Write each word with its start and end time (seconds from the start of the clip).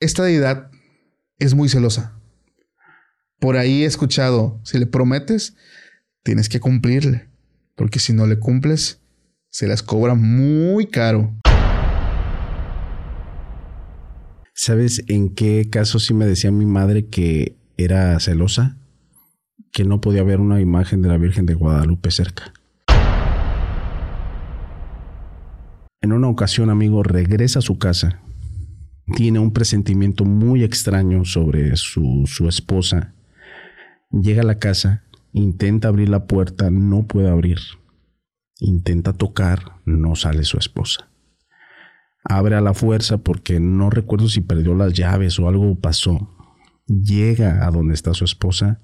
esta 0.00 0.24
deidad 0.24 0.70
es 1.38 1.54
muy 1.54 1.68
celosa. 1.68 2.18
Por 3.38 3.58
ahí 3.58 3.82
he 3.82 3.86
escuchado, 3.86 4.58
si 4.64 4.78
le 4.78 4.86
prometes, 4.86 5.56
tienes 6.22 6.48
que 6.48 6.58
cumplirle, 6.58 7.28
porque 7.76 7.98
si 7.98 8.14
no 8.14 8.26
le 8.26 8.38
cumples, 8.38 9.00
se 9.50 9.66
las 9.66 9.82
cobra 9.82 10.14
muy 10.14 10.86
caro. 10.86 11.34
¿Sabes 14.54 15.04
en 15.06 15.34
qué 15.34 15.68
caso 15.70 15.98
sí 15.98 16.14
me 16.14 16.26
decía 16.26 16.50
mi 16.50 16.66
madre 16.66 17.06
que 17.06 17.56
era 17.76 18.18
celosa? 18.20 18.78
Que 19.72 19.84
no 19.84 20.00
podía 20.00 20.22
ver 20.22 20.40
una 20.40 20.60
imagen 20.60 21.02
de 21.02 21.08
la 21.08 21.18
Virgen 21.18 21.46
de 21.46 21.54
Guadalupe 21.54 22.10
cerca. 22.10 22.52
En 26.02 26.12
una 26.12 26.28
ocasión, 26.28 26.70
amigo, 26.70 27.02
regresa 27.02 27.58
a 27.58 27.62
su 27.62 27.78
casa. 27.78 28.22
Tiene 29.14 29.38
un 29.38 29.52
presentimiento 29.52 30.24
muy 30.24 30.62
extraño 30.62 31.24
sobre 31.24 31.76
su, 31.76 32.24
su 32.26 32.48
esposa. 32.48 33.14
Llega 34.10 34.42
a 34.42 34.46
la 34.46 34.58
casa, 34.58 35.04
intenta 35.32 35.88
abrir 35.88 36.08
la 36.08 36.26
puerta, 36.26 36.70
no 36.70 37.06
puede 37.06 37.28
abrir. 37.28 37.58
Intenta 38.58 39.12
tocar, 39.12 39.80
no 39.84 40.16
sale 40.16 40.44
su 40.44 40.58
esposa. 40.58 41.08
Abre 42.24 42.56
a 42.56 42.60
la 42.60 42.74
fuerza 42.74 43.18
porque 43.18 43.60
no 43.60 43.90
recuerdo 43.90 44.28
si 44.28 44.40
perdió 44.40 44.74
las 44.74 44.92
llaves 44.92 45.38
o 45.38 45.48
algo 45.48 45.78
pasó. 45.78 46.36
Llega 46.86 47.66
a 47.66 47.70
donde 47.70 47.94
está 47.94 48.12
su 48.14 48.24
esposa 48.24 48.80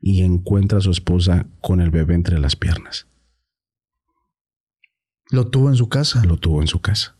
y 0.00 0.22
encuentra 0.22 0.78
a 0.78 0.82
su 0.82 0.90
esposa 0.90 1.46
con 1.60 1.80
el 1.80 1.90
bebé 1.90 2.14
entre 2.14 2.38
las 2.38 2.54
piernas. 2.54 3.08
Lo 5.30 5.48
tuvo 5.48 5.68
en 5.68 5.76
su 5.76 5.88
casa. 5.88 6.24
Lo 6.24 6.36
tuvo 6.36 6.60
en 6.60 6.68
su 6.68 6.80
casa. 6.80 7.16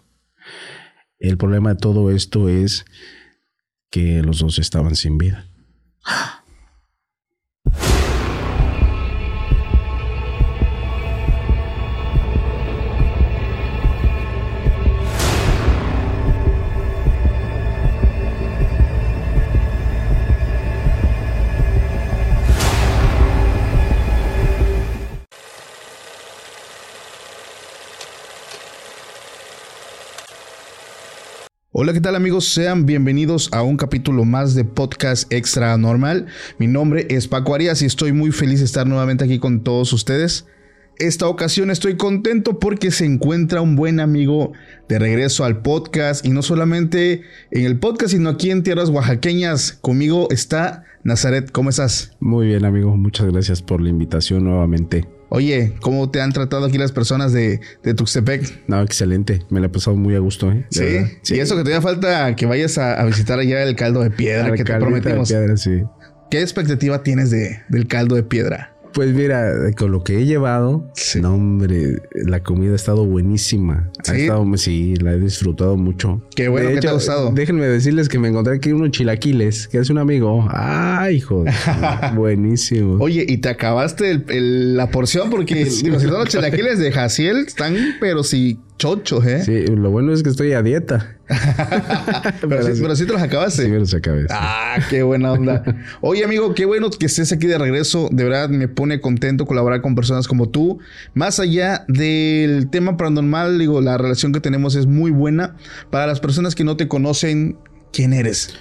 El 1.19 1.38
problema 1.38 1.70
de 1.70 1.80
todo 1.80 2.11
esto 2.11 2.48
es 2.48 2.84
que 3.91 4.23
los 4.23 4.41
dos 4.41 4.59
estaban 4.59 4.97
sin 4.97 5.19
vida. 5.19 5.47
Hola, 31.79 31.93
¿qué 31.93 32.01
tal 32.01 32.16
amigos? 32.16 32.46
Sean 32.55 32.87
bienvenidos 32.87 33.51
a 33.52 33.63
un 33.63 33.77
capítulo 33.77 34.24
más 34.24 34.55
de 34.55 34.65
Podcast 34.65 35.30
Extra 35.30 35.77
Normal. 35.77 36.24
Mi 36.59 36.68
nombre 36.68 37.07
es 37.10 37.29
Paco 37.29 37.55
Arias 37.55 37.83
y 37.83 37.85
estoy 37.85 38.13
muy 38.15 38.33
feliz 38.33 38.60
de 38.60 38.65
estar 38.65 38.87
nuevamente 38.87 39.24
aquí 39.24 39.38
con 39.38 39.63
todos 39.63 39.93
ustedes. 39.93 40.46
Esta 40.99 41.29
ocasión 41.29 41.71
estoy 41.71 41.99
contento 41.99 42.59
porque 42.59 42.91
se 42.91 43.05
encuentra 43.05 43.60
un 43.60 43.77
buen 43.77 44.01
amigo 44.01 44.52
de 44.88 44.99
regreso 44.99 45.45
al 45.45 45.60
podcast 45.60 46.24
y 46.24 46.30
no 46.30 46.41
solamente 46.41 47.24
en 47.51 47.66
el 47.66 47.79
podcast, 47.79 48.15
sino 48.15 48.30
aquí 48.30 48.51
en 48.51 48.63
tierras 48.63 48.88
oaxaqueñas. 48.88 49.73
Conmigo 49.83 50.29
está 50.30 50.85
Nazaret. 51.05 51.51
¿Cómo 51.52 51.68
estás? 51.68 52.16
Muy 52.21 52.46
bien, 52.46 52.65
amigo. 52.65 52.96
Muchas 52.96 53.30
gracias 53.30 53.61
por 53.61 53.83
la 53.83 53.90
invitación 53.90 54.45
nuevamente. 54.45 55.07
Oye, 55.29 55.74
¿cómo 55.80 56.10
te 56.10 56.21
han 56.21 56.32
tratado 56.32 56.66
aquí 56.66 56.79
las 56.79 56.93
personas 56.93 57.32
de, 57.32 57.60
de 57.82 57.95
Tuxtepec? 57.95 58.69
No, 58.69 58.80
excelente. 58.80 59.41
Me 59.51 59.60
la 59.60 59.66
he 59.66 59.68
pasado 59.68 59.96
muy 59.96 60.15
a 60.15 60.21
gusto, 60.21 60.51
¿eh? 60.52 60.66
¿Sí? 60.71 61.35
Y 61.35 61.41
eso 61.41 61.57
que 61.57 61.63
todavía 61.63 61.83
falta 61.83 62.37
que 62.37 62.46
vayas 62.46 62.79
a, 62.79 63.05
visitar 63.05 63.38
allá 63.38 63.63
el 63.63 63.74
caldo 63.77 64.03
de 64.03 64.10
piedra 64.10 64.53
que 64.53 64.65
te 64.65 64.75
prometimos. 64.75 65.28
De 65.28 65.34
piedra, 65.34 65.56
sí. 65.56 65.83
¿Qué 66.31 66.41
expectativa 66.41 67.03
tienes 67.03 67.31
de, 67.31 67.62
del 67.69 67.87
caldo 67.87 68.15
de 68.16 68.22
piedra? 68.22 68.75
Pues 68.97 69.12
mira, 69.12 69.53
con 69.77 69.93
lo 69.93 70.03
que 70.03 70.21
he 70.21 70.25
llevado, 70.25 70.91
no 71.21 71.34
hombre, 71.34 72.01
la 72.15 72.43
comida 72.43 72.73
ha 72.73 72.77
estado 72.77 73.05
buenísima. 73.05 73.91
¿Sí? 74.03 74.12
Ha 74.12 74.17
estado, 74.17 74.57
sí, 74.57 74.97
la 74.97 75.12
he 75.12 75.19
disfrutado 75.21 75.77
mucho. 75.77 76.23
Qué 76.34 76.49
bueno 76.49 76.71
que 76.71 76.81
te 76.81 76.89
ha 76.89 76.93
gustado. 76.93 77.31
Déjenme 77.31 77.67
decirles 77.67 78.09
que 78.09 78.19
me 78.19 78.29
encontré 78.29 78.55
aquí 78.55 78.73
unos 78.73 78.93
chilaquiles, 78.93 79.69
que 79.69 79.77
es 79.77 79.91
un 79.91 79.99
amigo. 79.99 80.49
Ay, 80.51 81.17
hijo, 81.17 81.45
buenísimo. 82.15 82.97
Oye, 82.99 83.27
y 83.29 83.37
te 83.37 83.51
acabaste 83.51 84.19
la 84.29 84.91
porción 84.91 85.29
porque 85.29 85.67
si 85.71 85.91
son 85.91 86.12
los 86.12 86.29
chilaquiles 86.31 86.79
de 86.79 86.91
Jaciel, 86.91 87.41
están, 87.41 87.77
pero 88.01 88.25
sí, 88.25 88.59
chochos, 88.78 89.25
¿eh? 89.25 89.42
Sí, 89.42 89.66
lo 89.66 89.91
bueno 89.91 90.12
es 90.12 90.22
que 90.22 90.28
estoy 90.28 90.53
a 90.53 90.62
dieta. 90.62 91.16
pero, 92.41 92.94
sí, 92.94 93.06
te 93.06 93.12
los 93.12 93.22
acabaste. 93.22 93.64
Sí, 93.64 93.69
me 93.69 93.78
los 93.78 93.92
acabé. 93.94 94.26
Ah, 94.31 94.78
qué 94.91 95.03
buena 95.03 95.32
onda. 95.32 95.62
Oye, 96.00 96.25
amigo, 96.25 96.54
qué 96.54 96.66
bueno 96.66 96.91
que 96.91 97.06
estés 97.06 97.32
aquí 97.32 97.47
de 97.47 97.59
regreso. 97.59 98.09
De 98.12 98.25
verdad 98.25 98.48
me 98.48 98.69
pone 98.69 99.00
contento 99.00 99.47
colaborar 99.47 99.81
con 99.81 99.94
personas 99.94 100.28
como 100.28 100.48
tú. 100.48 100.78
Más 101.14 101.41
allá 101.41 101.84
del 101.88 102.69
tema 102.70 102.97
paranormal, 102.97 103.59
digo, 103.59 103.81
la 103.81 103.98
relación 103.98 104.32
que 104.32 104.41
tenemos 104.41 104.75
es 104.76 104.87
muy 104.87 105.10
buena. 105.10 105.56
Para 105.91 106.06
las 106.06 106.20
personas 106.20 106.54
que 106.54 106.64
no 106.64 106.76
te 106.76 106.88
conocen, 106.88 107.58
¿quién 107.93 108.12
eres? 108.12 108.54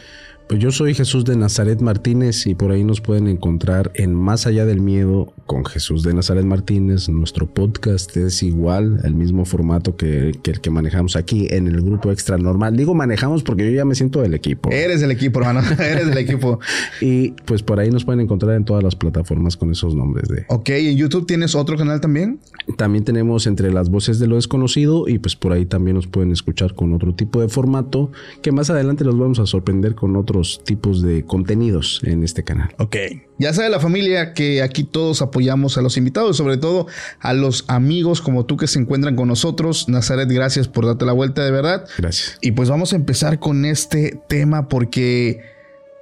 Pues 0.48 0.60
yo 0.60 0.70
soy 0.72 0.94
Jesús 0.94 1.26
de 1.26 1.36
Nazaret 1.36 1.82
Martínez 1.82 2.46
y 2.46 2.54
por 2.54 2.70
ahí 2.70 2.84
nos 2.84 3.02
pueden 3.02 3.28
encontrar 3.28 3.92
en 3.96 4.14
Más 4.14 4.46
allá 4.46 4.68
del 4.68 4.80
miedo 4.80 5.34
con 5.48 5.66
Jesús 5.66 6.04
de 6.04 6.14
Nazaret 6.14 6.46
Martínez. 6.46 7.10
Nuestro 7.10 7.48
podcast 7.48 8.16
es 8.16 8.44
igual, 8.44 9.00
el 9.04 9.16
mismo 9.16 9.46
formato 9.46 9.96
que, 9.96 10.34
el 10.44 10.62
que 10.62 10.70
manejamos 10.70 11.16
aquí 11.16 11.48
en 11.50 11.66
el 11.66 11.82
grupo 11.82 12.12
extra 12.12 12.38
normal. 12.38 12.78
Digo 12.78 12.94
manejamos 12.94 13.42
porque 13.42 13.66
yo 13.66 13.76
ya 13.76 13.86
me 13.86 13.96
siento 13.96 14.22
del 14.22 14.36
equipo. 14.36 14.70
Eres 14.70 15.02
del 15.02 15.10
equipo, 15.10 15.40
hermano. 15.40 15.62
Eres 15.80 16.08
del 16.10 16.18
equipo. 16.20 16.60
y 17.02 17.32
pues 17.46 17.64
por 17.64 17.80
ahí 17.80 17.90
nos 17.90 18.06
pueden 18.06 18.20
encontrar 18.20 18.56
en 18.56 18.66
todas 18.66 18.84
las 18.84 18.96
plataformas 18.96 19.58
con 19.58 19.72
esos 19.72 19.96
nombres 19.96 20.30
de. 20.30 20.46
Ok, 20.50 20.70
¿en 20.70 20.96
YouTube 20.96 21.26
tienes 21.26 21.56
otro 21.56 21.76
canal 21.76 22.02
también? 22.02 22.40
También 22.78 23.04
tenemos 23.04 23.48
entre 23.48 23.74
las 23.74 23.90
voces 23.90 24.20
de 24.20 24.28
lo 24.28 24.36
desconocido 24.36 25.08
y 25.08 25.18
pues 25.18 25.36
por 25.36 25.54
ahí 25.54 25.66
también 25.66 25.96
nos 25.96 26.06
pueden 26.06 26.32
escuchar 26.32 26.76
con 26.76 26.94
otro 26.94 27.16
tipo 27.16 27.42
de 27.42 27.50
formato 27.50 28.12
que 28.44 28.52
más 28.52 28.70
adelante 28.70 29.04
los 29.04 29.18
vamos 29.18 29.40
a 29.40 29.48
sorprender 29.48 29.96
con 29.96 30.16
otro 30.16 30.35
tipos 30.64 31.02
de 31.02 31.26
contenidos 31.26 32.02
en 32.04 32.24
este 32.24 32.44
canal. 32.44 32.74
Ok. 32.78 32.96
Ya 33.38 33.54
sabe 33.54 33.70
la 33.70 33.80
familia 33.80 34.34
que 34.34 34.62
aquí 34.62 34.84
todos 34.84 35.22
apoyamos 35.22 35.78
a 35.78 35.82
los 35.82 35.98
invitados, 35.98 36.38
sobre 36.38 36.58
todo 36.58 36.88
a 37.20 37.34
los 37.34 37.66
amigos 37.68 38.22
como 38.22 38.46
tú 38.46 38.56
que 38.58 38.68
se 38.68 38.80
encuentran 38.80 39.16
con 39.16 39.28
nosotros. 39.28 39.90
Nazaret, 39.90 40.30
gracias 40.30 40.68
por 40.68 40.86
darte 40.86 41.06
la 41.06 41.14
vuelta 41.14 41.44
de 41.44 41.52
verdad. 41.52 41.86
Gracias. 41.98 42.38
Y 42.42 42.52
pues 42.52 42.70
vamos 42.70 42.94
a 42.94 42.96
empezar 42.96 43.40
con 43.40 43.66
este 43.66 44.20
tema 44.30 44.70
porque, 44.70 45.55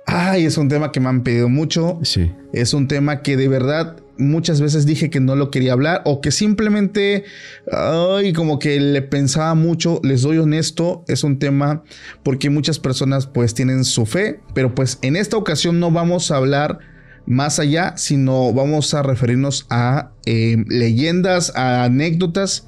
ay, 0.06 0.46
es 0.46 0.58
un 0.58 0.70
tema 0.70 0.92
que 0.92 1.00
me 1.00 1.10
han 1.10 1.24
pedido 1.24 1.50
mucho. 1.50 2.00
Sí. 2.04 2.32
Es 2.52 2.74
un 2.74 2.88
tema 2.88 3.22
que 3.22 3.38
de 3.38 3.48
verdad 3.48 3.98
muchas 4.18 4.62
veces 4.62 4.86
dije 4.86 5.10
que 5.10 5.20
no 5.20 5.36
lo 5.36 5.50
quería 5.50 5.74
hablar 5.74 6.02
o 6.06 6.22
que 6.22 6.32
simplemente, 6.32 7.24
ay, 7.72 8.34
como 8.34 8.60
que 8.60 8.80
le 8.80 9.02
pensaba 9.02 9.56
mucho, 9.56 10.00
les 10.04 10.22
doy 10.22 10.38
honesto, 10.38 11.04
es 11.08 11.24
un 11.24 11.40
tema 11.40 11.84
porque 12.24 12.50
muchas 12.50 12.80
personas 12.80 13.28
pues 13.28 13.54
tienen 13.54 13.86
su 13.86 14.06
fe, 14.06 14.40
pero 14.54 14.76
pues 14.76 15.00
en 15.02 15.16
esta 15.16 15.38
ocasión 15.38 15.80
no 15.80 15.92
vamos 15.92 16.32
a 16.32 16.38
hablar 16.38 16.80
más 17.26 17.60
allá, 17.60 17.96
sino 17.98 18.54
vamos 18.54 18.94
a 18.94 19.02
referirnos 19.02 19.66
a 19.70 20.12
eh, 20.26 20.58
leyendas, 20.68 21.56
a 21.56 21.86
anécdotas, 21.86 22.68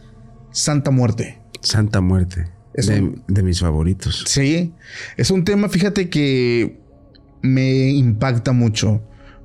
Santa 0.51 0.91
Muerte. 0.91 1.39
Santa 1.61 2.01
Muerte. 2.01 2.47
Es 2.73 2.87
de, 2.87 3.13
de 3.27 3.43
mis 3.43 3.61
favoritos. 3.61 4.25
Sí, 4.27 4.73
es 5.15 5.31
un 5.31 5.45
tema, 5.45 5.69
fíjate 5.69 6.09
que 6.09 6.84
me 7.45 7.89
impacta 7.89 8.51
mucho 8.51 9.01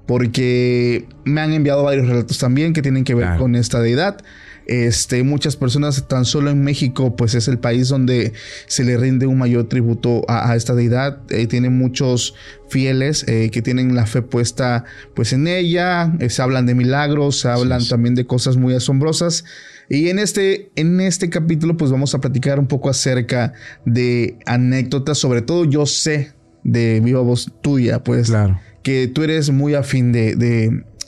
porque 0.06 1.06
me 1.24 1.40
han 1.40 1.52
enviado 1.52 1.84
varios 1.84 2.08
relatos 2.08 2.38
también 2.38 2.72
que 2.72 2.82
tienen 2.82 3.04
que 3.04 3.14
ver 3.14 3.36
con 3.38 3.54
esta 3.54 3.80
deidad. 3.80 4.18
Este, 4.66 5.22
muchas 5.22 5.56
personas, 5.56 6.06
tan 6.08 6.24
solo 6.24 6.50
en 6.50 6.62
México, 6.62 7.16
pues 7.16 7.34
es 7.34 7.48
el 7.48 7.58
país 7.58 7.88
donde 7.88 8.32
se 8.66 8.84
le 8.84 8.96
rinde 8.96 9.26
un 9.26 9.38
mayor 9.38 9.68
tributo 9.68 10.22
a, 10.28 10.54
esta 10.56 10.74
deidad. 10.74 11.20
Eh, 11.30 11.46
tiene 11.46 11.70
muchos 11.70 12.34
fieles 12.68 13.24
eh, 13.28 13.50
que 13.52 13.62
tienen 13.62 13.94
la 13.94 14.06
fe 14.06 14.22
puesta 14.22 14.84
pues 15.14 15.32
en 15.32 15.46
ella. 15.46 16.12
Eh, 16.18 16.30
se 16.30 16.42
hablan 16.42 16.66
de 16.66 16.74
milagros, 16.74 17.40
se 17.40 17.48
hablan 17.48 17.86
también 17.86 18.14
de 18.16 18.26
cosas 18.26 18.56
muy 18.56 18.74
asombrosas. 18.74 19.44
Y 19.88 20.08
en 20.08 20.18
este, 20.18 20.70
en 20.76 21.00
este 21.00 21.30
capítulo, 21.30 21.76
pues 21.76 21.90
vamos 21.90 22.14
a 22.14 22.20
platicar 22.20 22.58
un 22.58 22.66
poco 22.66 22.90
acerca 22.90 23.52
de 23.84 24.38
anécdotas. 24.46 25.18
Sobre 25.18 25.42
todo, 25.42 25.64
yo 25.64 25.86
sé 25.86 26.32
de 26.64 27.00
viva 27.00 27.20
voz 27.20 27.50
tuya, 27.62 28.02
pues. 28.02 28.28
Claro 28.28 28.58
que 28.82 29.08
tú 29.08 29.22
eres 29.22 29.50
muy 29.50 29.74
afín 29.74 30.12
de, 30.12 30.34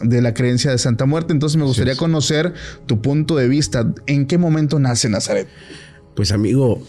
de, 0.00 0.22
la 0.22 0.34
creencia 0.34 0.70
de 0.70 0.78
Santa 0.78 1.06
Muerte. 1.06 1.32
Entonces 1.32 1.56
me 1.56 1.64
gustaría 1.64 1.96
conocer 1.96 2.52
tu 2.86 3.00
punto 3.00 3.36
de 3.36 3.48
vista. 3.48 3.92
¿En 4.06 4.26
qué 4.26 4.38
momento 4.38 4.78
nace 4.78 5.08
Nazaret? 5.08 5.48
Pues 6.14 6.32
amigo, 6.32 6.82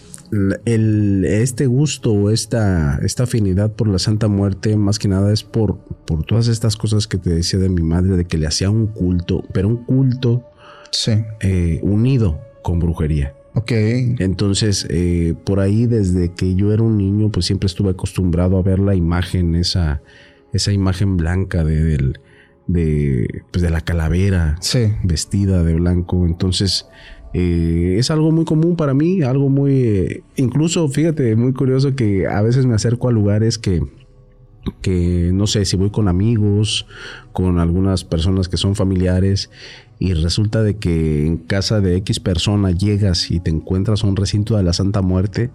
el, 0.66 1.26
este 1.26 1.68
gusto 1.68 2.12
o 2.12 2.30
esta, 2.30 3.00
esta 3.04 3.24
afinidad 3.24 3.72
por 3.72 3.88
la 3.88 4.00
Santa 4.00 4.28
Muerte 4.28 4.76
más 4.76 5.00
que 5.00 5.08
nada 5.08 5.32
es 5.32 5.44
por, 5.44 5.78
por 6.06 6.26
todas 6.26 6.48
estas 6.48 6.76
cosas 6.76 7.08
que 7.08 7.18
te 7.18 7.30
decía 7.30 7.60
de 7.60 7.70
mi 7.70 7.84
madre, 7.84 8.18
de 8.18 8.26
que 8.26 8.38
le 8.38 8.48
hacía 8.48 8.70
un 8.70 8.88
culto, 8.88 9.44
pero 9.54 9.70
un 9.70 9.86
culto 9.86 10.44
sí. 10.92 11.24
Eh, 11.40 11.80
unido 11.84 12.42
con 12.62 12.80
brujería. 12.80 13.34
Ok. 13.56 13.72
Entonces, 13.72 14.88
eh, 14.90 15.36
por 15.46 15.60
ahí 15.60 15.86
desde 15.86 16.34
que 16.34 16.56
yo 16.56 16.74
era 16.74 16.84
un 16.84 16.98
niño, 16.98 17.30
pues 17.30 17.46
siempre 17.46 17.68
estuve 17.68 17.92
acostumbrado 17.92 18.58
a 18.58 18.64
ver 18.64 18.80
la 18.80 18.96
imagen, 18.96 19.56
esa, 19.56 20.02
esa 20.54 20.72
imagen 20.72 21.18
blanca 21.18 21.64
de, 21.64 21.84
del, 21.84 22.20
de, 22.68 23.44
pues 23.52 23.62
de 23.62 23.70
la 23.70 23.82
calavera 23.82 24.58
vestida 25.04 25.64
de 25.64 25.74
blanco. 25.76 26.26
Entonces, 26.26 26.88
eh, 27.34 27.96
es 27.98 28.12
algo 28.12 28.32
muy 28.32 28.46
común 28.46 28.76
para 28.76 28.94
mí, 28.94 29.22
algo 29.22 29.50
muy, 29.50 29.82
eh, 29.82 30.24
incluso 30.36 30.88
fíjate, 30.88 31.36
muy 31.36 31.54
curioso 31.54 31.96
que 31.96 32.28
a 32.28 32.42
veces 32.42 32.66
me 32.66 32.76
acerco 32.76 33.10
a 33.10 33.12
lugares 33.12 33.58
que, 33.58 33.82
que 34.82 35.32
no 35.34 35.48
sé 35.48 35.66
si 35.66 35.76
voy 35.76 35.90
con 35.90 36.08
amigos, 36.08 36.86
con 37.32 37.60
algunas 37.60 38.04
personas 38.04 38.48
que 38.48 38.58
son 38.58 38.76
familiares 38.76 39.50
y 40.00 40.14
resulta 40.14 40.64
de 40.64 40.78
que 40.78 41.26
en 41.26 41.38
casa 41.38 41.82
de 41.82 41.96
X 41.98 42.20
persona 42.20 42.72
llegas 42.72 43.32
y 43.32 43.40
te 43.40 43.50
encuentras 43.50 44.04
un 44.04 44.16
recinto 44.16 44.58
de 44.58 44.64
la 44.64 44.74
Santa 44.74 45.02
Muerte, 45.02 45.52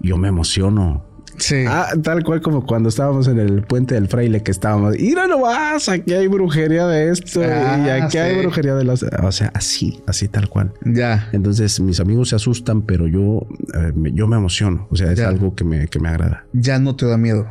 yo 0.00 0.16
me 0.16 0.28
emociono. 0.28 1.04
Sí. 1.36 1.64
Ah, 1.66 1.88
tal 2.02 2.22
cual 2.22 2.42
como 2.42 2.66
cuando 2.66 2.90
estábamos 2.90 3.26
en 3.28 3.38
el 3.38 3.62
puente 3.62 3.94
del 3.94 4.08
fraile 4.08 4.42
que 4.42 4.50
estábamos, 4.50 4.94
mira 4.98 5.26
nomás, 5.26 5.88
aquí 5.88 6.12
hay 6.12 6.26
brujería 6.26 6.86
de 6.86 7.10
esto 7.10 7.40
y 7.40 7.44
ah, 7.44 8.04
aquí 8.04 8.18
hay 8.18 8.40
brujería 8.40 8.74
de 8.74 8.84
las... 8.84 9.02
O 9.02 9.32
sea, 9.32 9.50
así, 9.54 10.02
así 10.06 10.28
tal 10.28 10.48
cual. 10.48 10.72
Ya. 10.84 11.28
Entonces 11.32 11.80
mis 11.80 12.00
amigos 12.00 12.30
se 12.30 12.36
asustan, 12.36 12.82
pero 12.82 13.08
yo, 13.08 13.46
eh, 13.74 13.92
yo 14.12 14.26
me 14.26 14.36
emociono. 14.36 14.86
O 14.90 14.96
sea, 14.96 15.12
es 15.12 15.20
algo 15.20 15.54
que 15.54 15.64
me, 15.64 15.88
que 15.88 15.98
me 15.98 16.10
agrada. 16.10 16.44
Ya 16.52 16.78
no 16.78 16.94
te 16.94 17.06
da 17.06 17.16
miedo. 17.16 17.46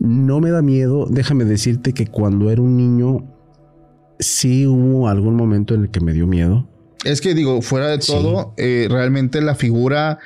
No 0.00 0.40
me 0.40 0.50
da 0.50 0.62
miedo. 0.62 1.06
Déjame 1.08 1.44
decirte 1.44 1.92
que 1.92 2.06
cuando 2.06 2.50
era 2.50 2.60
un 2.62 2.76
niño, 2.76 3.24
sí 4.18 4.66
hubo 4.66 5.08
algún 5.08 5.36
momento 5.36 5.74
en 5.74 5.82
el 5.82 5.90
que 5.90 6.00
me 6.00 6.12
dio 6.12 6.26
miedo. 6.26 6.66
Es 7.04 7.20
que 7.20 7.34
digo, 7.34 7.62
fuera 7.62 7.88
de 7.88 7.98
todo, 7.98 8.52
eh, 8.56 8.88
realmente 8.90 9.40
la 9.40 9.54
figura, 9.54 10.18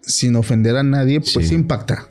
sin 0.00 0.36
ofender 0.36 0.76
a 0.76 0.82
nadie, 0.82 1.20
pues 1.20 1.50
impacta. 1.50 2.08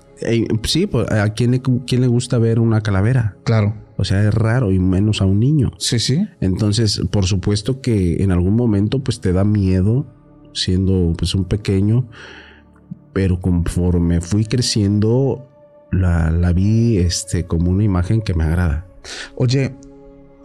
sí, 0.63 0.87
pues, 0.87 1.09
¿a 1.11 1.33
quién 1.33 1.51
le, 1.51 1.61
quién 1.61 2.01
le 2.01 2.07
gusta 2.07 2.37
ver 2.37 2.59
una 2.59 2.81
calavera? 2.81 3.37
Claro. 3.43 3.75
O 3.97 4.05
sea, 4.05 4.25
es 4.25 4.33
raro 4.33 4.71
y 4.71 4.79
menos 4.79 5.21
a 5.21 5.25
un 5.25 5.41
niño. 5.41 5.73
Sí, 5.77 5.99
sí. 5.99 6.25
Entonces, 6.39 7.01
por 7.11 7.25
supuesto 7.25 7.81
que 7.81 8.23
en 8.23 8.31
algún 8.31 8.55
momento 8.55 9.03
pues 9.03 9.19
te 9.19 9.33
da 9.33 9.43
miedo 9.43 10.05
siendo 10.53 11.13
pues 11.17 11.35
un 11.35 11.45
pequeño, 11.45 12.09
pero 13.11 13.41
conforme 13.41 14.21
fui 14.21 14.45
creciendo 14.45 15.48
la, 15.91 16.31
la 16.31 16.53
vi 16.53 16.97
este 16.97 17.45
como 17.45 17.71
una 17.71 17.83
imagen 17.83 18.21
que 18.21 18.33
me 18.33 18.43
agrada. 18.43 18.85
Oye, 19.35 19.73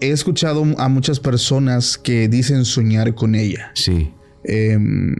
he 0.00 0.10
escuchado 0.10 0.64
a 0.78 0.88
muchas 0.88 1.20
personas 1.20 1.98
que 1.98 2.28
dicen 2.28 2.64
soñar 2.64 3.14
con 3.14 3.34
ella. 3.34 3.70
Sí. 3.74 4.12
Em, 4.44 5.16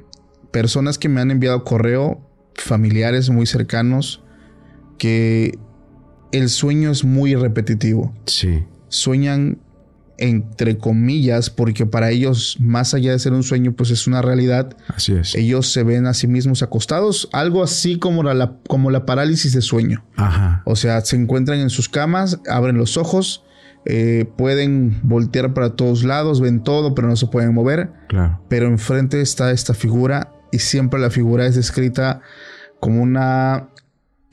personas 0.51 0.99
que 0.99 1.09
me 1.09 1.21
han 1.21 1.31
enviado 1.31 1.65
correo, 1.65 2.21
familiares 2.55 3.31
muy 3.31 3.47
cercanos, 3.47 4.23
que 4.99 5.59
el 6.33 6.49
sueño 6.49 6.91
es 6.91 7.05
muy 7.05 7.35
repetitivo. 7.35 8.15
Sí. 8.27 8.65
Sueñan 8.89 9.59
entre 10.19 10.79
comillas, 10.79 11.51
porque 11.51 11.87
para 11.87 12.11
ellos, 12.11 12.57
más 12.61 12.95
allá 12.95 13.13
de 13.13 13.19
ser 13.19 13.33
un 13.33 13.43
sueño, 13.43 13.73
pues 13.73 13.91
es 13.91 14.07
una 14.07 14.23
realidad. 14.23 14.77
Así 14.89 15.13
es. 15.13 15.35
Ellos 15.35 15.73
se 15.73 15.83
ven 15.83 16.07
a 16.07 16.15
sí 16.15 16.27
mismos 16.27 16.63
acostados, 16.63 17.29
algo 17.33 17.63
así 17.63 17.99
como 17.99 18.23
la, 18.23 18.57
como 18.69 18.91
la 18.91 19.07
parálisis 19.07 19.53
de 19.53 19.63
sueño. 19.63 20.05
Ajá. 20.17 20.63
O 20.65 20.77
sea, 20.77 21.01
se 21.01 21.17
encuentran 21.17 21.59
en 21.59 21.71
sus 21.71 21.89
camas, 21.89 22.41
abren 22.49 22.77
los 22.77 22.97
ojos 22.97 23.45
eh, 23.87 24.25
pueden 24.37 24.99
voltear 25.03 25.53
para 25.53 25.71
todos 25.71 26.05
lados, 26.05 26.41
ven 26.41 26.63
todo, 26.63 26.95
pero 26.95 27.09
no 27.09 27.17
se 27.17 27.27
pueden 27.27 27.53
mover. 27.53 27.91
Claro. 28.09 28.41
Pero 28.49 28.67
enfrente 28.67 29.21
está 29.21 29.51
esta 29.51 29.75
figura 29.75 30.33
y 30.53 30.59
siempre 30.61 31.01
la 31.01 31.11
figura 31.11 31.47
es 31.47 31.55
descrita 31.55 32.23
como 32.81 33.03
una, 33.03 33.69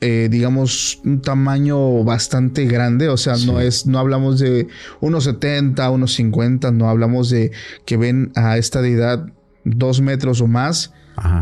eh, 0.02 0.28
digamos, 0.28 1.00
un 1.04 1.22
tamaño 1.22 2.02
bastante 2.02 2.66
grande. 2.66 3.08
O 3.08 3.16
sea, 3.16 3.36
no 3.46 3.60
es, 3.60 3.86
no 3.86 4.00
hablamos 4.00 4.40
de 4.40 4.66
unos 5.00 5.24
70, 5.24 5.88
unos 5.90 6.14
50, 6.14 6.72
no 6.72 6.88
hablamos 6.88 7.30
de 7.30 7.52
que 7.86 7.96
ven 7.96 8.32
a 8.34 8.58
esta 8.58 8.82
deidad 8.82 9.26
dos 9.64 10.00
metros 10.00 10.40
o 10.40 10.48
más, 10.48 10.92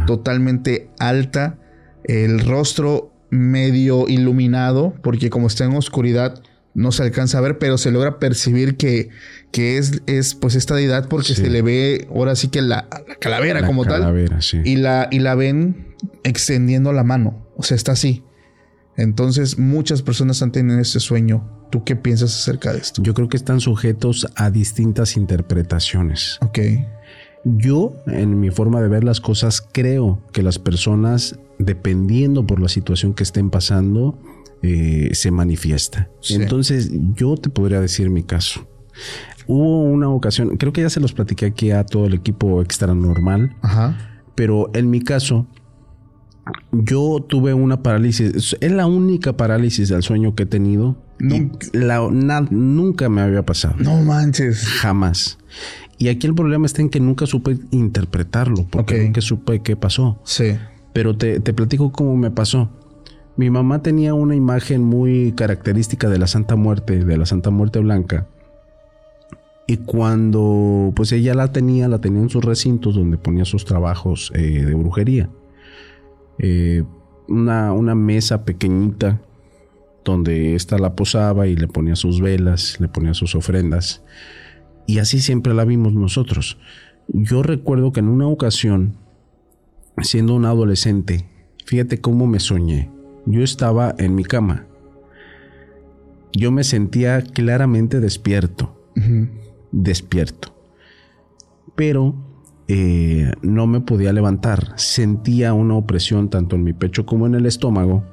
totalmente 0.07 0.91
alta, 0.99 1.59
el 2.05 2.41
rostro 2.41 3.15
medio 3.31 4.07
iluminado, 4.09 4.93
porque 5.03 5.31
como 5.31 5.47
está 5.47 5.65
en 5.65 5.75
oscuridad, 5.75 6.43
no 6.75 6.93
se 6.93 7.03
alcanza 7.03 7.39
a 7.39 7.41
ver, 7.41 7.59
pero 7.59 7.79
se 7.79 7.91
logra 7.91 8.19
percibir 8.19 8.77
que, 8.77 9.09
que 9.53 9.79
es, 9.79 10.03
es 10.06 10.35
pues 10.35 10.55
esta 10.55 10.75
deidad 10.75 11.09
porque 11.09 11.35
se 11.35 11.49
le 11.49 11.63
ve 11.63 12.09
ahora 12.11 12.37
sí 12.37 12.49
que 12.49 12.61
la, 12.61 12.89
calavera 13.21 13.65
como 13.65 13.85
calavera, 13.85 14.29
tal. 14.37 14.43
Sí. 14.43 14.61
Y 14.67 14.77
la, 14.77 15.09
y 15.11 15.21
la 15.21 15.35
ven 15.35 15.97
extendiendo 16.25 16.93
la 16.93 17.05
mano. 17.05 17.47
O 17.56 17.63
sea, 17.63 17.75
está 17.75 17.93
así. 17.93 18.23
Entonces, 19.00 19.58
muchas 19.58 20.02
personas 20.02 20.43
han 20.43 20.52
tenido 20.52 20.79
este 20.79 21.00
sueño. 21.00 21.49
¿Tú 21.70 21.85
qué 21.85 21.97
piensas 21.97 22.35
acerca 22.35 22.73
de 22.73 22.79
esto? 22.79 23.02
Yo 23.02 23.14
creo 23.14 23.29
que 23.29 23.37
están 23.37 23.61
sujetos 23.61 24.26
a 24.37 24.50
distintas 24.50 25.17
interpretaciones. 25.17 26.38
Ok. 26.43 26.58
Yo, 27.44 27.94
en 28.06 28.38
mi 28.38 28.50
forma 28.50 28.82
de 28.82 28.88
ver 28.88 29.02
las 29.02 29.20
cosas, 29.20 29.62
creo 29.73 30.23
que 30.32 30.43
las 30.43 30.58
personas, 30.58 31.38
dependiendo 31.58 32.47
por 32.47 32.61
la 32.61 32.69
situación 32.69 33.14
que 33.14 33.23
estén 33.23 33.49
pasando, 33.49 34.19
eh, 34.62 35.11
se 35.14 35.31
manifiesta. 35.31 36.11
Entonces, 36.29 36.91
yo 37.14 37.37
te 37.37 37.49
podría 37.49 37.81
decir 37.81 38.11
mi 38.11 38.23
caso. 38.23 38.67
Hubo 39.46 39.82
una 39.85 40.11
ocasión, 40.11 40.58
creo 40.58 40.73
que 40.73 40.82
ya 40.82 40.91
se 40.91 41.00
los 41.00 41.14
platiqué 41.14 41.46
aquí 41.46 41.70
a 41.70 41.85
todo 41.85 42.06
el 42.06 42.14
equipo 42.14 42.61
extra 42.61 42.94
normal, 42.94 43.56
Ajá. 43.62 43.96
pero 44.35 44.70
en 44.75 44.91
mi 44.91 45.00
caso, 45.00 45.46
yo 46.73 47.25
tuve 47.26 47.55
una 47.55 47.82
parálisis, 47.82 48.56
es 48.61 48.73
la 48.73 48.87
única 48.87 49.37
parálisis 49.37 49.88
del 49.88 50.02
sueño 50.02 50.35
que 50.35 50.44
he 50.44 50.47
tenido. 50.47 50.97
nunca 51.19 53.08
me 53.08 53.20
había 53.20 53.44
pasado. 53.44 53.76
No 53.79 54.00
manches. 54.02 54.64
Jamás. 54.67 55.38
Y 55.99 56.08
aquí 56.08 56.26
el 56.26 56.35
problema 56.35 56.67
está 56.67 56.81
en 56.81 56.88
que 56.88 57.00
nunca 57.00 57.26
supe 57.26 57.58
interpretarlo, 57.70 58.67
porque 58.70 59.05
nunca 59.05 59.20
supe 59.20 59.61
qué 59.61 59.76
pasó. 59.76 60.19
Sí. 60.25 60.56
Pero 60.93 61.17
te, 61.17 61.41
te 61.41 61.52
platico 61.52 61.93
cómo 61.93 62.17
me 62.17 62.31
pasó. 62.31 62.70
Mi 63.37 63.50
mamá 63.50 63.82
tenía 63.82 64.14
una 64.14 64.35
imagen 64.35 64.82
muy 64.82 65.32
característica 65.32 66.08
de 66.08 66.19
la 66.19 66.26
Santa 66.26 66.56
Muerte, 66.56 67.05
de 67.05 67.17
la 67.17 67.26
Santa 67.26 67.50
Muerte 67.50 67.79
Blanca. 67.81 68.26
Y 69.67 69.76
cuando 69.76 70.93
pues 70.96 71.12
ella 71.12 71.32
la 71.35 71.53
tenía, 71.53 71.87
la 71.87 72.00
tenía 72.00 72.23
en 72.23 72.29
sus 72.29 72.44
recintos 72.44 72.96
donde 72.96 73.19
ponía 73.19 73.44
sus 73.44 73.64
trabajos 73.64 74.32
eh, 74.35 74.64
de 74.64 74.75
brujería. 74.75 75.31
Eh, 76.43 76.83
una, 77.29 77.73
una, 77.73 77.95
mesa 77.95 78.45
pequeñita 78.45 79.21
donde 80.05 80.55
ésta 80.55 80.79
la 80.79 80.97
posaba 80.97 81.47
y 81.47 81.55
le 81.55 81.69
ponía 81.69 81.94
sus 81.94 82.20
velas, 82.20 82.81
le 82.81 82.89
ponía 82.89 83.15
sus 83.15 83.35
ofrendas. 83.35 84.03
Y 84.87 84.99
así 84.99 85.20
siempre 85.20 85.55
la 85.55 85.65
vimos 85.65 85.93
nosotros. 85.93 86.59
Yo 87.09 87.43
recuerdo 87.43 87.93
que 87.93 88.01
en 88.01 88.09
una 88.09 88.27
ocasión, 88.27 88.97
siendo 90.03 90.35
un 90.35 90.47
adolescente, 90.47 91.27
fíjate 91.65 92.01
cómo 92.01 92.27
me 92.27 92.41
soñé 92.41 92.91
yo 93.27 93.43
estaba 93.43 93.94
en 93.99 94.15
mi 94.15 94.25
cama. 94.25 94.67
Yo 96.32 96.51
me 96.51 96.65
sentía 96.65 97.23
claramente 97.23 98.01
despierto. 98.01 98.77
Despierto. 99.73 100.55
Pero 101.75 102.15
eh, 102.72 103.32
no 103.43 103.67
me 103.67 103.81
podía 103.81 104.12
levantar. 104.12 104.72
Sentía 104.77 105.55
una 105.55 105.74
opresión 105.74 106.31
tanto 106.31 106.56
en 106.56 106.62
mi 106.62 106.72
pecho 106.72 107.05
como 107.05 107.27
en 107.27 107.34
el 107.34 107.46
estómago. 107.46 108.05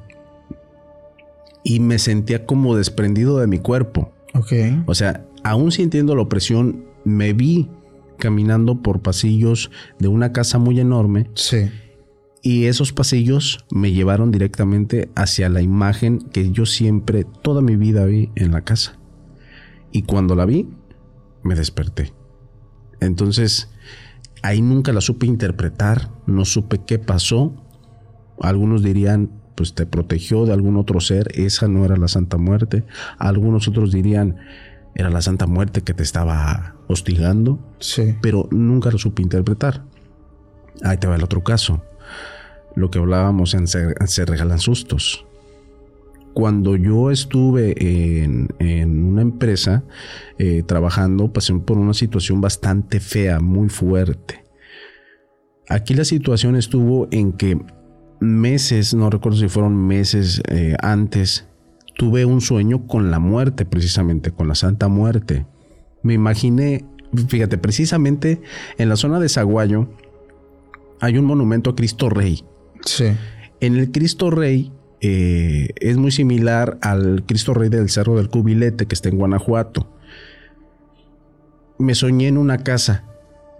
Y 1.63 1.79
me 1.79 1.99
sentía 1.99 2.45
como 2.45 2.75
desprendido 2.75 3.37
de 3.37 3.47
mi 3.47 3.59
cuerpo. 3.59 4.13
Ok. 4.33 4.53
O 4.85 4.95
sea, 4.95 5.25
aún 5.43 5.71
sintiendo 5.71 6.15
la 6.15 6.23
opresión, 6.23 6.85
me 7.03 7.33
vi 7.33 7.69
caminando 8.17 8.81
por 8.81 9.01
pasillos 9.01 9.69
de 9.99 10.07
una 10.07 10.31
casa 10.31 10.57
muy 10.57 10.79
enorme. 10.79 11.29
Sí 11.35 11.69
y 12.47 12.67
esos 12.67 12.93
pasillos 12.93 13.65
me 13.69 13.91
llevaron 13.91 14.31
directamente 14.31 15.09
hacia 15.15 15.49
la 15.49 15.61
imagen 15.61 16.19
que 16.19 16.49
yo 16.51 16.65
siempre, 16.65 17.25
toda 17.25 17.61
mi 17.61 17.75
vida 17.75 18.05
vi 18.05 18.31
en 18.35 18.53
la 18.53 18.61
casa. 18.61 18.97
Y 19.91 20.03
cuando 20.03 20.33
la 20.33 20.45
vi, 20.45 20.69
me 21.43 21.55
desperté. 21.55 22.13
Entonces, 23.01 23.69
ahí 24.41 24.61
nunca 24.61 24.93
la 24.93 25.01
supe 25.01 25.25
interpretar, 25.25 26.09
no 26.25 26.45
supe 26.45 26.79
qué 26.85 26.99
pasó. 26.99 27.53
Algunos 28.41 28.83
dirían, 28.83 29.31
pues 29.55 29.73
te 29.73 29.85
protegió 29.85 30.45
de 30.45 30.53
algún 30.53 30.77
otro 30.77 30.99
ser, 30.99 31.27
esa 31.33 31.67
no 31.67 31.85
era 31.85 31.97
la 31.97 32.07
Santa 32.07 32.37
Muerte. 32.37 32.85
Algunos 33.17 33.67
otros 33.67 33.91
dirían, 33.91 34.37
era 34.95 35.09
la 35.09 35.21
Santa 35.21 35.47
Muerte 35.47 35.81
que 35.81 35.93
te 35.93 36.03
estaba 36.03 36.75
hostigando. 36.87 37.59
Sí. 37.79 38.15
Pero 38.21 38.47
nunca 38.51 38.91
lo 38.91 38.97
supe 38.97 39.21
interpretar. 39.21 39.83
Ahí 40.83 40.97
te 40.97 41.07
va 41.07 41.15
el 41.15 41.23
otro 41.23 41.43
caso 41.43 41.81
lo 42.77 42.91
que 42.91 42.99
hablábamos 42.99 43.55
en 43.55 43.67
Se, 43.67 44.25
Regalan 44.25 44.59
Sustos. 44.59 45.25
Cuando 46.37 46.75
yo 46.75 47.09
estuve 47.09 47.73
en, 48.23 48.47
una 48.59 49.23
empresa 49.23 49.83
eh, 50.37 50.61
trabajando, 50.61 51.33
pasé 51.33 51.51
por 51.55 51.79
una 51.79 51.95
situación 51.95 52.41
bastante 52.41 52.99
fea, 52.99 53.39
muy 53.39 53.69
fuerte. 53.69 54.43
Aquí 55.67 55.95
la 55.95 56.05
situación 56.05 56.55
estuvo 56.55 57.07
en 57.09 57.33
que 57.33 57.59
meses, 58.19 58.93
no 58.93 59.09
recuerdo 59.09 59.39
si 59.39 59.47
fueron 59.47 59.87
meses 59.87 60.43
eh, 60.47 60.75
antes, 60.83 61.47
tuve 61.95 62.23
un 62.25 62.39
sueño 62.39 62.85
con 62.85 63.09
la 63.09 63.17
muerte, 63.17 63.65
precisamente, 63.65 64.29
con 64.29 64.47
la 64.47 64.53
Santa 64.53 64.89
Muerte. 64.89 65.47
Me 66.03 66.13
imaginé, 66.13 66.85
fíjate, 67.29 67.57
precisamente 67.57 68.43
en 68.77 68.89
la 68.89 68.95
zona 68.95 69.19
de 69.19 69.27
Zaguayo 69.27 69.89
hay 71.01 71.17
un 71.17 71.25
monumento 71.25 71.71
a 71.71 71.75
Cristo 71.75 72.11
Rey. 72.11 72.43
Sí. 72.85 73.05
En 73.59 73.75
el 73.75 73.91
Cristo 73.91 74.29
Rey 74.29 74.71
eh, 75.01 75.69
es 75.75 75.97
muy 75.97 76.11
similar 76.11 76.77
al 76.81 77.23
Cristo 77.25 77.53
Rey 77.53 77.69
del 77.69 77.89
Cerro 77.89 78.15
del 78.15 78.29
Cubilete 78.29 78.85
que 78.85 78.95
está 78.95 79.09
en 79.09 79.17
Guanajuato. 79.17 79.87
Me 81.77 81.93
soñé 81.93 82.27
en 82.27 82.37
una 82.37 82.59
casa 82.59 83.03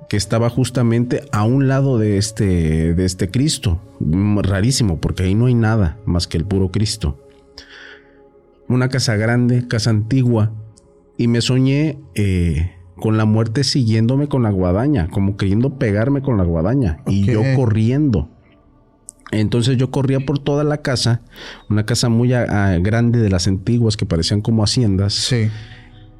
que 0.10 0.18
estaba 0.18 0.50
justamente 0.50 1.22
a 1.32 1.44
un 1.44 1.68
lado 1.68 1.98
de 2.00 2.18
este, 2.18 2.94
de 2.94 3.06
este 3.06 3.30
Cristo. 3.30 3.82
Rarísimo, 4.00 5.00
porque 5.00 5.24
ahí 5.24 5.36
no 5.36 5.48
hay 5.48 5.54
nada 5.54 5.98
más 6.06 6.28
que 6.28 6.38
el 6.38 6.46
puro 6.46 6.72
Cristo. 6.72 7.20
Una 8.68 8.90
casa 8.90 9.16
grande, 9.16 9.68
casa 9.68 9.90
antigua, 9.90 10.54
y 11.18 11.28
me 11.28 11.42
soñé 11.42 12.00
eh, 12.16 12.76
con 12.96 13.18
la 13.18 13.26
muerte 13.26 13.64
siguiéndome 13.64 14.28
con 14.28 14.44
la 14.44 14.50
guadaña, 14.50 15.10
como 15.10 15.38
queriendo 15.38 15.78
pegarme 15.78 16.22
con 16.22 16.38
la 16.38 16.44
guadaña, 16.44 17.02
y 17.08 17.26
yo 17.26 17.42
corriendo. 17.56 18.30
Entonces 19.32 19.78
yo 19.78 19.92
corría 19.92 20.20
por 20.22 20.40
toda 20.40 20.64
la 20.64 20.78
casa, 20.78 21.22
una 21.70 21.86
casa 21.86 22.10
muy 22.10 22.30
grande 22.30 23.20
de 23.20 23.30
las 23.30 23.48
antiguas 23.48 23.98
que 23.98 24.06
parecían 24.06 24.42
como 24.42 24.64
haciendas. 24.64 25.14
Sí. 25.14 25.50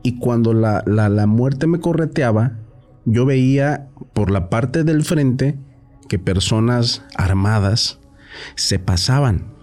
Y 0.04 0.20
cuando 0.20 0.54
la, 0.54 0.84
la, 0.86 1.10
la 1.10 1.26
muerte 1.26 1.68
me 1.68 1.80
correteaba, 1.80 2.60
yo 3.06 3.26
veía 3.26 3.88
por 4.14 4.32
la 4.32 4.50
parte 4.50 4.84
del 4.84 5.04
frente 5.04 5.58
que 6.10 6.20
personas 6.20 7.04
armadas 7.16 8.00
se 8.56 8.80
pasaban 8.80 9.54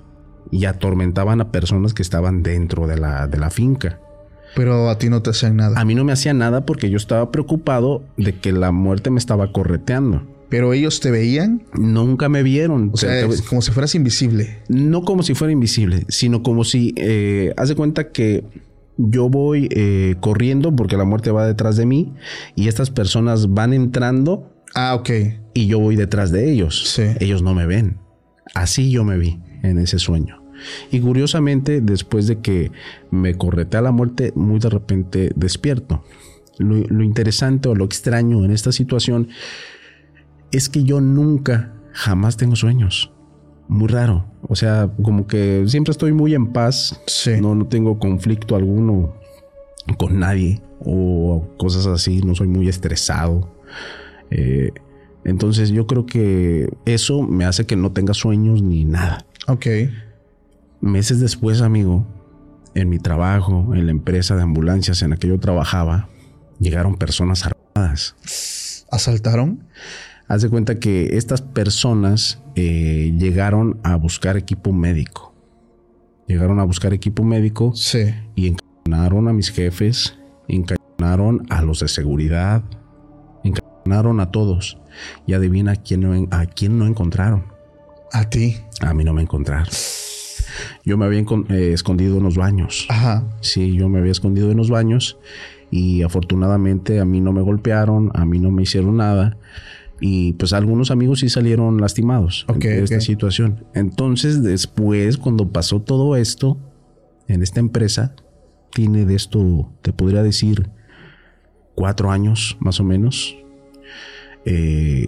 y 0.51 0.67
atormentaban 0.67 1.41
a 1.41 1.51
personas 1.51 1.95
que 1.95 2.03
estaban 2.03 2.43
dentro 2.43 2.87
de 2.87 2.97
la, 2.97 3.27
de 3.27 3.39
la 3.39 3.51
finca. 3.51 4.01
Pero 4.55 4.89
a 4.89 4.99
ti 4.99 5.09
no 5.11 5.21
te 5.21 5.31
hacían 5.31 5.57
nada. 5.57 5.81
A 5.81 5.85
mí 5.85 5.95
no 5.95 6.05
me 6.05 6.13
hacía 6.13 6.33
nada 6.33 6.65
porque 6.65 6.89
yo 6.89 6.97
estaba 6.97 7.31
preocupado 7.31 8.05
de 8.17 8.39
que 8.39 8.53
la 8.53 8.71
muerte 8.71 9.11
me 9.11 9.19
estaba 9.19 9.53
correteando. 9.53 10.23
¿Pero 10.55 10.73
ellos 10.73 11.01
te 11.01 11.11
veían? 11.11 11.65
Nunca 11.73 12.29
me 12.29 12.45
vieron. 12.45 12.91
O 12.93 12.97
sea, 12.97 13.27
como 13.49 13.61
si 13.61 13.73
fueras 13.73 13.97
invisible. 13.97 14.63
No 14.69 15.03
como 15.03 15.25
si 15.25 15.35
fuera 15.35 15.51
invisible, 15.51 16.07
sino 16.09 16.45
como 16.45 16.63
si... 16.63 16.95
Eh, 16.97 17.53
haz 17.57 17.71
de 17.71 17.75
cuenta 17.75 18.13
que 18.13 18.45
yo 18.97 19.29
voy 19.29 19.69
eh, 19.73 20.15
corriendo 20.21 20.77
porque 20.77 20.97
la 20.97 21.03
muerte 21.03 21.33
va 21.33 21.45
detrás 21.45 21.77
de 21.77 21.87
mí 21.87 22.13
y 22.55 22.69
estas 22.69 22.91
personas 22.91 23.53
van 23.53 23.73
entrando. 23.73 24.55
Ah, 24.77 24.95
ok. 24.95 25.11
Y 25.55 25.67
yo 25.67 25.81
voy 25.81 25.97
detrás 25.97 26.31
de 26.31 26.49
ellos. 26.53 26.85
Sí. 26.89 27.03
Ellos 27.19 27.43
no 27.43 27.53
me 27.53 27.67
ven. 27.67 27.99
Así 28.55 28.93
yo 28.93 29.03
me 29.03 29.19
vi 29.19 29.41
en 29.65 29.79
ese 29.79 29.99
sueño. 29.99 30.41
Y 30.93 31.01
curiosamente, 31.01 31.81
después 31.81 32.29
de 32.29 32.39
que 32.39 32.71
me 33.11 33.35
corretea 33.35 33.83
la 33.83 33.91
muerte, 33.91 34.33
muy 34.37 34.61
de 34.61 34.71
repente 34.71 35.33
despierto. 35.35 36.05
Lo, 36.59 36.77
lo 36.77 37.03
interesante 37.03 37.69
o 37.69 37.75
lo 37.75 37.85
extraño 37.85 38.45
en 38.45 38.53
esta 38.53 38.71
situación 38.71 39.31
es 40.57 40.69
que 40.69 40.85
yo 40.85 41.01
nunca, 41.01 41.73
jamás 41.93 42.37
tengo 42.37 42.57
sueños 42.57 43.11
muy 43.69 43.89
raro. 43.89 44.27
O 44.43 44.57
sea, 44.57 44.91
como 45.03 45.27
que 45.27 45.65
siempre 45.67 45.93
estoy 45.93 46.13
muy 46.13 46.35
en 46.35 46.53
paz. 46.53 47.01
No, 47.41 47.55
no 47.55 47.67
tengo 47.67 47.99
conflicto 47.99 48.57
alguno 48.57 49.15
con 49.99 50.19
nadie 50.19 50.63
o 50.81 51.49
cosas 51.59 51.87
así. 51.87 52.21
No 52.21 52.35
soy 52.35 52.47
muy 52.47 52.69
estresado. 52.69 53.51
Eh, 54.31 54.71
entonces 55.25 55.71
yo 55.71 55.87
creo 55.87 56.07
que 56.07 56.69
eso 56.85 57.23
me 57.23 57.45
hace 57.45 57.67
que 57.67 57.77
no 57.77 57.93
tenga 57.93 58.15
sueños 58.15 58.63
ni 58.63 58.85
nada. 58.85 59.25
Ok. 59.49 59.67
Meses 60.81 61.21
después, 61.21 61.63
amigo, 61.63 62.07
en 62.75 62.91
mi 62.91 62.99
trabajo, 62.99 63.75
en 63.75 63.87
la 63.87 63.93
empresa 63.93 64.37
de 64.37 64.43
ambulancias 64.43 65.01
en 65.03 65.11
la 65.11 65.17
que 65.17 65.29
yo 65.29 65.41
trabajaba, 65.41 66.09
llegaron 66.61 66.97
personas 66.97 67.47
armadas. 67.47 68.15
¿Asaltaron? 68.91 69.65
Haz 70.27 70.43
de 70.43 70.49
cuenta 70.49 70.79
que 70.79 71.17
estas 71.17 71.43
personas 71.43 72.41
eh, 72.55 73.15
llegaron 73.19 73.79
a 73.83 73.97
buscar 73.97 74.37
equipo 74.37 74.73
médico. 74.73 75.35
Llegaron 76.27 76.61
a 76.61 76.65
buscar 76.65 76.95
equipo 76.95 77.25
médico 77.25 77.73
sí. 77.75 78.07
y 78.35 78.49
encañonaron 78.49 79.29
a 79.29 79.35
mis 79.35 79.51
jefes, 79.51 80.19
encañonaron 80.49 81.47
a 81.51 81.61
los 81.61 81.81
de 81.81 81.89
seguridad, 81.89 82.63
encañonaron 83.45 84.21
a 84.21 84.31
todos. 84.31 84.79
Y 85.27 85.35
adivina 85.35 85.73
a 85.73 85.77
quién 85.77 86.01
no, 86.01 86.29
a 86.31 86.47
quién 86.47 86.79
no 86.79 86.87
encontraron. 86.87 87.45
A 88.13 88.31
ti. 88.31 88.57
A 88.81 88.95
mí 88.95 89.05
no 89.05 89.13
me 89.13 89.23
encontraron. 89.23 89.67
Yo 90.85 90.97
me 90.97 91.05
había 91.05 91.21
eh, 91.21 91.73
escondido 91.75 92.17
en 92.17 92.23
los 92.23 92.37
baños. 92.37 92.87
Ajá. 92.89 93.25
Sí, 93.41 93.75
yo 93.75 93.91
me 93.91 93.99
había 93.99 94.13
escondido 94.13 94.51
en 94.51 94.57
los 94.57 94.71
baños 94.71 95.19
y 95.71 96.03
afortunadamente 96.03 97.01
a 97.01 97.05
mí 97.05 97.21
no 97.21 97.33
me 97.33 97.43
golpearon, 97.43 98.11
a 98.15 98.25
mí 98.25 98.39
no 98.39 98.51
me 98.51 98.63
hicieron 98.63 98.99
nada 98.99 99.37
y 100.01 100.35
pues 100.35 100.53
algunos 100.53 100.91
amigos 100.91 101.21
sí 101.21 101.29
salieron 101.29 101.81
lastimados 101.81 102.47
de 102.59 102.83
esta 102.83 103.01
situación. 103.01 103.65
Entonces 103.75 104.43
después, 104.43 105.17
cuando 105.19 105.51
pasó 105.51 105.81
todo 105.81 106.17
esto 106.17 106.59
en 107.29 107.43
esta 107.43 107.61
empresa, 107.61 108.15
tiene 108.73 109.07
de 109.07 109.15
esto, 109.15 109.73
te 109.83 109.93
podría 109.93 110.23
decir, 110.23 110.71
cuatro 111.75 112.11
años 112.11 112.57
más 112.61 112.81
o 112.81 112.85
menos. 112.85 113.37
Eh, 114.45 115.07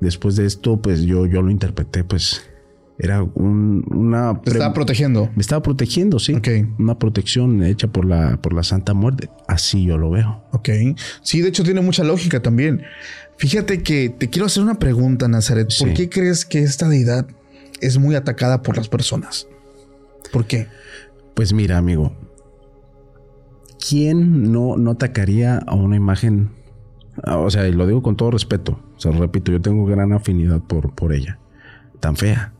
después 0.00 0.36
de 0.36 0.46
esto, 0.46 0.80
pues 0.80 1.02
yo, 1.02 1.26
yo 1.26 1.42
lo 1.42 1.50
interpreté, 1.50 2.04
pues 2.04 2.42
era 2.98 3.22
un, 3.22 3.84
una... 3.90 4.40
Estaba 4.44 4.74
protegiendo. 4.74 5.30
Me 5.36 5.40
estaba 5.40 5.62
protegiendo, 5.62 6.18
sí. 6.18 6.34
Una 6.78 6.98
protección 6.98 7.62
hecha 7.62 7.88
por 7.88 8.04
la, 8.04 8.40
por 8.42 8.52
la 8.52 8.64
Santa 8.64 8.92
Muerte. 8.92 9.30
Así 9.46 9.84
yo 9.84 9.98
lo 9.98 10.10
veo. 10.10 10.44
Ok. 10.52 10.68
Sí, 11.22 11.40
de 11.40 11.48
hecho 11.48 11.62
tiene 11.62 11.80
mucha 11.80 12.02
lógica 12.02 12.42
también. 12.42 12.82
Fíjate 13.38 13.84
que 13.84 14.08
te 14.08 14.28
quiero 14.28 14.46
hacer 14.46 14.64
una 14.64 14.80
pregunta, 14.80 15.28
Nazaret. 15.28 15.72
¿Por 15.78 15.94
qué 15.94 16.08
crees 16.08 16.44
que 16.44 16.58
esta 16.58 16.88
deidad 16.88 17.26
es 17.80 17.96
muy 17.96 18.16
atacada 18.16 18.62
por 18.62 18.76
las 18.76 18.88
personas? 18.88 19.46
¿Por 20.32 20.44
qué? 20.44 20.66
Pues 21.34 21.52
mira, 21.52 21.78
amigo. 21.78 22.12
¿Quién 23.88 24.50
no, 24.52 24.76
no 24.76 24.90
atacaría 24.90 25.58
a 25.58 25.74
una 25.76 25.94
imagen? 25.94 26.50
O 27.24 27.48
sea, 27.48 27.68
y 27.68 27.72
lo 27.72 27.86
digo 27.86 28.02
con 28.02 28.16
todo 28.16 28.32
respeto. 28.32 28.80
O 28.96 29.00
sea, 29.00 29.12
repito, 29.12 29.52
yo 29.52 29.60
tengo 29.60 29.86
gran 29.86 30.12
afinidad 30.12 30.60
por, 30.60 30.92
por 30.92 31.12
ella. 31.12 31.38
Tan 32.00 32.16
fea. 32.16 32.52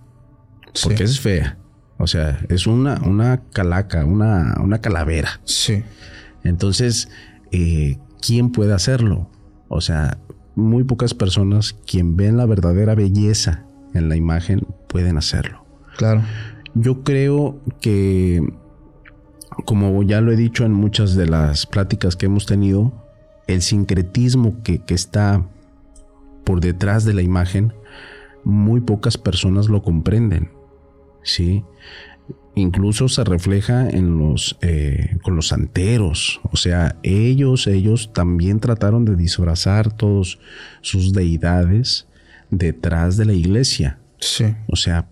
Porque 0.85 1.03
es 1.03 1.19
fea. 1.19 1.59
O 1.99 2.07
sea, 2.07 2.39
es 2.49 2.69
una, 2.69 3.01
una 3.05 3.43
calaca, 3.53 4.05
una, 4.05 4.55
una 4.63 4.81
calavera. 4.81 5.41
Sí. 5.45 5.83
Entonces, 6.45 7.09
eh, 7.51 7.99
¿quién 8.25 8.53
puede 8.53 8.73
hacerlo? 8.73 9.29
O 9.67 9.81
sea, 9.81 10.19
muy 10.59 10.85
pocas 10.85 11.15
personas 11.15 11.75
quien 11.87 12.17
ven 12.17 12.37
la 12.37 12.47
verdadera 12.47 12.95
belleza 12.95 13.65
en 13.95 14.09
la 14.09 14.17
imagen 14.17 14.67
pueden 14.89 15.17
hacerlo. 15.17 15.65
Claro. 15.97 16.23
Yo 16.75 17.03
creo 17.03 17.59
que, 17.81 18.47
como 19.65 20.03
ya 20.03 20.21
lo 20.21 20.33
he 20.33 20.37
dicho 20.37 20.65
en 20.65 20.73
muchas 20.73 21.15
de 21.15 21.27
las 21.27 21.67
pláticas 21.67 22.17
que 22.17 22.27
hemos 22.27 22.47
tenido, 22.47 22.93
el 23.47 23.63
sincretismo 23.63 24.63
que, 24.63 24.81
que 24.81 24.95
está 24.95 25.45
por 26.45 26.61
detrás 26.61 27.05
de 27.05 27.15
la 27.15 27.23
imagen, 27.23 27.73
muy 28.45 28.81
pocas 28.81 29.17
personas 29.17 29.69
lo 29.69 29.83
comprenden. 29.83 30.51
¿sí? 31.23 31.65
Incluso 32.59 33.09
se 33.09 33.25
refleja 33.25 33.89
en 33.89 34.19
los 34.19 34.59
eh, 34.63 35.17
con 35.23 35.37
los 35.37 35.49
santeros 35.49 36.41
o 36.51 36.57
sea 36.57 36.97
ellos 37.03 37.67
ellos 37.67 38.13
también 38.13 38.61
trataron 38.61 39.05
de 39.05 39.17
disfrazar 39.17 39.93
todos 39.93 40.39
sus 40.81 41.13
deidades 41.13 42.07
detrás 42.51 43.17
de 43.17 43.25
la 43.25 43.33
iglesia. 43.35 43.99
Sí. 44.21 44.47
O 44.67 44.77
sea 44.77 45.09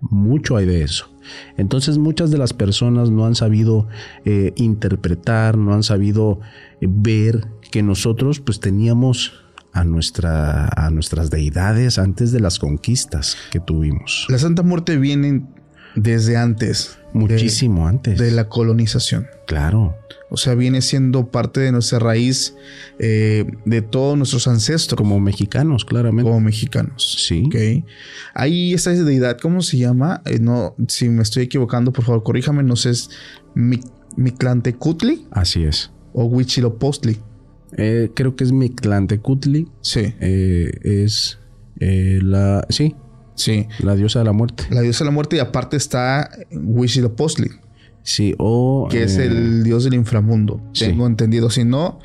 mucho 0.00 0.56
hay 0.56 0.66
de 0.66 0.82
eso. 0.82 1.08
Entonces 1.56 1.98
muchas 1.98 2.30
de 2.32 2.38
las 2.38 2.52
personas 2.52 3.10
no 3.10 3.24
han 3.24 3.36
sabido 3.36 3.86
eh, 4.24 4.52
interpretar 4.56 5.56
no 5.56 5.72
han 5.72 5.84
sabido 5.84 6.40
eh, 6.80 6.88
ver 6.88 7.46
que 7.70 7.82
nosotros 7.82 8.40
pues 8.40 8.58
teníamos 8.58 9.32
a, 9.72 9.84
nuestra, 9.84 10.68
a 10.76 10.90
nuestras 10.90 11.30
deidades 11.30 11.98
antes 11.98 12.32
de 12.32 12.40
las 12.40 12.58
conquistas 12.58 13.36
que 13.50 13.60
tuvimos. 13.60 14.26
La 14.28 14.38
Santa 14.38 14.62
Muerte 14.62 14.98
viene 14.98 15.46
desde 15.94 16.36
antes. 16.36 16.98
Muchísimo 17.12 17.86
antes. 17.86 18.18
De 18.18 18.30
la 18.30 18.48
colonización. 18.48 19.26
Claro. 19.46 19.96
O 20.30 20.38
sea, 20.38 20.54
viene 20.54 20.80
siendo 20.80 21.30
parte 21.30 21.60
de 21.60 21.72
nuestra 21.72 21.98
raíz 21.98 22.54
eh, 22.98 23.44
de 23.66 23.82
todos 23.82 24.16
nuestros 24.16 24.48
ancestros. 24.48 24.96
Como 24.96 25.20
mexicanos, 25.20 25.84
claramente. 25.84 26.30
Como 26.30 26.40
mexicanos. 26.40 27.26
Sí. 27.26 27.44
Ok. 27.46 27.84
Ahí 28.32 28.72
esta 28.72 28.92
deidad, 28.92 29.38
¿cómo 29.38 29.60
se 29.60 29.76
llama? 29.76 30.22
Eh, 30.24 30.38
no, 30.38 30.74
si 30.88 31.10
me 31.10 31.22
estoy 31.22 31.42
equivocando, 31.44 31.92
por 31.92 32.04
favor, 32.04 32.22
corríjame. 32.22 32.62
No 32.62 32.76
sé, 32.76 32.90
es 32.90 33.10
Mictlantecutli. 34.16 35.26
Así 35.30 35.64
es. 35.64 35.90
O 36.14 36.24
Huichilopostli. 36.24 37.18
Eh, 37.76 38.10
creo 38.14 38.34
que 38.34 38.44
es 38.44 38.52
Mictlantecutli. 38.52 39.68
Sí. 39.82 40.14
es 40.18 41.38
Eh, 41.78 42.20
la, 42.22 42.64
sí. 42.68 42.94
Sí. 43.34 43.66
La 43.80 43.94
diosa 43.94 44.18
de 44.18 44.24
la 44.24 44.32
muerte. 44.32 44.64
La 44.70 44.80
diosa 44.80 45.04
de 45.04 45.10
la 45.10 45.14
muerte 45.14 45.36
y 45.36 45.38
aparte 45.38 45.76
está 45.76 46.30
Huitzilopochtli. 46.50 47.50
Sí, 48.02 48.34
o... 48.38 48.88
Que 48.90 49.04
es 49.04 49.16
el 49.16 49.60
eh, 49.60 49.62
dios 49.62 49.84
del 49.84 49.94
inframundo. 49.94 50.60
Tengo 50.76 51.06
entendido. 51.06 51.50
Si 51.50 51.64
no, 51.64 52.00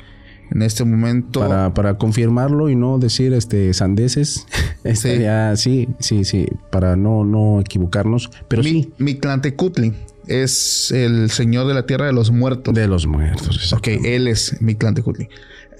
en 0.50 0.62
este 0.62 0.84
momento... 0.84 1.40
Para, 1.74 1.98
confirmarlo 1.98 2.68
y 2.70 2.76
no 2.76 2.98
decir 2.98 3.32
este 3.32 3.72
sandeces. 3.74 4.46
sí. 4.94 5.18
sí, 5.56 5.88
sí, 5.98 6.24
sí. 6.24 6.46
Para 6.70 6.96
no, 6.96 7.24
no 7.24 7.60
equivocarnos. 7.60 8.30
Pero 8.48 8.62
Mi, 8.62 8.68
sí. 8.68 8.92
Mictlantecutli 8.98 9.92
es 10.28 10.92
el 10.92 11.30
señor 11.30 11.66
de 11.66 11.74
la 11.74 11.86
tierra 11.86 12.06
de 12.06 12.12
los 12.12 12.30
muertos. 12.30 12.74
De 12.74 12.86
los 12.86 13.06
muertos. 13.06 13.72
Ok, 13.72 13.88
él 14.04 14.28
es 14.28 14.60
Mictlantecutli. 14.60 15.28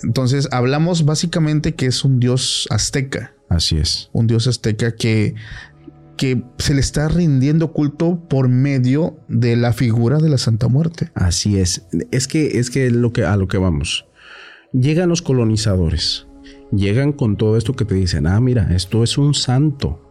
Entonces 0.02 0.48
hablamos 0.52 1.04
básicamente 1.04 1.74
que 1.74 1.86
es 1.86 2.04
un 2.04 2.20
dios 2.20 2.66
azteca. 2.70 3.34
Así 3.48 3.78
es. 3.78 4.10
Un 4.12 4.26
dios 4.26 4.46
azteca 4.46 4.94
que, 4.94 5.34
que 6.16 6.42
se 6.58 6.74
le 6.74 6.80
está 6.80 7.08
rindiendo 7.08 7.72
culto 7.72 8.20
por 8.28 8.48
medio 8.48 9.18
de 9.28 9.56
la 9.56 9.72
figura 9.72 10.18
de 10.18 10.28
la 10.28 10.38
Santa 10.38 10.68
Muerte. 10.68 11.10
Así 11.14 11.58
es. 11.58 11.86
Es 12.10 12.28
que 12.28 12.58
es 12.58 12.70
que, 12.70 12.90
lo 12.90 13.12
que 13.12 13.24
a 13.24 13.36
lo 13.36 13.48
que 13.48 13.58
vamos. 13.58 14.06
Llegan 14.72 15.08
los 15.08 15.22
colonizadores. 15.22 16.26
Llegan 16.70 17.12
con 17.12 17.36
todo 17.36 17.56
esto 17.56 17.74
que 17.74 17.86
te 17.86 17.94
dicen, 17.94 18.26
ah, 18.26 18.40
mira, 18.40 18.74
esto 18.74 19.02
es 19.02 19.16
un 19.16 19.34
santo. 19.34 20.04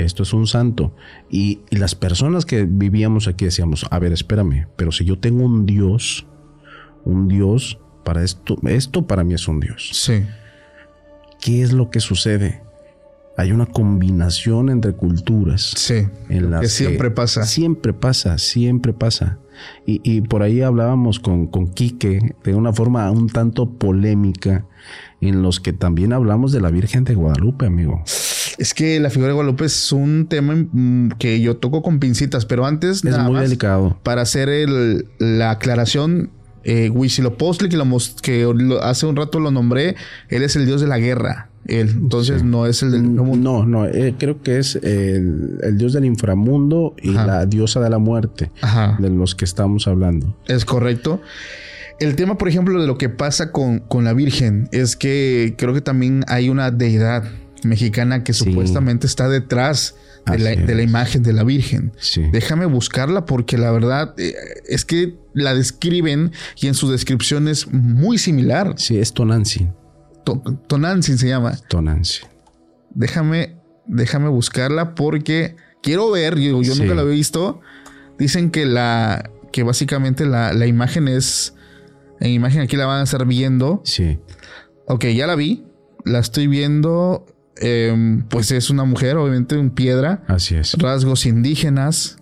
Esto 0.00 0.24
es 0.24 0.32
un 0.32 0.48
santo. 0.48 0.96
Y, 1.30 1.60
y, 1.70 1.76
las 1.76 1.94
personas 1.94 2.44
que 2.44 2.64
vivíamos 2.64 3.28
aquí 3.28 3.44
decíamos, 3.44 3.86
a 3.88 4.00
ver, 4.00 4.12
espérame, 4.12 4.66
pero 4.74 4.90
si 4.90 5.04
yo 5.04 5.20
tengo 5.20 5.44
un 5.44 5.64
Dios, 5.64 6.26
un 7.04 7.28
Dios 7.28 7.78
para 8.04 8.22
esto, 8.22 8.56
esto 8.66 9.06
para 9.06 9.24
mí 9.24 9.34
es 9.34 9.48
un 9.48 9.60
Dios. 9.60 9.90
Sí. 9.92 10.24
¿Qué 11.40 11.62
es 11.62 11.72
lo 11.72 11.90
que 11.90 12.00
sucede? 12.00 12.62
Hay 13.36 13.52
una 13.52 13.66
combinación 13.66 14.68
entre 14.68 14.92
culturas. 14.92 15.72
Sí. 15.76 16.06
En 16.28 16.50
las 16.50 16.60
que 16.60 16.68
siempre 16.68 17.10
pasa. 17.10 17.44
Siempre 17.44 17.92
pasa, 17.92 18.38
siempre 18.38 18.92
pasa. 18.92 19.38
Y, 19.86 20.22
por 20.22 20.42
ahí 20.42 20.62
hablábamos 20.62 21.20
con, 21.20 21.46
con 21.46 21.68
Quique 21.68 22.34
de 22.44 22.54
una 22.54 22.72
forma 22.72 23.10
un 23.10 23.28
tanto 23.28 23.68
polémica, 23.70 24.64
en 25.20 25.42
los 25.42 25.60
que 25.60 25.72
también 25.72 26.12
hablamos 26.12 26.52
de 26.52 26.60
la 26.60 26.70
Virgen 26.70 27.04
de 27.04 27.14
Guadalupe, 27.14 27.66
amigo. 27.66 28.02
Es 28.58 28.74
que 28.74 29.00
la 29.00 29.10
figura 29.10 29.28
de 29.28 29.34
Guadalupe 29.34 29.66
es 29.66 29.92
un 29.92 30.26
tema 30.28 30.54
mm, 30.54 31.12
que 31.18 31.40
yo 31.40 31.56
toco 31.56 31.82
con 31.82 31.98
pincitas, 31.98 32.46
pero 32.46 32.66
antes. 32.66 33.04
Es 33.04 33.18
muy 33.18 33.40
delicado. 33.40 33.98
Para 34.02 34.22
hacer 34.22 34.48
la 35.18 35.50
aclaración, 35.50 36.30
eh, 36.64 36.90
Huitzilopochtli, 36.90 37.68
que, 37.68 37.78
que 38.22 38.78
hace 38.82 39.06
un 39.06 39.16
rato 39.16 39.40
lo 39.40 39.50
nombré, 39.50 39.96
él 40.28 40.42
es 40.42 40.56
el 40.56 40.66
dios 40.66 40.80
de 40.80 40.86
la 40.86 40.98
guerra. 40.98 41.48
Él, 41.66 41.90
entonces 41.90 42.42
no 42.42 42.66
es 42.66 42.82
el 42.82 42.90
del. 42.90 43.14
No, 43.14 43.66
no, 43.66 43.86
eh, 43.86 44.14
creo 44.18 44.42
que 44.42 44.58
es 44.58 44.76
el, 44.76 45.58
dios 45.76 45.92
del 45.92 46.06
inframundo 46.06 46.94
y 47.00 47.10
la 47.10 47.44
diosa 47.46 47.80
de 47.80 47.90
la 47.90 47.98
muerte 47.98 48.50
de 48.98 49.10
los 49.10 49.34
que 49.34 49.44
estamos 49.44 49.86
hablando. 49.86 50.36
Es 50.46 50.64
correcto. 50.64 51.20
El 52.00 52.16
tema, 52.16 52.38
por 52.38 52.48
ejemplo, 52.48 52.80
de 52.80 52.86
lo 52.86 52.96
que 52.96 53.10
pasa 53.10 53.52
con, 53.52 53.80
con 53.80 54.04
la 54.04 54.14
Virgen 54.14 54.68
es 54.72 54.96
que 54.96 55.54
creo 55.58 55.74
que 55.74 55.82
también 55.82 56.24
hay 56.28 56.48
una 56.48 56.70
deidad 56.70 57.24
mexicana 57.64 58.24
que 58.24 58.32
supuestamente 58.32 59.06
está 59.06 59.28
detrás 59.28 59.94
de 60.26 60.38
la, 60.38 60.82
imagen 60.82 61.22
de 61.22 61.32
la 61.32 61.44
Virgen. 61.44 61.92
Déjame 62.32 62.66
buscarla 62.66 63.24
porque 63.24 63.58
la 63.58 63.70
verdad 63.70 64.14
eh, 64.18 64.34
es 64.66 64.84
que 64.84 65.16
la 65.32 65.54
describen 65.54 66.32
y 66.56 66.66
en 66.66 66.74
su 66.74 66.90
descripción 66.90 67.48
es 67.48 67.72
muy 67.72 68.18
similar. 68.18 68.74
Sí, 68.76 68.98
es 68.98 69.12
Tonantzin. 69.12 69.72
Tonantzin 70.68 71.18
se 71.18 71.28
llama. 71.28 71.56
Tonantzin. 71.68 72.28
Déjame, 72.90 73.56
déjame 73.86 74.28
buscarla 74.28 74.94
porque 74.94 75.56
quiero 75.82 76.10
ver, 76.10 76.38
yo, 76.38 76.62
yo 76.62 76.74
nunca 76.74 76.94
la 76.94 77.02
había 77.02 77.14
visto. 77.14 77.60
Dicen 78.18 78.50
que 78.50 78.66
la, 78.66 79.30
que 79.52 79.62
básicamente 79.62 80.26
la, 80.26 80.52
la 80.52 80.66
imagen 80.66 81.08
es, 81.08 81.54
en 82.20 82.30
imagen 82.30 82.60
aquí 82.60 82.76
la 82.76 82.86
van 82.86 83.00
a 83.00 83.04
estar 83.04 83.26
viendo. 83.26 83.80
Sí. 83.84 84.18
Ok, 84.86 85.06
ya 85.06 85.26
la 85.26 85.36
vi. 85.36 85.64
La 86.04 86.18
estoy 86.18 86.46
viendo 86.46 87.26
Em, 87.60 88.22
pues 88.22 88.50
es 88.50 88.70
una 88.70 88.84
mujer, 88.84 89.16
obviamente, 89.16 89.54
en 89.58 89.70
piedra. 89.70 90.22
Así 90.26 90.54
es. 90.54 90.74
Rasgos 90.78 91.26
indígenas. 91.26 92.16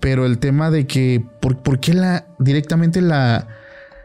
Pero 0.00 0.26
el 0.26 0.38
tema 0.38 0.70
de 0.70 0.86
que, 0.86 1.24
¿por, 1.40 1.80
qué 1.80 1.94
la 1.94 2.26
directamente 2.38 3.00
la, 3.00 3.48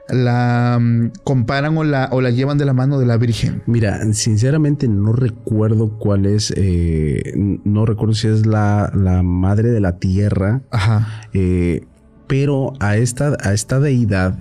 la 0.07 0.77
mm, 0.79 1.11
comparan 1.25 1.77
o 1.77 1.83
la, 1.83 2.07
o 2.13 2.21
la 2.21 2.29
llevan 2.29 2.57
de 2.57 2.63
la 2.63 2.71
mano 2.71 2.99
de 2.99 3.05
la 3.05 3.17
Virgen? 3.17 3.63
Mira, 3.65 4.01
sinceramente 4.13 4.87
no 4.87 5.11
recuerdo 5.11 5.97
cuál 5.97 6.25
es, 6.25 6.53
eh, 6.55 7.33
no 7.35 7.85
recuerdo 7.85 8.13
si 8.13 8.29
es 8.29 8.45
la, 8.45 8.89
la, 8.95 9.23
madre 9.23 9.71
de 9.71 9.81
la 9.81 9.97
tierra. 9.97 10.61
Ajá. 10.71 11.23
Eh, 11.33 11.85
pero 12.27 12.71
a 12.79 12.95
esta, 12.95 13.35
a 13.41 13.53
esta 13.53 13.81
deidad 13.81 14.39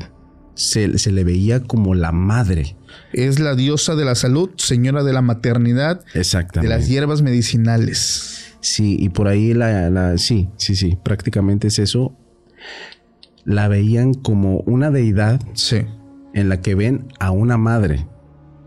se, 0.59 0.99
se 0.99 1.13
le 1.13 1.25
veía 1.25 1.63
como 1.63 1.95
la 1.95 2.13
madre 2.13 2.77
es 3.13 3.39
la 3.39 3.55
diosa 3.55 3.95
de 3.95 4.05
la 4.05 4.15
salud, 4.15 4.51
señora 4.57 5.03
de 5.03 5.13
la 5.13 5.23
maternidad, 5.23 6.05
Exactamente. 6.15 6.73
de 6.73 6.79
las 6.79 6.89
hierbas 6.89 7.23
medicinales. 7.23 8.57
Sí, 8.61 8.97
y 8.99 9.09
por 9.11 9.29
ahí 9.29 9.55
la, 9.55 10.19
sí, 10.19 10.51
sí, 10.57 10.75
sí, 10.75 10.99
prácticamente 11.03 11.69
es 11.69 11.79
eso. 11.79 12.17
La 13.45 13.69
veían 13.69 14.15
como 14.15 14.59
una 14.61 14.91
deidad 14.91 15.41
sí. 15.55 15.83
en 16.35 16.49
la 16.49 16.61
que 16.61 16.75
ven 16.75 17.07
a 17.19 17.31
una 17.31 17.57
madre. 17.57 18.07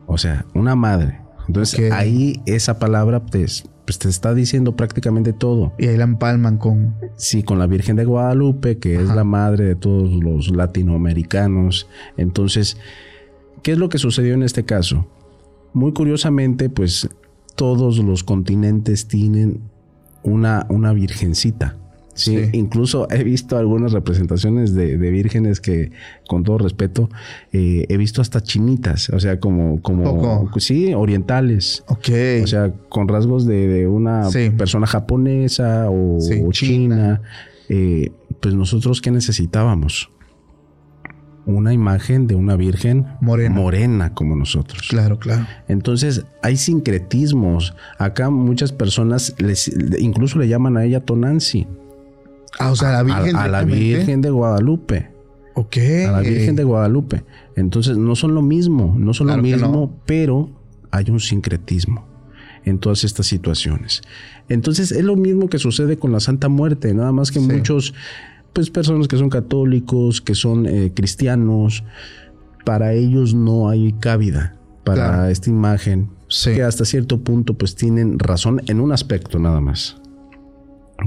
O 0.07 0.17
sea, 0.17 0.45
una 0.53 0.75
madre. 0.75 1.19
Entonces 1.47 1.91
ahí 1.91 2.41
esa 2.45 2.79
palabra 2.79 3.25
pues, 3.25 3.65
pues, 3.91 3.99
te 3.99 4.09
está 4.09 4.33
diciendo 4.33 4.75
prácticamente 4.75 5.33
todo. 5.33 5.73
Y 5.77 5.87
ahí 5.87 5.97
la 5.97 6.05
empalman 6.05 6.57
con... 6.57 6.95
Sí, 7.15 7.43
con 7.43 7.59
la 7.59 7.67
Virgen 7.67 7.95
de 7.95 8.05
Guadalupe, 8.05 8.77
que 8.77 8.95
es 8.95 9.09
la 9.09 9.23
madre 9.23 9.65
de 9.65 9.75
todos 9.75 10.11
los 10.23 10.49
latinoamericanos. 10.49 11.87
Entonces, 12.17 12.77
¿Qué 13.63 13.73
es 13.73 13.77
lo 13.77 13.89
que 13.89 13.99
sucedió 13.99 14.33
en 14.33 14.41
este 14.43 14.65
caso? 14.65 15.05
Muy 15.73 15.93
curiosamente, 15.93 16.69
pues 16.69 17.07
todos 17.55 17.99
los 17.99 18.23
continentes 18.23 19.07
tienen 19.07 19.61
una, 20.23 20.65
una 20.69 20.93
virgencita. 20.93 21.77
Sí, 22.13 22.49
incluso 22.51 23.07
he 23.09 23.23
visto 23.23 23.57
algunas 23.57 23.93
representaciones 23.93 24.75
de, 24.75 24.97
vírgenes 24.97 25.61
que, 25.61 25.91
con 26.27 26.43
todo 26.43 26.57
respeto, 26.57 27.09
eh, 27.53 27.85
he 27.87 27.97
visto 27.97 28.21
hasta 28.21 28.41
chinitas, 28.41 29.09
o 29.09 29.19
sea, 29.19 29.39
como, 29.39 29.81
como, 29.81 30.49
sí, 30.57 30.93
orientales. 30.93 31.83
Ok. 31.87 32.09
O 32.43 32.47
sea, 32.47 32.73
con 32.89 33.07
rasgos 33.07 33.45
de, 33.45 33.87
una 33.87 34.29
persona 34.57 34.87
japonesa 34.87 35.87
o, 35.89 36.19
china. 36.51 37.21
Eh, 37.69 38.11
pues 38.41 38.53
nosotros, 38.53 39.01
¿qué 39.01 39.11
necesitábamos? 39.11 40.09
una 41.45 41.73
imagen 41.73 42.27
de 42.27 42.35
una 42.35 42.55
virgen 42.55 43.07
morena. 43.19 43.55
morena 43.55 44.13
como 44.13 44.35
nosotros. 44.35 44.87
Claro, 44.89 45.19
claro. 45.19 45.45
Entonces 45.67 46.25
hay 46.41 46.57
sincretismos. 46.57 47.73
Acá 47.97 48.29
muchas 48.29 48.71
personas 48.71 49.35
les, 49.39 49.71
incluso 49.99 50.39
le 50.39 50.47
llaman 50.47 50.77
a 50.77 50.85
ella 50.85 51.01
Tonanzi. 51.01 51.67
Ah, 52.61 52.71
o 52.71 52.75
sea, 52.75 52.91
la 52.91 53.03
Virgen. 53.03 53.35
A, 53.35 53.47
la 53.47 53.63
Virgen 53.63 54.21
de 54.21 54.29
Guadalupe. 54.29 55.11
Ok. 55.55 55.77
A 56.07 56.11
la 56.11 56.21
Virgen 56.21 56.55
de 56.55 56.63
Guadalupe. 56.63 57.23
Entonces 57.55 57.97
no 57.97 58.15
son 58.15 58.35
lo 58.35 58.41
mismo, 58.41 58.95
no 58.97 59.13
son 59.13 59.27
lo 59.27 59.37
mismo, 59.37 59.99
pero 60.05 60.49
hay 60.91 61.09
un 61.09 61.19
sincretismo 61.19 62.05
en 62.63 62.79
todas 62.79 63.03
estas 63.03 63.27
situaciones. 63.27 64.01
Entonces 64.49 64.91
es 64.91 65.03
lo 65.03 65.15
mismo 65.15 65.49
que 65.49 65.57
sucede 65.57 65.97
con 65.97 66.11
la 66.11 66.19
Santa 66.19 66.49
Muerte, 66.49 66.93
nada 66.93 67.11
más 67.11 67.31
que 67.31 67.39
muchos 67.39 67.93
pues 68.53 68.69
personas 68.69 69.07
que 69.07 69.17
son 69.17 69.29
católicos, 69.29 70.21
que 70.21 70.35
son 70.35 70.65
eh, 70.65 70.91
cristianos, 70.93 71.83
para 72.65 72.93
ellos 72.93 73.33
no 73.33 73.69
hay 73.69 73.93
cabida 73.93 74.57
para 74.83 75.31
esta 75.31 75.49
imagen, 75.49 76.09
que 76.43 76.63
hasta 76.63 76.85
cierto 76.85 77.21
punto 77.21 77.53
pues 77.53 77.75
tienen 77.75 78.19
razón 78.19 78.61
en 78.67 78.81
un 78.81 78.91
aspecto 78.91 79.39
nada 79.39 79.61
más. 79.61 80.00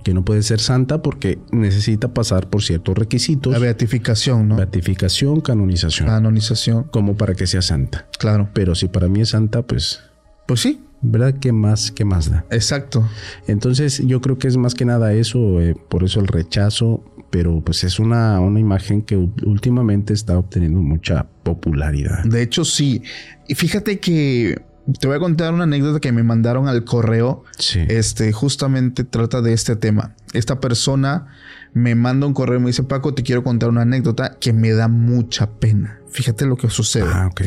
Que 0.02 0.14
no 0.14 0.24
puede 0.24 0.42
ser 0.42 0.61
santa 0.61 1.02
porque 1.02 1.38
necesita 1.52 2.12
pasar 2.12 2.48
por 2.48 2.62
ciertos 2.62 2.96
requisitos. 2.96 3.52
La 3.52 3.59
beatificación, 3.59 4.48
¿no? 4.48 4.57
Beatificación, 4.57 5.40
canonización. 5.40 6.09
Canonización. 6.09 6.85
Como 6.85 7.16
para 7.16 7.35
que 7.35 7.46
sea 7.46 7.62
santa. 7.62 8.07
Claro. 8.18 8.48
Pero 8.52 8.74
si 8.74 8.88
para 8.88 9.09
mí 9.09 9.20
es 9.20 9.30
santa, 9.30 9.62
pues. 9.62 10.00
Pues 10.46 10.61
sí. 10.61 10.80
¿Verdad? 11.00 11.35
¿Qué 11.38 11.52
más, 11.52 11.90
qué 11.90 12.04
más 12.04 12.30
da? 12.30 12.46
Exacto. 12.50 13.07
Entonces 13.46 14.02
yo 14.07 14.22
creo 14.22 14.38
que 14.38 14.48
es 14.48 14.57
más 14.57 14.74
que 14.74 14.87
nada 14.87 15.12
eso, 15.12 15.61
eh, 15.61 15.76
por 15.88 16.02
eso 16.02 16.20
el 16.20 16.28
rechazo 16.28 17.04
pero 17.35 17.61
pues 17.62 17.83
es 17.83 17.98
una, 17.98 18.38
una 18.38 18.61
imagen 18.61 19.02
que 19.02 19.16
últimamente 19.16 20.14
está 20.14 20.38
obteniendo 20.38 20.80
mucha 20.80 21.26
popularidad. 21.42 22.22
De 22.22 22.42
hecho, 22.42 22.64
sí. 22.64 23.02
Y 23.48 23.57
fíjate 23.57 23.98
que 23.98 24.62
te 24.98 25.06
voy 25.06 25.16
a 25.16 25.20
contar 25.20 25.54
una 25.54 25.64
anécdota 25.64 26.00
que 26.00 26.12
me 26.12 26.22
mandaron 26.22 26.68
al 26.68 26.84
correo. 26.84 27.44
Sí. 27.58 27.80
Este, 27.88 28.32
justamente 28.32 29.04
trata 29.04 29.40
de 29.40 29.52
este 29.52 29.76
tema. 29.76 30.14
Esta 30.32 30.60
persona 30.60 31.28
me 31.72 31.94
manda 31.94 32.26
un 32.26 32.34
correo 32.34 32.58
y 32.58 32.60
me 32.60 32.66
dice, 32.68 32.82
Paco, 32.82 33.14
te 33.14 33.22
quiero 33.22 33.42
contar 33.42 33.68
una 33.70 33.82
anécdota 33.82 34.36
que 34.38 34.52
me 34.52 34.72
da 34.72 34.88
mucha 34.88 35.50
pena. 35.50 36.00
Fíjate 36.10 36.46
lo 36.46 36.56
que 36.56 36.68
sucede. 36.68 37.08
Ah, 37.12 37.28
ok. 37.30 37.42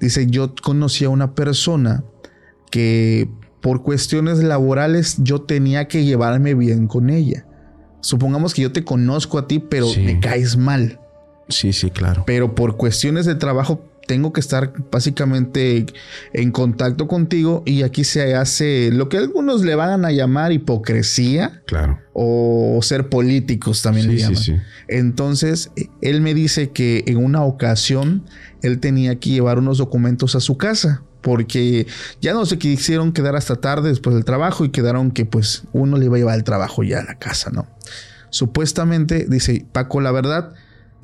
Dice, 0.00 0.26
yo 0.28 0.54
conocí 0.62 1.04
a 1.04 1.08
una 1.08 1.34
persona 1.34 2.04
que 2.70 3.28
por 3.60 3.82
cuestiones 3.82 4.38
laborales 4.38 5.16
yo 5.18 5.42
tenía 5.42 5.88
que 5.88 6.04
llevarme 6.04 6.54
bien 6.54 6.86
con 6.86 7.10
ella. 7.10 7.46
Supongamos 8.00 8.54
que 8.54 8.62
yo 8.62 8.72
te 8.72 8.84
conozco 8.84 9.38
a 9.38 9.48
ti, 9.48 9.58
pero 9.58 9.88
me 9.96 10.20
caes 10.20 10.56
mal. 10.56 11.00
Sí, 11.48 11.72
sí, 11.72 11.90
claro. 11.90 12.24
Pero 12.26 12.54
por 12.54 12.76
cuestiones 12.76 13.26
de 13.26 13.34
trabajo 13.34 13.84
tengo 14.06 14.32
que 14.32 14.40
estar 14.40 14.72
básicamente 14.90 15.86
en 16.32 16.52
contacto 16.52 17.08
contigo 17.08 17.62
y 17.66 17.82
aquí 17.82 18.04
se 18.04 18.34
hace 18.34 18.90
lo 18.92 19.08
que 19.08 19.18
algunos 19.18 19.62
le 19.62 19.74
van 19.74 20.04
a 20.04 20.12
llamar 20.12 20.52
hipocresía. 20.52 21.62
Claro. 21.66 21.98
O 22.12 22.78
ser 22.82 23.08
políticos 23.08 23.82
también 23.82 24.08
le 24.08 24.18
llaman. 24.18 24.36
Sí, 24.36 24.52
sí. 24.52 24.58
Entonces, 24.88 25.70
él 26.00 26.20
me 26.20 26.34
dice 26.34 26.70
que 26.70 27.04
en 27.06 27.18
una 27.18 27.42
ocasión 27.42 28.24
él 28.62 28.80
tenía 28.80 29.18
que 29.18 29.30
llevar 29.30 29.58
unos 29.58 29.78
documentos 29.78 30.34
a 30.34 30.40
su 30.40 30.56
casa 30.56 31.02
porque 31.20 31.86
ya 32.20 32.34
no 32.34 32.46
se 32.46 32.56
quisieron 32.56 33.12
quedar 33.12 33.34
hasta 33.34 33.56
tarde 33.56 33.88
después 33.88 34.14
del 34.14 34.24
trabajo 34.24 34.64
y 34.64 34.70
quedaron 34.70 35.10
que 35.10 35.24
pues 35.24 35.64
uno 35.72 35.96
le 35.96 36.04
iba 36.04 36.16
a 36.16 36.18
llevar 36.18 36.36
el 36.36 36.44
trabajo 36.44 36.84
ya 36.84 37.00
a 37.00 37.04
la 37.04 37.18
casa, 37.18 37.50
¿no? 37.50 37.66
Supuestamente, 38.30 39.26
dice 39.28 39.66
Paco, 39.72 40.00
la 40.00 40.12
verdad, 40.12 40.52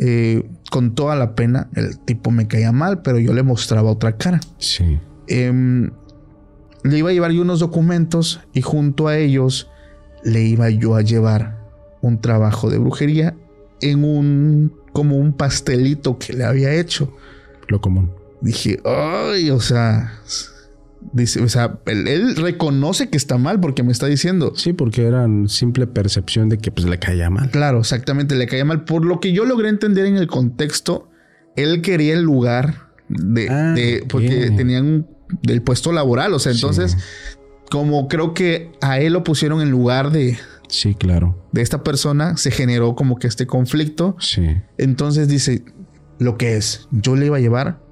eh, 0.04 0.42
con 0.68 0.96
toda 0.96 1.14
la 1.14 1.36
pena, 1.36 1.68
el 1.76 1.96
tipo 1.96 2.32
me 2.32 2.48
caía 2.48 2.72
mal, 2.72 3.02
pero 3.02 3.20
yo 3.20 3.32
le 3.32 3.44
mostraba 3.44 3.88
otra 3.88 4.16
cara. 4.16 4.40
Sí. 4.58 4.98
Em, 5.28 5.92
le 6.82 6.98
iba 6.98 7.10
a 7.10 7.12
llevar 7.12 7.30
yo 7.30 7.42
unos 7.42 7.60
documentos 7.60 8.40
y 8.52 8.62
junto 8.62 9.06
a 9.06 9.16
ellos 9.16 9.70
le 10.24 10.42
iba 10.42 10.70
yo 10.70 10.96
a 10.96 11.02
llevar 11.02 11.56
un 12.00 12.20
trabajo 12.20 12.68
de 12.68 12.78
brujería 12.78 13.36
en 13.80 14.02
un 14.02 14.72
como 14.92 15.16
un 15.16 15.34
pastelito 15.34 16.18
que 16.18 16.32
le 16.32 16.42
había 16.42 16.74
hecho. 16.74 17.16
Lo 17.68 17.80
común. 17.80 18.10
Dije, 18.40 18.80
ay, 18.84 19.50
o 19.50 19.60
sea, 19.60 20.14
Dice, 21.12 21.42
o 21.42 21.48
sea, 21.48 21.78
él, 21.86 22.36
reconoce 22.36 23.10
que 23.10 23.16
está 23.16 23.36
mal 23.38 23.60
porque 23.60 23.82
me 23.82 23.92
está 23.92 24.06
diciendo. 24.06 24.52
Sí, 24.56 24.72
porque 24.72 25.04
era 25.04 25.26
simple 25.46 25.86
percepción 25.86 26.48
de 26.48 26.58
que 26.58 26.70
pues 26.70 26.86
le 26.86 26.98
caía 26.98 27.28
mal. 27.28 27.50
Claro, 27.50 27.80
exactamente, 27.80 28.34
le 28.34 28.46
caía 28.46 28.64
mal. 28.64 28.84
Por 28.84 29.04
lo 29.04 29.20
que 29.20 29.32
yo 29.32 29.44
logré 29.44 29.68
entender 29.68 30.06
en 30.06 30.16
el 30.16 30.26
contexto, 30.26 31.10
él 31.56 31.82
quería 31.82 32.14
el 32.14 32.22
lugar 32.22 32.88
de, 33.08 33.48
ah, 33.50 33.74
porque 34.08 34.50
tenían 34.56 35.06
del 35.42 35.62
puesto 35.62 35.92
laboral. 35.92 36.32
O 36.34 36.38
sea, 36.38 36.52
entonces, 36.52 36.96
como 37.70 38.08
creo 38.08 38.32
que 38.32 38.72
a 38.80 38.98
él 38.98 39.12
lo 39.12 39.24
pusieron 39.24 39.60
en 39.60 39.70
lugar 39.70 40.10
de. 40.12 40.38
Sí, 40.68 40.94
claro. 40.94 41.46
De 41.52 41.60
esta 41.60 41.82
persona, 41.82 42.36
se 42.36 42.50
generó 42.50 42.94
como 42.94 43.18
que 43.18 43.26
este 43.26 43.46
conflicto. 43.46 44.16
Sí. 44.18 44.56
Entonces 44.78 45.28
dice 45.28 45.64
lo 46.18 46.38
que 46.38 46.56
es. 46.56 46.88
Yo 46.90 47.16
le 47.16 47.26
iba 47.26 47.36
a 47.36 47.40
llevar 47.40 47.82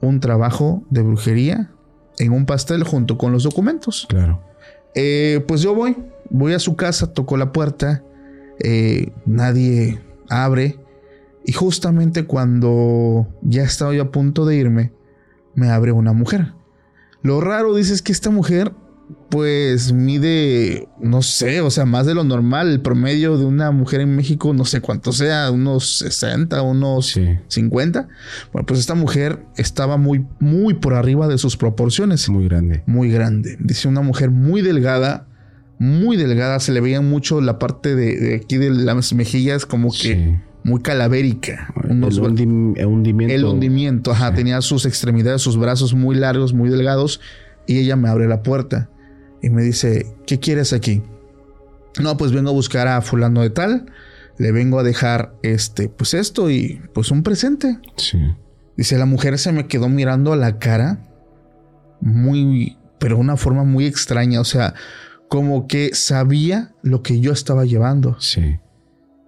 un 0.00 0.20
trabajo 0.20 0.84
de 0.90 1.02
brujería 1.02 1.70
en 2.18 2.32
un 2.32 2.46
pastel 2.46 2.82
junto 2.84 3.18
con 3.18 3.32
los 3.32 3.42
documentos. 3.42 4.06
Claro. 4.08 4.42
Eh, 4.94 5.44
pues 5.46 5.60
yo 5.60 5.74
voy, 5.74 5.96
voy 6.30 6.54
a 6.54 6.58
su 6.58 6.76
casa, 6.76 7.12
toco 7.12 7.36
la 7.36 7.52
puerta, 7.52 8.02
eh, 8.58 9.12
nadie 9.26 10.00
abre 10.28 10.78
y 11.44 11.52
justamente 11.52 12.24
cuando 12.24 13.28
ya 13.42 13.62
estaba 13.62 13.94
yo 13.94 14.02
a 14.02 14.10
punto 14.10 14.46
de 14.46 14.56
irme, 14.56 14.92
me 15.54 15.70
abre 15.70 15.92
una 15.92 16.12
mujer. 16.12 16.54
Lo 17.22 17.40
raro, 17.40 17.74
dice, 17.74 17.92
es 17.92 18.02
que 18.02 18.12
esta 18.12 18.30
mujer 18.30 18.72
pues 19.28 19.92
mide, 19.92 20.88
no 21.00 21.20
sé, 21.22 21.60
o 21.60 21.70
sea, 21.70 21.84
más 21.84 22.06
de 22.06 22.14
lo 22.14 22.24
normal. 22.24 22.70
El 22.70 22.80
promedio 22.80 23.36
de 23.36 23.44
una 23.44 23.70
mujer 23.70 24.00
en 24.00 24.14
México, 24.14 24.52
no 24.54 24.64
sé 24.64 24.80
cuánto 24.80 25.12
sea, 25.12 25.50
unos 25.50 25.98
60, 25.98 26.62
unos 26.62 27.18
50. 27.48 28.08
Bueno, 28.52 28.66
pues 28.66 28.80
esta 28.80 28.94
mujer 28.94 29.40
estaba 29.56 29.96
muy, 29.96 30.24
muy 30.38 30.74
por 30.74 30.94
arriba 30.94 31.28
de 31.28 31.38
sus 31.38 31.56
proporciones. 31.56 32.28
Muy 32.28 32.44
grande. 32.44 32.82
Muy 32.86 33.10
grande. 33.10 33.56
Dice 33.60 33.88
una 33.88 34.00
mujer 34.00 34.30
muy 34.30 34.62
delgada, 34.62 35.26
muy 35.78 36.16
delgada. 36.16 36.60
Se 36.60 36.72
le 36.72 36.80
veía 36.80 37.00
mucho 37.00 37.40
la 37.40 37.58
parte 37.58 37.96
de, 37.96 38.36
aquí 38.36 38.56
de 38.58 38.70
las 38.70 39.12
mejillas 39.12 39.66
como 39.66 39.90
que... 39.90 40.40
Muy 40.62 40.82
calavérica. 40.82 41.72
el, 41.88 42.02
hundimiento. 42.02 43.32
El 43.32 43.44
hundimiento, 43.44 44.10
ajá. 44.10 44.34
Tenía 44.34 44.60
sus 44.62 44.84
extremidades, 44.84 45.40
sus 45.40 45.56
brazos 45.56 45.94
muy 45.94 46.16
largos, 46.16 46.54
muy 46.54 46.68
delgados. 46.70 47.20
Y 47.68 47.78
ella 47.78 47.94
me 47.94 48.08
abre 48.08 48.26
la 48.26 48.42
puerta 48.42 48.90
y 49.42 49.50
me 49.50 49.62
dice, 49.62 50.14
¿qué 50.26 50.38
quieres 50.38 50.72
aquí? 50.72 51.02
No, 52.00 52.16
pues 52.16 52.32
vengo 52.32 52.50
a 52.50 52.52
buscar 52.52 52.88
a 52.88 53.00
fulano 53.00 53.42
de 53.42 53.50
tal, 53.50 53.86
le 54.38 54.52
vengo 54.52 54.78
a 54.78 54.82
dejar 54.82 55.34
este, 55.42 55.88
pues 55.88 56.14
esto 56.14 56.50
y 56.50 56.80
pues 56.92 57.10
un 57.10 57.22
presente. 57.22 57.78
Sí. 57.96 58.18
Dice, 58.76 58.98
la 58.98 59.06
mujer 59.06 59.38
se 59.38 59.52
me 59.52 59.66
quedó 59.66 59.88
mirando 59.88 60.32
a 60.32 60.36
la 60.36 60.58
cara 60.58 60.98
muy, 62.00 62.76
pero 62.98 63.16
de 63.16 63.22
una 63.22 63.36
forma 63.36 63.64
muy 63.64 63.86
extraña, 63.86 64.40
o 64.40 64.44
sea, 64.44 64.74
como 65.28 65.66
que 65.66 65.94
sabía 65.94 66.74
lo 66.82 67.02
que 67.02 67.20
yo 67.20 67.32
estaba 67.32 67.64
llevando. 67.64 68.20
Sí. 68.20 68.58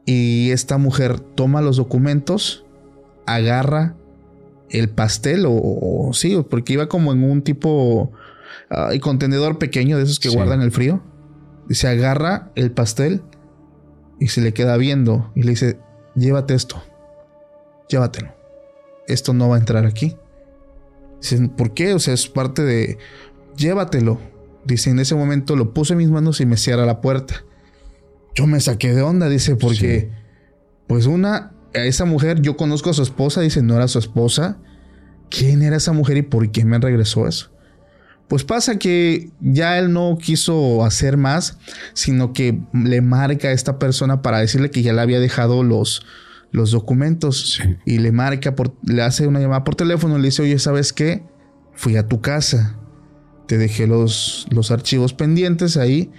Y 0.04 0.50
esta 0.50 0.78
mujer 0.78 1.20
toma 1.20 1.62
los 1.62 1.76
documentos, 1.76 2.64
agarra 3.26 3.94
el 4.70 4.90
pastel 4.90 5.46
o, 5.46 5.52
o 5.54 6.12
sí, 6.12 6.36
porque 6.48 6.74
iba 6.74 6.88
como 6.88 7.12
en 7.12 7.24
un 7.24 7.42
tipo 7.42 8.12
uh, 8.70 8.92
y 8.92 9.00
contenedor 9.00 9.58
pequeño 9.58 9.96
de 9.96 10.04
esos 10.04 10.20
que 10.20 10.28
guardan 10.28 10.62
el 10.62 10.72
frío. 10.72 11.02
Y 11.68 11.74
se 11.74 11.88
agarra 11.88 12.50
el 12.54 12.70
pastel 12.70 13.22
y 14.18 14.28
se 14.28 14.40
le 14.40 14.52
queda 14.52 14.76
viendo 14.76 15.30
y 15.34 15.42
le 15.42 15.50
dice, 15.50 15.78
llévate 16.14 16.54
esto, 16.54 16.82
llévatelo. 17.88 18.32
Esto 19.06 19.32
no 19.32 19.48
va 19.48 19.56
a 19.56 19.58
entrar 19.58 19.86
aquí. 19.86 20.16
Dice, 21.20 21.48
¿por 21.48 21.74
qué? 21.74 21.94
O 21.94 21.98
sea, 21.98 22.14
es 22.14 22.28
parte 22.28 22.62
de, 22.62 22.98
llévatelo. 23.56 24.18
Dice, 24.64 24.90
en 24.90 24.98
ese 24.98 25.14
momento 25.14 25.56
lo 25.56 25.72
puse 25.72 25.94
en 25.94 25.98
mis 25.98 26.10
manos 26.10 26.40
y 26.40 26.46
me 26.46 26.56
cierra 26.56 26.86
la 26.86 27.00
puerta. 27.00 27.44
Yo 28.34 28.46
me 28.46 28.60
saqué 28.60 28.94
de 28.94 29.02
onda, 29.02 29.28
dice, 29.28 29.56
porque, 29.56 30.10
pues 30.86 31.06
una, 31.06 31.52
a 31.74 31.84
esa 31.84 32.04
mujer, 32.04 32.40
yo 32.40 32.56
conozco 32.56 32.90
a 32.90 32.94
su 32.94 33.02
esposa, 33.02 33.40
dice, 33.40 33.62
no 33.62 33.76
era 33.76 33.88
su 33.88 33.98
esposa. 33.98 34.58
¿Quién 35.30 35.62
era 35.62 35.76
esa 35.76 35.92
mujer 35.92 36.16
y 36.18 36.22
por 36.22 36.50
qué 36.50 36.64
me 36.64 36.78
regresó 36.78 37.26
eso? 37.26 37.50
Pues 38.28 38.44
pasa 38.44 38.78
que 38.78 39.30
ya 39.40 39.78
él 39.78 39.92
no 39.92 40.18
quiso 40.20 40.84
hacer 40.84 41.16
más, 41.16 41.58
sino 41.94 42.32
que 42.32 42.60
le 42.72 43.00
marca 43.00 43.48
a 43.48 43.52
esta 43.52 43.78
persona 43.78 44.20
para 44.20 44.38
decirle 44.38 44.70
que 44.70 44.82
ya 44.82 44.92
le 44.92 45.00
había 45.00 45.18
dejado 45.18 45.62
los, 45.62 46.04
los 46.52 46.70
documentos 46.70 47.60
y 47.86 47.98
le 47.98 48.12
marca, 48.12 48.54
por, 48.54 48.74
le 48.84 49.02
hace 49.02 49.26
una 49.26 49.40
llamada 49.40 49.64
por 49.64 49.76
teléfono 49.76 50.18
y 50.18 50.20
le 50.20 50.28
dice, 50.28 50.42
oye, 50.42 50.58
¿sabes 50.58 50.92
qué? 50.92 51.22
Fui 51.72 51.96
a 51.96 52.06
tu 52.06 52.20
casa, 52.20 52.78
te 53.46 53.56
dejé 53.56 53.86
los, 53.86 54.46
los 54.50 54.70
archivos 54.70 55.14
pendientes 55.14 55.78
ahí 55.78 56.10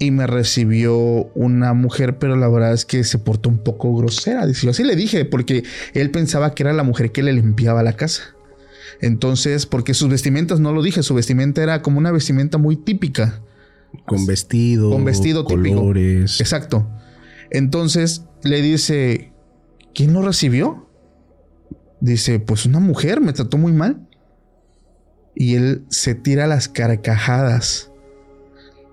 y 0.00 0.12
me 0.12 0.26
recibió 0.26 0.96
una 1.34 1.74
mujer, 1.74 2.18
pero 2.18 2.34
la 2.34 2.48
verdad 2.48 2.72
es 2.72 2.84
que 2.84 3.04
se 3.04 3.18
portó 3.18 3.50
un 3.50 3.58
poco 3.58 3.94
grosera. 3.94 4.44
Así 4.44 4.82
le 4.82 4.96
dije, 4.96 5.26
porque 5.26 5.64
él 5.94 6.10
pensaba 6.10 6.54
que 6.54 6.62
era 6.62 6.72
la 6.72 6.84
mujer 6.84 7.12
que 7.12 7.22
le 7.22 7.32
limpiaba 7.34 7.82
la 7.82 7.92
casa. 7.92 8.22
Entonces, 9.00 9.66
porque 9.66 9.94
sus 9.94 10.08
vestimentas, 10.08 10.60
no 10.60 10.72
lo 10.72 10.82
dije, 10.82 11.02
su 11.02 11.14
vestimenta 11.14 11.62
era 11.62 11.82
como 11.82 11.98
una 11.98 12.12
vestimenta 12.12 12.58
muy 12.58 12.76
típica. 12.76 13.42
Con 14.06 14.26
vestido. 14.26 14.90
Con 14.90 15.04
vestido 15.04 15.44
colores. 15.44 16.32
típico. 16.32 16.42
Exacto. 16.42 16.90
Entonces 17.50 18.24
le 18.42 18.62
dice, 18.62 19.32
¿quién 19.94 20.12
lo 20.12 20.22
recibió? 20.22 20.88
Dice, 22.00 22.40
pues 22.40 22.66
una 22.66 22.80
mujer, 22.80 23.20
me 23.20 23.32
trató 23.32 23.58
muy 23.58 23.72
mal. 23.72 24.08
Y 25.34 25.54
él 25.54 25.84
se 25.88 26.14
tira 26.14 26.46
las 26.46 26.68
carcajadas. 26.68 27.90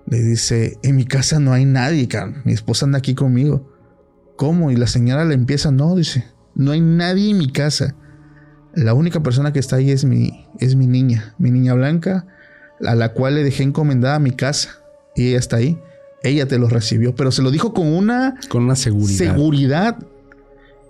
Le 0.06 0.22
dice, 0.22 0.78
en 0.82 0.96
mi 0.96 1.04
casa 1.04 1.38
no 1.38 1.52
hay 1.52 1.64
nadie, 1.64 2.08
mi 2.44 2.52
esposa 2.52 2.86
anda 2.86 2.98
aquí 2.98 3.14
conmigo. 3.14 3.70
¿Cómo? 4.36 4.70
Y 4.70 4.76
la 4.76 4.86
señora 4.86 5.24
le 5.24 5.34
empieza, 5.34 5.70
no, 5.70 5.94
dice, 5.94 6.24
no 6.54 6.70
hay 6.72 6.80
nadie 6.80 7.30
en 7.30 7.38
mi 7.38 7.52
casa. 7.52 7.94
La 8.74 8.94
única 8.94 9.22
persona 9.22 9.52
que 9.52 9.58
está 9.58 9.76
ahí 9.76 9.90
es 9.90 10.04
mi, 10.04 10.46
es 10.60 10.76
mi 10.76 10.86
niña, 10.86 11.34
mi 11.38 11.50
niña 11.50 11.74
blanca, 11.74 12.26
a 12.84 12.94
la 12.94 13.12
cual 13.12 13.34
le 13.34 13.44
dejé 13.44 13.62
encomendada 13.62 14.18
mi 14.18 14.30
casa. 14.30 14.80
Y 15.16 15.28
ella 15.28 15.38
está 15.38 15.56
ahí. 15.56 15.78
Ella 16.22 16.46
te 16.46 16.58
lo 16.58 16.68
recibió, 16.68 17.14
pero 17.14 17.30
se 17.30 17.42
lo 17.42 17.50
dijo 17.50 17.72
con 17.72 17.86
una, 17.86 18.38
con 18.48 18.64
una 18.64 18.76
seguridad. 18.76 19.18
seguridad. 19.18 19.98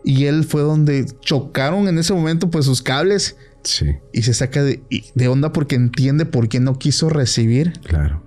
Y 0.05 0.25
él 0.25 0.45
fue 0.45 0.63
donde 0.63 1.07
chocaron 1.21 1.89
en 1.89 1.99
ese 1.99 2.15
momento 2.15 2.51
pues 2.51 2.65
sus 2.65 2.83
cables. 2.83 3.37
Sí. 3.63 3.97
Y 4.13 4.23
se 4.23 4.35
saca 4.35 4.63
de, 4.63 4.83
de 5.15 5.29
onda 5.29 5.53
porque 5.53 5.77
entiende 5.77 6.25
por 6.25 6.49
qué 6.49 6.61
no 6.61 6.79
quiso 6.79 7.09
recibir. 7.09 7.73
Claro. 7.83 8.23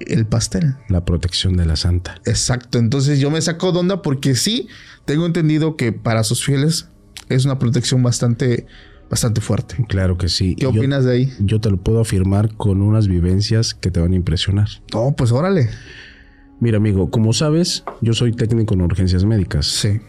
El 0.00 0.26
pastel. 0.26 0.76
La 0.88 1.04
protección 1.04 1.56
de 1.56 1.64
la 1.64 1.76
santa. 1.76 2.16
Exacto. 2.26 2.78
Entonces 2.78 3.18
yo 3.18 3.30
me 3.30 3.40
saco 3.40 3.72
de 3.72 3.78
onda 3.78 4.02
porque 4.02 4.34
sí, 4.34 4.68
tengo 5.06 5.24
entendido 5.24 5.76
que 5.76 5.92
para 5.92 6.22
sus 6.22 6.44
fieles 6.44 6.88
es 7.28 7.44
una 7.44 7.58
protección 7.58 8.02
bastante, 8.02 8.66
bastante 9.10 9.40
fuerte. 9.40 9.76
Claro 9.88 10.16
que 10.16 10.28
sí. 10.28 10.54
¿Qué 10.56 10.66
opinas 10.66 11.04
de 11.04 11.12
ahí? 11.12 11.32
Yo 11.40 11.60
te 11.60 11.70
lo 11.70 11.76
puedo 11.76 12.00
afirmar 12.00 12.54
con 12.56 12.80
unas 12.80 13.08
vivencias 13.08 13.74
que 13.74 13.90
te 13.90 14.00
van 14.00 14.12
a 14.12 14.16
impresionar. 14.16 14.68
No, 14.92 15.14
pues 15.16 15.32
órale. 15.32 15.70
Mira, 16.60 16.78
amigo, 16.78 17.10
como 17.10 17.32
sabes, 17.32 17.84
yo 18.00 18.14
soy 18.14 18.32
técnico 18.32 18.74
en 18.74 18.82
urgencias 18.82 19.24
médicas. 19.24 19.66
Sí. 19.66 20.00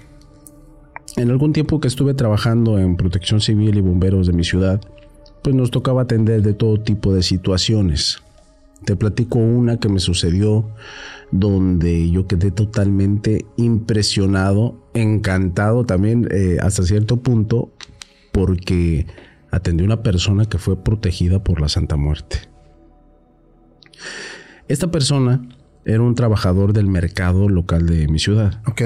En 1.17 1.30
algún 1.30 1.51
tiempo 1.51 1.80
que 1.80 1.88
estuve 1.88 2.13
trabajando 2.13 2.80
en 2.80 2.95
protección 2.95 3.41
civil 3.41 3.77
y 3.77 3.82
bomberos 3.82 4.27
de 4.27 4.34
mi 4.34 4.43
ciudad, 4.43 4.80
pues 5.43 5.56
nos 5.56 5.71
tocaba 5.71 6.03
atender 6.03 6.41
de 6.41 6.53
todo 6.53 6.80
tipo 6.80 7.13
de 7.13 7.23
situaciones. 7.23 8.19
Te 8.86 8.95
platico 8.95 9.39
una 9.39 9.80
que 9.80 9.89
me 9.89 9.99
sucedió 9.99 10.69
donde 11.32 12.10
yo 12.12 12.27
quedé 12.27 12.51
totalmente 12.51 13.45
impresionado, 13.58 14.87
encantado 15.01 15.86
también 15.86 16.27
eh, 16.31 16.57
hasta 16.62 16.83
cierto 16.83 17.17
punto, 17.17 17.71
porque 18.31 19.07
atendí 19.51 19.83
a 19.83 19.88
una 19.88 20.03
persona 20.03 20.45
que 20.45 20.57
fue 20.57 20.83
protegida 20.83 21.43
por 21.43 21.62
la 21.62 21.69
Santa 21.69 21.95
Muerte. 21.95 22.38
Esta 24.67 24.91
persona 24.91 25.47
era 25.86 26.01
un 26.01 26.15
trabajador 26.15 26.73
del 26.73 26.88
mercado 26.88 27.47
local 27.47 27.86
de 27.86 28.07
mi 28.07 28.19
ciudad. 28.19 28.62
Ok. 28.67 28.81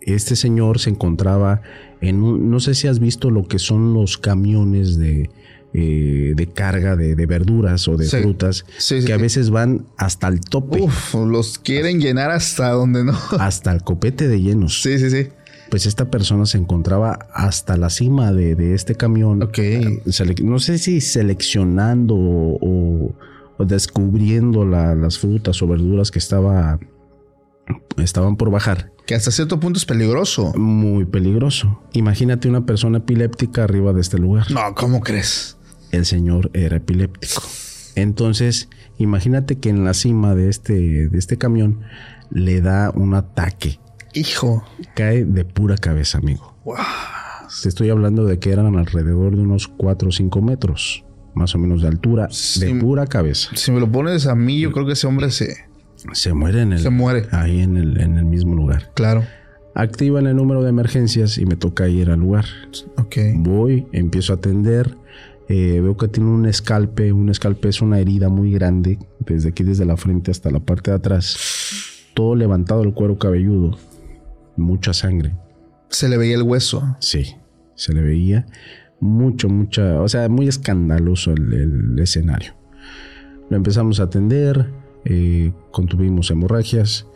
Este 0.00 0.34
señor 0.34 0.78
se 0.78 0.90
encontraba 0.90 1.62
en 2.00 2.22
un, 2.22 2.50
no 2.50 2.58
sé 2.58 2.74
si 2.74 2.88
has 2.88 2.98
visto 2.98 3.30
lo 3.30 3.46
que 3.46 3.58
son 3.58 3.94
los 3.94 4.18
camiones 4.18 4.98
de, 4.98 5.30
eh, 5.72 6.32
de 6.34 6.46
carga 6.48 6.96
de, 6.96 7.14
verduras 7.26 7.86
o 7.86 7.96
de 7.96 8.06
frutas 8.06 8.64
que 8.88 9.12
a 9.12 9.16
veces 9.16 9.50
van 9.50 9.86
hasta 9.96 10.26
el 10.26 10.40
tope. 10.40 10.80
Uf, 10.80 11.14
los 11.14 11.58
quieren 11.58 12.00
llenar 12.00 12.32
hasta 12.32 12.70
donde 12.70 13.04
no. 13.04 13.16
Hasta 13.38 13.72
el 13.72 13.82
copete 13.82 14.26
de 14.26 14.40
llenos. 14.40 14.82
Sí, 14.82 14.98
sí, 14.98 15.10
sí. 15.10 15.28
Pues 15.70 15.86
esta 15.86 16.10
persona 16.10 16.46
se 16.46 16.58
encontraba 16.58 17.28
hasta 17.32 17.76
la 17.76 17.90
cima 17.90 18.32
de, 18.32 18.74
este 18.74 18.96
camión. 18.96 19.44
Ok. 19.44 19.58
no 20.42 20.58
sé 20.58 20.78
si 20.78 21.00
seleccionando 21.00 22.16
o, 22.16 23.14
descubriendo 23.60 24.64
las 24.64 25.20
frutas 25.20 25.62
o 25.62 25.68
verduras 25.68 26.10
que 26.10 26.18
estaba, 26.18 26.80
estaban 27.98 28.36
por 28.36 28.50
bajar. 28.50 28.90
Que 29.06 29.14
hasta 29.14 29.30
cierto 29.30 29.60
punto 29.60 29.78
es 29.78 29.84
peligroso. 29.84 30.52
Muy 30.56 31.04
peligroso. 31.04 31.80
Imagínate 31.92 32.48
una 32.48 32.66
persona 32.66 32.98
epiléptica 32.98 33.62
arriba 33.62 33.92
de 33.92 34.00
este 34.00 34.18
lugar. 34.18 34.50
No, 34.50 34.74
¿cómo 34.74 35.00
crees? 35.00 35.56
El 35.90 36.06
señor 36.06 36.50
era 36.54 36.76
epiléptico. 36.76 37.42
Entonces, 37.94 38.68
imagínate 38.98 39.58
que 39.58 39.68
en 39.68 39.84
la 39.84 39.94
cima 39.94 40.34
de 40.34 40.48
este, 40.48 41.08
de 41.08 41.18
este 41.18 41.36
camión 41.38 41.80
le 42.30 42.60
da 42.60 42.90
un 42.94 43.14
ataque. 43.14 43.80
Hijo. 44.14 44.64
Cae 44.94 45.24
de 45.24 45.44
pura 45.44 45.76
cabeza, 45.76 46.18
amigo. 46.18 46.54
Wow. 46.64 46.76
Te 47.62 47.68
estoy 47.68 47.90
hablando 47.90 48.24
de 48.24 48.38
que 48.38 48.52
eran 48.52 48.76
alrededor 48.76 49.36
de 49.36 49.42
unos 49.42 49.68
4 49.68 50.08
o 50.08 50.12
5 50.12 50.40
metros, 50.42 51.04
más 51.34 51.54
o 51.54 51.58
menos 51.58 51.82
de 51.82 51.88
altura, 51.88 52.28
de 52.58 52.74
pura 52.76 53.06
cabeza. 53.06 53.50
Si 53.54 53.72
me 53.72 53.80
lo 53.80 53.90
pones 53.90 54.26
a 54.26 54.34
mí, 54.34 54.60
yo 54.60 54.72
creo 54.72 54.86
que 54.86 54.92
ese 54.92 55.06
hombre 55.06 55.30
se... 55.30 55.56
Se 56.12 56.32
muere 56.32 56.62
en 56.62 56.72
el... 56.72 56.78
Se 56.78 56.90
muere. 56.90 57.26
Ahí 57.30 57.60
en 57.60 57.76
el, 57.76 58.00
en 58.00 58.16
el 58.16 58.24
mismo 58.24 58.54
lugar. 58.54 58.92
Claro. 58.94 59.24
Activan 59.74 60.26
el 60.26 60.36
número 60.36 60.62
de 60.62 60.70
emergencias 60.70 61.38
y 61.38 61.44
me 61.44 61.56
toca 61.56 61.88
ir 61.88 62.10
al 62.10 62.20
lugar. 62.20 62.46
Ok. 62.96 63.16
Voy, 63.36 63.86
empiezo 63.92 64.32
a 64.32 64.36
atender 64.36 64.96
eh, 65.52 65.80
veo 65.80 65.96
que 65.96 66.06
tiene 66.06 66.30
un 66.30 66.46
escalpe. 66.46 67.12
Un 67.12 67.28
escalpe 67.28 67.68
es 67.68 67.82
una 67.82 67.98
herida 67.98 68.28
muy 68.28 68.52
grande, 68.52 69.00
desde 69.18 69.48
aquí, 69.48 69.64
desde 69.64 69.84
la 69.84 69.96
frente 69.96 70.30
hasta 70.30 70.48
la 70.50 70.60
parte 70.60 70.92
de 70.92 70.98
atrás. 70.98 72.06
Todo 72.14 72.36
levantado 72.36 72.84
el 72.84 72.94
cuero 72.94 73.18
cabelludo. 73.18 73.76
Mucha 74.56 74.92
sangre. 74.92 75.34
¿Se 75.88 76.08
le 76.08 76.16
veía 76.16 76.36
el 76.36 76.44
hueso? 76.44 76.96
Sí, 77.00 77.34
se 77.74 77.92
le 77.92 78.00
veía 78.00 78.46
mucho, 79.00 79.48
mucha, 79.48 80.00
o 80.00 80.08
sea, 80.08 80.28
muy 80.28 80.46
escandaloso 80.46 81.32
el, 81.32 81.98
escenario. 81.98 82.52
Lo 83.48 83.56
empezamos 83.56 83.98
a 83.98 84.04
atender, 84.04 84.70
eh, 85.04 85.52
contuvimos 85.72 86.30
hemorragias, 86.30 87.06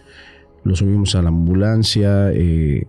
lo 0.65 0.75
subimos 0.75 1.15
a 1.15 1.23
la 1.23 1.29
ambulancia. 1.29 2.33
Eh, 2.33 2.89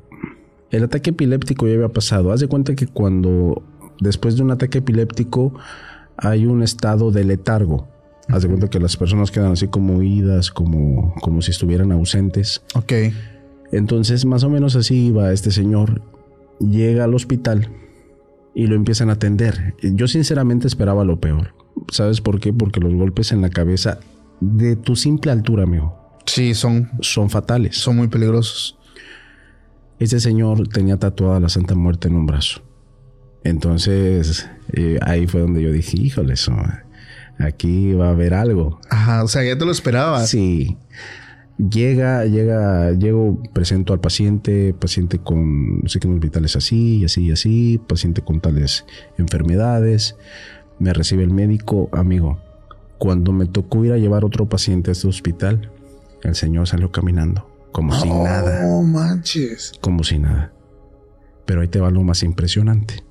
el 0.71 0.83
ataque 0.83 1.11
epiléptico 1.11 1.67
ya 1.67 1.75
había 1.75 1.89
pasado. 1.89 2.31
Haz 2.31 2.39
de 2.39 2.47
cuenta 2.47 2.73
que 2.73 2.87
cuando 2.87 3.61
después 3.99 4.35
de 4.35 4.43
un 4.43 4.51
ataque 4.51 4.79
epiléptico 4.79 5.53
hay 6.17 6.45
un 6.45 6.63
estado 6.63 7.11
de 7.11 7.23
letargo. 7.23 7.87
Haz 8.27 8.41
de 8.41 8.47
cuenta 8.47 8.69
que 8.69 8.79
las 8.79 8.97
personas 8.97 9.29
quedan 9.29 9.51
así 9.51 9.67
como 9.67 9.97
oídas, 9.97 10.49
como, 10.49 11.13
como 11.21 11.41
si 11.41 11.51
estuvieran 11.51 11.91
ausentes. 11.91 12.63
Ok. 12.73 12.93
Entonces, 13.71 14.25
más 14.25 14.43
o 14.43 14.49
menos 14.49 14.75
así 14.75 15.07
iba 15.07 15.31
este 15.31 15.51
señor. 15.51 16.01
Llega 16.59 17.03
al 17.03 17.13
hospital 17.13 17.69
y 18.55 18.67
lo 18.67 18.75
empiezan 18.75 19.09
a 19.09 19.13
atender. 19.13 19.75
Yo 19.81 20.07
sinceramente 20.07 20.67
esperaba 20.67 21.03
lo 21.03 21.19
peor. 21.19 21.53
¿Sabes 21.91 22.21
por 22.21 22.39
qué? 22.39 22.53
Porque 22.53 22.79
los 22.79 22.93
golpes 22.93 23.31
en 23.31 23.41
la 23.41 23.49
cabeza 23.49 23.99
de 24.39 24.75
tu 24.75 24.95
simple 24.95 25.31
altura, 25.31 25.63
amigo. 25.63 25.95
Sí, 26.25 26.55
son, 26.55 26.89
son 27.01 27.29
fatales. 27.29 27.77
Son 27.77 27.95
muy 27.95 28.07
peligrosos. 28.07 28.77
Este 29.99 30.19
señor 30.19 30.67
tenía 30.67 30.97
tatuada 30.97 31.39
la 31.39 31.49
Santa 31.49 31.75
Muerte 31.75 32.07
en 32.07 32.15
un 32.15 32.25
brazo. 32.25 32.61
Entonces, 33.45 34.49
eh, 34.73 34.97
ahí 35.03 35.27
fue 35.27 35.39
donde 35.39 35.61
yo 35.61 35.71
dije, 35.71 35.97
híjole, 36.01 36.33
eso, 36.33 36.51
aquí 37.37 37.93
va 37.93 38.07
a 38.07 38.09
haber 38.09 38.33
algo. 38.33 38.81
Ajá, 38.89 39.23
o 39.23 39.27
sea, 39.27 39.43
ya 39.43 39.55
te 39.55 39.63
lo 39.65 39.71
esperabas. 39.71 40.27
Sí. 40.27 40.77
Llega, 41.59 42.25
llega, 42.25 42.91
llego, 42.93 43.41
presento 43.53 43.93
al 43.93 43.99
paciente, 43.99 44.73
paciente 44.73 45.19
con 45.19 45.83
signos 45.85 46.19
vitales 46.19 46.55
así, 46.55 46.97
y 46.97 47.05
así, 47.05 47.25
y 47.25 47.31
así, 47.31 47.79
paciente 47.87 48.23
con 48.23 48.41
tales 48.41 48.83
enfermedades. 49.19 50.15
Me 50.79 50.91
recibe 50.91 51.23
el 51.23 51.29
médico, 51.29 51.87
amigo. 51.93 52.39
Cuando 52.97 53.31
me 53.31 53.45
tocó 53.45 53.85
ir 53.85 53.91
a 53.91 53.99
llevar 53.99 54.25
otro 54.25 54.49
paciente 54.49 54.89
a 54.89 54.93
este 54.93 55.07
hospital, 55.07 55.71
el 56.23 56.33
señor 56.33 56.67
salió 56.67 56.91
caminando, 56.91 57.47
como 57.71 57.93
si 57.93 58.09
nada. 58.09 58.63
No 58.65 58.81
manches. 58.81 59.73
Como 59.81 60.03
si 60.03 60.17
nada. 60.17 60.51
Pero 61.45 61.61
ahí 61.61 61.67
te 61.67 61.79
va 61.79 61.91
lo 61.91 62.01
más 62.01 62.23
impresionante. 62.23 63.04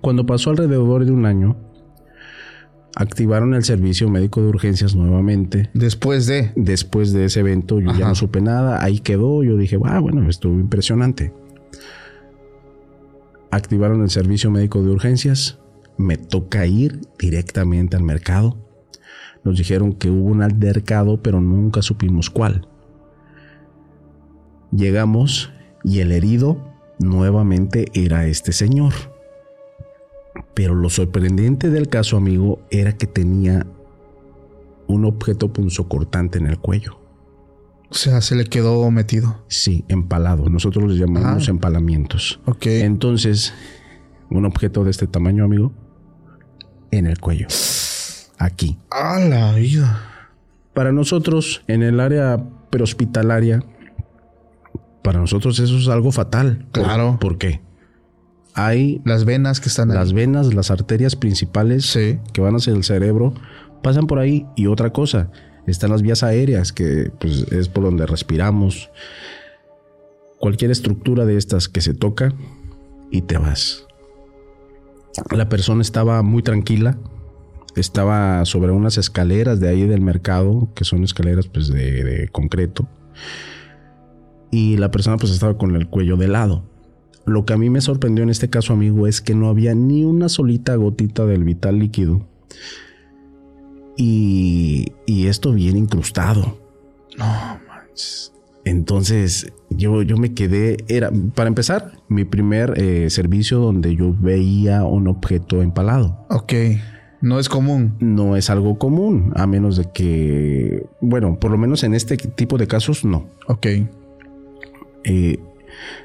Cuando 0.00 0.24
pasó 0.26 0.50
alrededor 0.50 1.04
de 1.04 1.12
un 1.12 1.26
año, 1.26 1.56
activaron 2.94 3.54
el 3.54 3.64
servicio 3.64 4.08
médico 4.08 4.40
de 4.40 4.48
urgencias 4.48 4.94
nuevamente. 4.94 5.70
Después 5.74 6.26
de. 6.26 6.52
Después 6.56 7.12
de 7.12 7.26
ese 7.26 7.40
evento, 7.40 7.80
yo 7.80 7.92
ya 7.94 8.08
no 8.08 8.14
supe 8.14 8.40
nada. 8.40 8.82
Ahí 8.82 9.00
quedó. 9.00 9.42
Yo 9.42 9.56
dije, 9.56 9.78
ah, 9.84 9.98
bueno, 10.00 10.28
estuvo 10.28 10.54
impresionante. 10.54 11.32
Activaron 13.50 14.02
el 14.02 14.10
servicio 14.10 14.50
médico 14.50 14.82
de 14.82 14.90
urgencias. 14.90 15.58
Me 15.98 16.16
toca 16.16 16.66
ir 16.66 17.00
directamente 17.18 17.96
al 17.96 18.02
mercado. 18.02 18.56
Nos 19.44 19.58
dijeron 19.58 19.92
que 19.92 20.08
hubo 20.08 20.30
un 20.30 20.42
altercado, 20.42 21.22
pero 21.22 21.40
nunca 21.40 21.82
supimos 21.82 22.30
cuál. 22.30 22.66
Llegamos 24.70 25.52
y 25.84 25.98
el 25.98 26.12
herido 26.12 26.56
nuevamente 26.98 27.86
era 27.92 28.26
este 28.26 28.52
señor. 28.52 28.94
Pero 30.54 30.74
lo 30.74 30.90
sorprendente 30.90 31.70
del 31.70 31.88
caso, 31.88 32.16
amigo, 32.16 32.60
era 32.70 32.96
que 32.96 33.06
tenía 33.06 33.66
un 34.86 35.04
objeto 35.04 35.52
punzocortante 35.52 36.38
en 36.38 36.46
el 36.46 36.58
cuello. 36.58 36.98
O 37.90 37.94
sea, 37.94 38.20
se 38.22 38.36
le 38.36 38.46
quedó 38.46 38.90
metido. 38.90 39.44
Sí, 39.48 39.84
empalado. 39.88 40.48
Nosotros 40.48 40.88
les 40.88 40.98
llamamos 40.98 41.48
ah. 41.48 41.50
empalamientos. 41.50 42.40
Ok. 42.46 42.66
Entonces, 42.66 43.52
un 44.30 44.46
objeto 44.46 44.84
de 44.84 44.90
este 44.90 45.06
tamaño, 45.06 45.44
amigo, 45.44 45.72
en 46.90 47.06
el 47.06 47.18
cuello. 47.18 47.48
Aquí. 48.38 48.78
¡A 48.90 49.18
la 49.18 49.52
vida! 49.54 50.30
Para 50.72 50.90
nosotros, 50.90 51.62
en 51.66 51.82
el 51.82 52.00
área 52.00 52.42
prehospitalaria, 52.70 53.62
para 55.02 55.18
nosotros 55.18 55.58
eso 55.58 55.76
es 55.76 55.88
algo 55.88 56.12
fatal. 56.12 56.66
Claro. 56.72 57.18
¿Por 57.20 57.36
qué? 57.36 57.60
Hay 58.54 59.00
las 59.04 59.24
venas 59.24 59.60
que 59.60 59.68
están 59.68 59.88
las 59.88 60.12
venas, 60.12 60.54
las 60.54 60.70
arterias 60.70 61.16
principales 61.16 61.98
que 62.32 62.40
van 62.40 62.56
hacia 62.56 62.72
el 62.72 62.84
cerebro 62.84 63.34
pasan 63.82 64.06
por 64.06 64.18
ahí 64.18 64.46
y 64.56 64.66
otra 64.66 64.90
cosa 64.90 65.30
están 65.66 65.90
las 65.90 66.02
vías 66.02 66.22
aéreas 66.22 66.72
que 66.72 67.10
pues, 67.20 67.46
es 67.52 67.68
por 67.68 67.84
donde 67.84 68.06
respiramos. 68.06 68.90
Cualquier 70.38 70.70
estructura 70.70 71.24
de 71.24 71.36
estas 71.36 71.68
que 71.68 71.80
se 71.80 71.94
toca 71.94 72.34
y 73.10 73.22
te 73.22 73.38
vas. 73.38 73.86
La 75.30 75.48
persona 75.48 75.82
estaba 75.82 76.22
muy 76.22 76.42
tranquila, 76.42 76.98
estaba 77.76 78.44
sobre 78.44 78.72
unas 78.72 78.98
escaleras 78.98 79.60
de 79.60 79.68
ahí 79.68 79.86
del 79.86 80.00
mercado, 80.00 80.68
que 80.74 80.84
son 80.84 81.04
escaleras 81.04 81.46
pues 81.46 81.68
de, 81.68 82.02
de 82.02 82.28
concreto, 82.28 82.88
y 84.50 84.78
la 84.78 84.90
persona 84.90 85.16
pues 85.16 85.32
estaba 85.32 85.56
con 85.56 85.76
el 85.76 85.86
cuello 85.88 86.16
de 86.16 86.28
lado. 86.28 86.64
Lo 87.24 87.44
que 87.44 87.52
a 87.52 87.56
mí 87.56 87.70
me 87.70 87.80
sorprendió 87.80 88.24
en 88.24 88.30
este 88.30 88.50
caso, 88.50 88.72
amigo, 88.72 89.06
es 89.06 89.20
que 89.20 89.34
no 89.34 89.48
había 89.48 89.74
ni 89.74 90.04
una 90.04 90.28
solita 90.28 90.74
gotita 90.74 91.24
del 91.26 91.44
vital 91.44 91.78
líquido. 91.78 92.26
Y, 93.96 94.92
y 95.06 95.26
esto 95.26 95.52
bien 95.52 95.76
incrustado. 95.76 96.58
No 97.18 97.60
manches. 97.68 98.32
Entonces, 98.64 99.52
yo, 99.70 100.02
yo 100.02 100.16
me 100.16 100.34
quedé. 100.34 100.78
Era, 100.88 101.10
para 101.34 101.48
empezar, 101.48 101.98
mi 102.08 102.24
primer 102.24 102.74
eh, 102.76 103.10
servicio 103.10 103.58
donde 103.58 103.94
yo 103.96 104.14
veía 104.18 104.84
un 104.84 105.08
objeto 105.08 105.62
empalado. 105.62 106.26
Ok. 106.30 106.52
No 107.20 107.38
es 107.38 107.48
común. 107.48 107.94
No 108.00 108.36
es 108.36 108.50
algo 108.50 108.78
común, 108.78 109.32
a 109.36 109.46
menos 109.46 109.76
de 109.76 109.90
que. 109.92 110.86
Bueno, 111.00 111.38
por 111.38 111.50
lo 111.50 111.58
menos 111.58 111.84
en 111.84 111.94
este 111.94 112.16
tipo 112.16 112.58
de 112.58 112.66
casos, 112.66 113.04
no. 113.04 113.26
Ok. 113.46 113.66
Eh, 115.04 115.38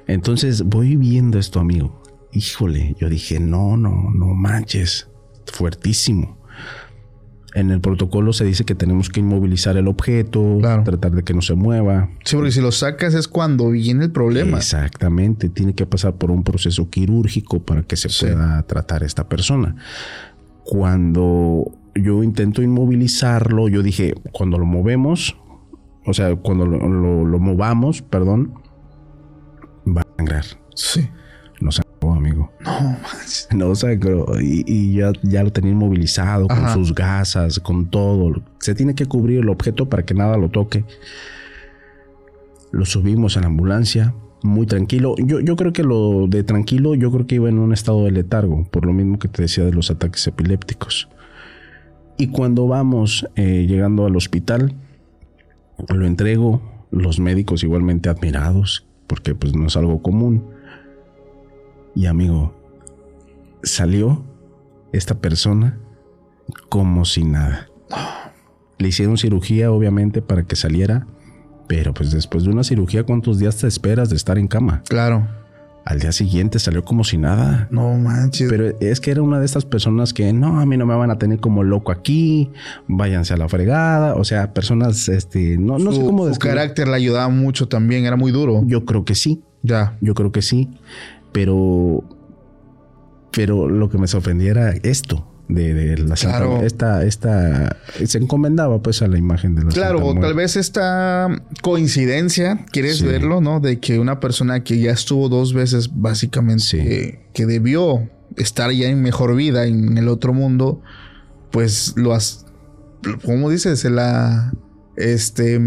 entonces 0.07 0.63
voy 0.63 0.95
viendo 0.95 1.39
esto, 1.39 1.59
amigo. 1.59 2.01
Híjole, 2.31 2.95
yo 2.99 3.09
dije, 3.09 3.39
no, 3.39 3.77
no, 3.77 4.11
no 4.13 4.27
manches, 4.27 5.09
fuertísimo. 5.45 6.37
En 7.53 7.71
el 7.71 7.81
protocolo 7.81 8.33
se 8.33 8.45
dice 8.45 8.65
que 8.65 8.75
tenemos 8.75 9.09
que 9.09 9.21
inmovilizar 9.21 9.77
el 9.77 9.87
objeto, 9.87 10.59
tratar 10.61 11.13
de 11.13 11.23
que 11.23 11.33
no 11.33 11.41
se 11.41 11.55
mueva. 11.55 12.09
Sí, 12.23 12.35
porque 12.35 12.51
si 12.51 12.61
lo 12.61 12.71
sacas 12.71 13.15
es 13.15 13.27
cuando 13.27 13.71
viene 13.71 14.05
el 14.05 14.11
problema. 14.11 14.57
Exactamente, 14.57 15.49
tiene 15.49 15.73
que 15.73 15.85
pasar 15.85 16.15
por 16.15 16.29
un 16.29 16.43
proceso 16.43 16.89
quirúrgico 16.89 17.59
para 17.63 17.81
que 17.83 17.95
se 17.95 18.09
pueda 18.09 18.61
tratar 18.63 19.01
esta 19.01 19.27
persona. 19.27 19.75
Cuando 20.63 21.71
yo 21.95 22.21
intento 22.21 22.61
inmovilizarlo, 22.61 23.69
yo 23.69 23.81
dije, 23.81 24.13
cuando 24.31 24.57
lo 24.57 24.65
movemos, 24.65 25.35
o 26.05 26.13
sea, 26.13 26.35
cuando 26.35 26.65
lo, 26.65 27.39
movamos, 27.39 28.01
perdón, 28.01 28.53
va 29.95 30.01
a 30.01 30.17
sangrar. 30.17 30.45
Sí. 30.75 31.09
No 31.59 31.71
sangró, 31.71 32.13
amigo. 32.13 32.51
No, 32.63 32.97
más. 33.01 33.47
No 33.55 33.75
sangró. 33.75 34.39
Y, 34.39 34.63
y 34.67 34.95
ya, 34.95 35.11
ya, 35.23 35.43
lo 35.43 35.51
tenía 35.51 35.71
inmovilizado 35.71 36.47
con 36.47 36.69
sus 36.73 36.93
gasas, 36.93 37.59
con 37.59 37.89
todo. 37.89 38.41
Se 38.59 38.75
tiene 38.75 38.95
que 38.95 39.05
cubrir 39.05 39.39
el 39.39 39.49
objeto 39.49 39.89
para 39.89 40.03
que 40.03 40.13
nada 40.13 40.37
lo 40.37 40.49
toque. 40.49 40.85
Lo 42.71 42.85
subimos 42.85 43.37
a 43.37 43.41
la 43.41 43.47
ambulancia, 43.47 44.13
muy 44.43 44.65
tranquilo. 44.65 45.15
Yo, 45.17 45.39
yo 45.39 45.55
creo 45.55 45.73
que 45.73 45.83
lo 45.83 46.27
de 46.27 46.43
tranquilo, 46.43 46.95
yo 46.95 47.11
creo 47.11 47.25
que 47.25 47.35
iba 47.35 47.49
en 47.49 47.59
un 47.59 47.73
estado 47.73 48.03
de 48.05 48.11
letargo, 48.11 48.65
por 48.69 48.85
lo 48.85 48.93
mismo 48.93 49.17
que 49.19 49.27
te 49.27 49.41
decía 49.41 49.63
de 49.63 49.73
los 49.73 49.89
ataques 49.89 50.27
epilépticos. 50.27 51.09
Y 52.17 52.27
cuando 52.27 52.67
vamos 52.67 53.27
eh, 53.35 53.65
llegando 53.67 54.05
al 54.05 54.15
hospital, 54.15 54.73
lo 55.87 56.05
entrego, 56.05 56.61
los 56.91 57.19
médicos 57.19 57.63
igualmente 57.63 58.09
admirados, 58.09 58.86
porque 59.07 59.33
pues 59.33 59.55
no 59.55 59.67
es 59.67 59.77
algo 59.77 60.01
común. 60.01 60.45
Y 61.95 62.05
amigo, 62.05 62.53
salió 63.63 64.23
esta 64.91 65.15
persona 65.15 65.79
como 66.69 67.05
si 67.05 67.23
nada. 67.23 67.69
Le 68.77 68.89
hicieron 68.89 69.17
cirugía, 69.17 69.71
obviamente, 69.71 70.21
para 70.21 70.43
que 70.43 70.55
saliera, 70.55 71.07
pero 71.67 71.93
pues 71.93 72.11
después 72.11 72.43
de 72.43 72.51
una 72.51 72.63
cirugía, 72.63 73.03
¿cuántos 73.03 73.39
días 73.39 73.57
te 73.57 73.67
esperas 73.67 74.09
de 74.09 74.15
estar 74.15 74.37
en 74.37 74.47
cama? 74.47 74.83
Claro. 74.87 75.27
Al 75.87 75.99
día 75.99 76.11
siguiente 76.11 76.59
salió 76.59 76.83
como 76.83 77.05
si 77.05 77.17
nada. 77.17 77.69
No 77.71 77.93
manches. 77.93 78.49
Pero 78.49 78.77
es 78.81 78.99
que 78.99 79.09
era 79.11 79.21
una 79.21 79.39
de 79.39 79.45
estas 79.45 79.63
personas 79.63 80.13
que 80.13 80.33
no, 80.33 80.59
a 80.59 80.65
mí 80.65 80.75
no 80.75 80.85
me 80.85 80.93
van 80.93 81.11
a 81.11 81.17
tener 81.17 81.39
como 81.39 81.63
loco 81.63 81.93
aquí, 81.93 82.51
váyanse 82.89 83.33
a 83.33 83.37
la 83.37 83.47
fregada. 83.47 84.15
O 84.15 84.25
sea, 84.25 84.53
personas, 84.53 85.07
este, 85.07 85.57
no, 85.57 85.79
no 85.79 85.93
sé 85.93 86.03
cómo 86.03 86.27
Su 86.27 86.39
carácter 86.39 86.89
le 86.89 86.95
ayudaba 86.95 87.29
mucho 87.29 87.69
también, 87.69 88.05
era 88.05 88.17
muy 88.17 88.33
duro. 88.33 88.63
Yo 88.65 88.83
creo 88.83 89.05
que 89.05 89.15
sí. 89.15 89.43
Ya. 89.63 89.97
Yo 90.01 90.13
creo 90.13 90.33
que 90.33 90.41
sí. 90.41 90.69
Pero, 91.31 92.03
pero 93.31 93.69
lo 93.69 93.89
que 93.89 93.97
me 93.97 94.07
sorprendía 94.07 94.51
era 94.51 94.71
esto 94.71 95.25
de, 95.47 95.97
la 95.97 96.15
Santa 96.15 96.65
esta, 96.65 97.03
esta 97.05 97.77
se 98.05 98.17
encomendaba 98.17 98.81
pues 98.81 99.01
a 99.01 99.07
la 99.07 99.17
imagen 99.17 99.55
de 99.55 99.63
la 99.63 99.69
Claro, 99.71 100.05
o 100.05 100.19
tal 100.19 100.33
vez 100.33 100.55
esta 100.55 101.27
coincidencia, 101.61 102.65
quieres 102.71 103.01
verlo, 103.01 103.41
¿no? 103.41 103.59
De 103.59 103.79
que 103.79 103.99
una 103.99 104.19
persona 104.19 104.63
que 104.63 104.79
ya 104.79 104.91
estuvo 104.91 105.29
dos 105.29 105.53
veces 105.53 105.89
básicamente 105.93 107.27
que 107.33 107.45
debió 107.45 108.09
estar 108.35 108.71
ya 108.71 108.89
en 108.89 109.01
mejor 109.01 109.35
vida 109.35 109.65
en 109.65 109.97
el 109.97 110.07
otro 110.07 110.33
mundo, 110.33 110.81
pues 111.51 111.93
lo 111.95 112.13
has, 112.13 112.45
¿cómo 113.23 113.49
dices? 113.49 113.79
Se 113.79 113.89
la 113.89 114.51
este, 114.97 115.61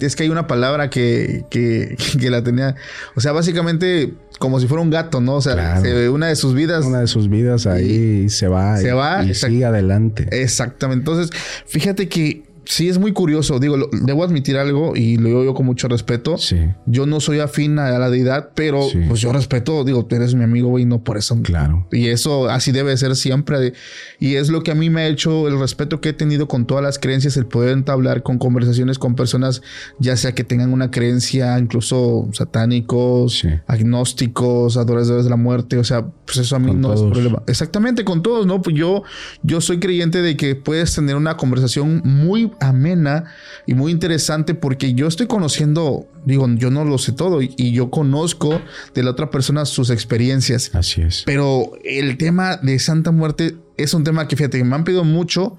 es 0.00 0.16
que 0.16 0.22
hay 0.22 0.30
una 0.30 0.46
palabra 0.46 0.88
que, 0.88 1.44
que, 1.50 1.96
que, 2.20 2.30
la 2.30 2.42
tenía. 2.42 2.74
O 3.14 3.20
sea, 3.20 3.32
básicamente 3.32 4.14
como 4.38 4.60
si 4.60 4.66
fuera 4.66 4.82
un 4.82 4.90
gato, 4.90 5.20
¿no? 5.20 5.34
O 5.36 5.40
sea, 5.40 5.80
una 6.10 6.28
de 6.28 6.36
sus 6.36 6.54
vidas. 6.54 6.84
Una 6.84 7.00
de 7.00 7.06
sus 7.06 7.28
vidas 7.28 7.66
ahí 7.66 8.28
se 8.28 8.48
va. 8.48 8.76
Se 8.78 8.92
va. 8.92 9.24
Y 9.24 9.34
sigue 9.34 9.64
adelante. 9.64 10.28
Exactamente. 10.30 11.00
Entonces, 11.00 11.30
fíjate 11.66 12.08
que 12.08 12.44
sí 12.66 12.88
es 12.88 12.98
muy 12.98 13.12
curioso. 13.12 13.58
Digo, 13.58 13.76
debo 13.92 14.24
admitir 14.24 14.56
algo 14.56 14.96
y 14.96 15.16
lo 15.16 15.28
digo 15.28 15.44
yo 15.44 15.54
con 15.54 15.66
mucho 15.66 15.88
respeto. 15.88 16.38
Sí. 16.38 16.56
Yo 16.86 17.06
no 17.06 17.20
soy 17.20 17.40
afín 17.40 17.78
a 17.78 17.98
la 17.98 18.10
deidad, 18.10 18.50
pero 18.54 18.80
pues 19.08 19.20
yo 19.20 19.32
respeto, 19.32 19.84
digo, 19.84 20.04
tú 20.04 20.16
eres 20.16 20.34
mi 20.34 20.44
amigo, 20.44 20.68
güey, 20.68 20.84
no 20.84 21.02
por 21.02 21.16
eso. 21.16 21.38
Claro. 21.42 21.86
Y 21.92 22.08
eso 22.08 22.48
así 22.48 22.72
debe 22.72 22.96
ser 22.96 23.16
siempre. 23.16 23.72
Y 24.18 24.34
es 24.34 24.48
lo 24.48 24.62
que 24.62 24.70
a 24.70 24.74
mí 24.74 24.90
me 24.90 25.02
ha 25.02 25.08
hecho 25.08 25.48
el 25.48 25.58
respeto 25.58 26.00
que 26.00 26.10
he 26.10 26.12
tenido 26.12 26.48
con 26.48 26.66
todas 26.66 26.82
las 26.82 26.98
creencias, 26.98 27.36
el 27.36 27.46
poder 27.46 27.70
entablar 27.70 28.22
con 28.22 28.38
conversaciones 28.38 28.98
con 28.98 29.14
personas, 29.14 29.62
ya 29.98 30.16
sea 30.16 30.32
que 30.32 30.44
tengan 30.44 30.72
una 30.72 30.90
creencia, 30.90 31.58
incluso 31.58 32.28
satánicos, 32.32 33.44
agnósticos, 33.66 34.76
adoradores 34.76 35.24
de 35.24 35.30
la 35.30 35.36
muerte. 35.36 35.78
O 35.78 35.84
sea, 35.84 36.06
pues 36.24 36.38
eso 36.38 36.56
a 36.56 36.58
mí 36.58 36.72
no 36.74 36.92
es 36.92 37.00
problema. 37.00 37.42
Exactamente, 37.46 38.04
con 38.04 38.22
todos, 38.22 38.46
¿no? 38.46 38.62
Pues 38.62 38.76
yo, 38.76 39.02
yo 39.42 39.60
soy 39.60 39.78
creyente 39.78 40.22
de 40.22 40.36
que 40.36 40.54
puedes 40.54 40.94
tener 40.94 41.16
una 41.16 41.36
conversación 41.36 42.02
muy 42.04 42.50
amena 42.60 43.24
y 43.66 43.74
muy 43.74 43.92
interesante 43.92 44.54
porque 44.54 44.94
yo 44.94 45.06
estoy 45.06 45.26
conociendo, 45.26 46.06
digo, 46.24 46.46
yo 46.56 46.70
no 46.70 46.84
lo 46.84 46.98
sé 46.98 47.12
todo 47.12 47.40
y, 47.42 47.72
yo 47.72 47.90
conozco 47.90 48.60
de 48.94 49.02
la 49.02 49.10
otra 49.10 49.30
persona 49.30 49.64
sus 49.64 49.90
experiencias. 49.90 50.70
Así 50.74 51.02
es. 51.02 51.22
Pero 51.26 51.72
el 51.84 52.16
tema 52.18 52.56
de 52.56 52.78
Santa 52.78 53.10
Muerte 53.10 53.56
es 53.76 53.94
un 53.94 54.04
tema 54.04 54.28
que 54.28 54.36
fíjate 54.36 54.62
me 54.64 54.74
han 54.74 54.84
pedido 54.84 55.04
mucho. 55.04 55.56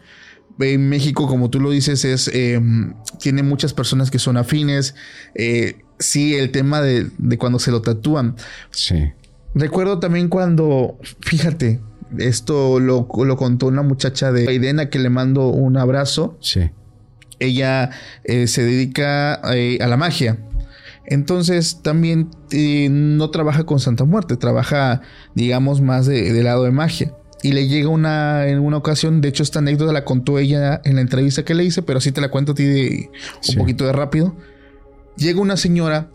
En 0.59 0.87
México, 0.87 1.27
como 1.27 1.49
tú 1.49 1.59
lo 1.59 1.71
dices, 1.71 2.05
es 2.05 2.29
em, 2.33 2.93
tiene 3.19 3.43
muchas 3.43 3.73
personas 3.73 4.09
que 4.09 4.19
son 4.19 4.37
afines. 4.37 4.95
Eh, 5.33 5.81
sí, 5.99 6.35
el 6.35 6.51
tema 6.51 6.81
de, 6.81 7.09
cuando 7.37 7.59
se 7.59 7.71
lo 7.71 7.81
tatúan. 7.81 8.35
Sí. 8.71 9.11
Recuerdo 9.53 9.99
también 9.99 10.29
cuando, 10.29 10.97
fíjate, 11.19 11.81
esto 12.17 12.79
lo, 12.79 13.07
lo, 13.25 13.35
contó 13.35 13.67
una 13.67 13.81
muchacha 13.81 14.31
de 14.31 14.47
Aidena 14.47 14.89
que 14.89 14.99
le 14.99 15.09
mando 15.09 15.47
un 15.47 15.75
abrazo. 15.75 16.37
Sí 16.39 16.71
ella 17.39 17.91
eh, 18.23 18.47
se 18.47 18.63
dedica 18.63 19.41
eh, 19.53 19.77
a 19.81 19.87
la 19.87 19.97
magia. 19.97 20.37
Entonces 21.05 21.81
también 21.83 22.29
eh, 22.51 22.87
no 22.89 23.29
trabaja 23.29 23.63
con 23.63 23.79
Santa 23.79 24.05
Muerte, 24.05 24.37
trabaja, 24.37 25.01
digamos, 25.35 25.81
más 25.81 26.05
de, 26.07 26.33
del 26.33 26.45
lado 26.45 26.63
de 26.63 26.71
magia. 26.71 27.13
Y 27.43 27.51
le 27.51 27.67
llega 27.67 27.89
una, 27.89 28.47
en 28.47 28.59
una 28.59 28.77
ocasión, 28.77 29.21
de 29.21 29.29
hecho 29.29 29.43
esta 29.43 29.59
anécdota 29.59 29.93
la 29.93 30.03
contó 30.03 30.39
ella 30.39 30.81
en 30.83 30.95
la 30.95 31.01
entrevista 31.01 31.45
que 31.45 31.53
le 31.53 31.63
hice, 31.63 31.83
pero 31.83 31.99
así 31.99 32.11
te 32.11 32.21
la 32.21 32.29
cuento 32.29 32.53
a 32.53 32.55
ti 32.55 32.63
de, 32.63 33.09
un 33.49 33.55
poquito 33.55 33.85
de 33.85 33.91
rápido. 33.91 34.35
Llega 35.15 35.39
una 35.39 35.57
señora 35.57 36.09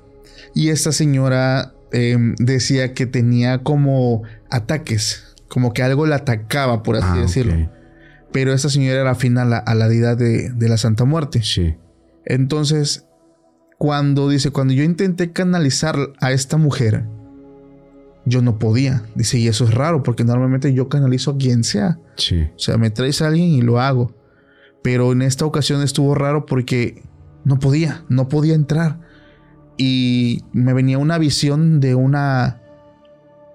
y 0.54 0.70
esta 0.70 0.90
señora 0.90 1.72
em, 1.92 2.34
decía 2.36 2.94
que 2.94 3.06
tenía 3.06 3.58
como 3.58 4.22
ataques, 4.50 5.36
como 5.48 5.72
que 5.72 5.84
algo 5.84 6.04
la 6.06 6.16
atacaba, 6.16 6.82
por 6.82 6.96
así 6.96 7.06
ah, 7.08 7.20
decirlo. 7.20 7.70
Pero 8.32 8.52
esta 8.52 8.68
señora 8.68 9.00
era 9.00 9.10
afín 9.10 9.38
a 9.38 9.44
la, 9.44 9.58
a 9.58 9.74
la 9.74 9.88
deidad 9.88 10.16
de, 10.16 10.52
la 10.56 10.76
Santa 10.76 11.04
Muerte. 11.04 11.42
Sí. 11.42 11.74
Entonces, 12.24 13.06
cuando 13.78 14.28
dice, 14.28 14.50
cuando 14.50 14.72
yo 14.72 14.84
intenté 14.84 15.32
canalizar 15.32 15.96
a 16.20 16.32
esta 16.32 16.56
mujer, 16.56 17.04
yo 18.24 18.42
no 18.42 18.58
podía. 18.58 19.02
Dice, 19.14 19.38
y 19.38 19.48
eso 19.48 19.64
es 19.64 19.74
raro, 19.74 20.02
porque 20.02 20.24
normalmente 20.24 20.72
yo 20.72 20.88
canalizo 20.88 21.32
a 21.32 21.38
quien 21.38 21.64
sea. 21.64 21.98
Sí. 22.16 22.42
O 22.54 22.58
sea, 22.58 22.76
me 22.76 22.90
traes 22.90 23.20
a 23.22 23.28
alguien 23.28 23.48
y 23.48 23.62
lo 23.62 23.80
hago. 23.80 24.14
Pero 24.82 25.12
en 25.12 25.22
esta 25.22 25.44
ocasión 25.44 25.82
estuvo 25.82 26.14
raro 26.14 26.46
porque 26.46 27.02
no 27.44 27.58
podía, 27.58 28.04
no 28.08 28.28
podía 28.28 28.54
entrar. 28.54 29.00
Y 29.76 30.44
me 30.52 30.72
venía 30.72 30.98
una 30.98 31.18
visión 31.18 31.80
de 31.80 31.94
una 31.94 32.60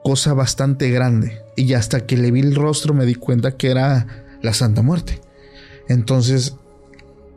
cosa 0.04 0.34
bastante 0.34 0.90
grande. 0.90 1.40
Y 1.56 1.74
hasta 1.74 2.06
que 2.06 2.18
le 2.18 2.32
vi 2.32 2.42
el 2.42 2.56
rostro 2.56 2.94
me 2.94 3.06
di 3.06 3.16
cuenta 3.16 3.58
que 3.58 3.72
era 3.72 4.25
la 4.46 4.54
Santa 4.54 4.82
Muerte. 4.82 5.22
Entonces 5.88 6.56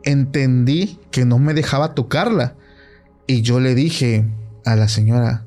entendí 0.03 0.99
que 1.11 1.25
no 1.25 1.39
me 1.39 1.53
dejaba 1.53 1.93
tocarla. 1.93 2.55
Y 3.27 3.41
yo 3.41 3.59
le 3.59 3.75
dije 3.75 4.25
a 4.65 4.75
la 4.75 4.87
señora, 4.87 5.45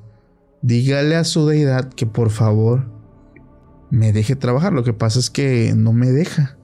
dígale 0.60 1.16
a 1.16 1.24
su 1.24 1.46
deidad 1.46 1.92
que 1.92 2.06
por 2.06 2.30
favor 2.30 2.86
me 3.90 4.12
deje 4.12 4.36
trabajar. 4.36 4.72
Lo 4.72 4.84
que 4.84 4.92
pasa 4.92 5.18
es 5.18 5.30
que 5.30 5.72
no 5.76 5.92
me 5.92 6.10
deja. 6.10 6.56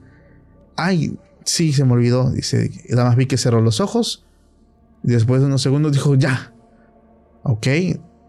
Ay, 0.75 1.17
sí, 1.45 1.73
se 1.73 1.83
me 1.85 1.93
olvidó. 1.93 2.31
Dice, 2.31 2.71
nada 2.89 3.05
más 3.05 3.15
vi 3.17 3.25
que 3.25 3.37
cerró 3.37 3.61
los 3.61 3.81
ojos. 3.81 4.25
Y 5.03 5.11
después 5.11 5.41
de 5.41 5.47
unos 5.47 5.61
segundos 5.61 5.91
dijo, 5.91 6.15
ya. 6.15 6.53
Ok, 7.43 7.67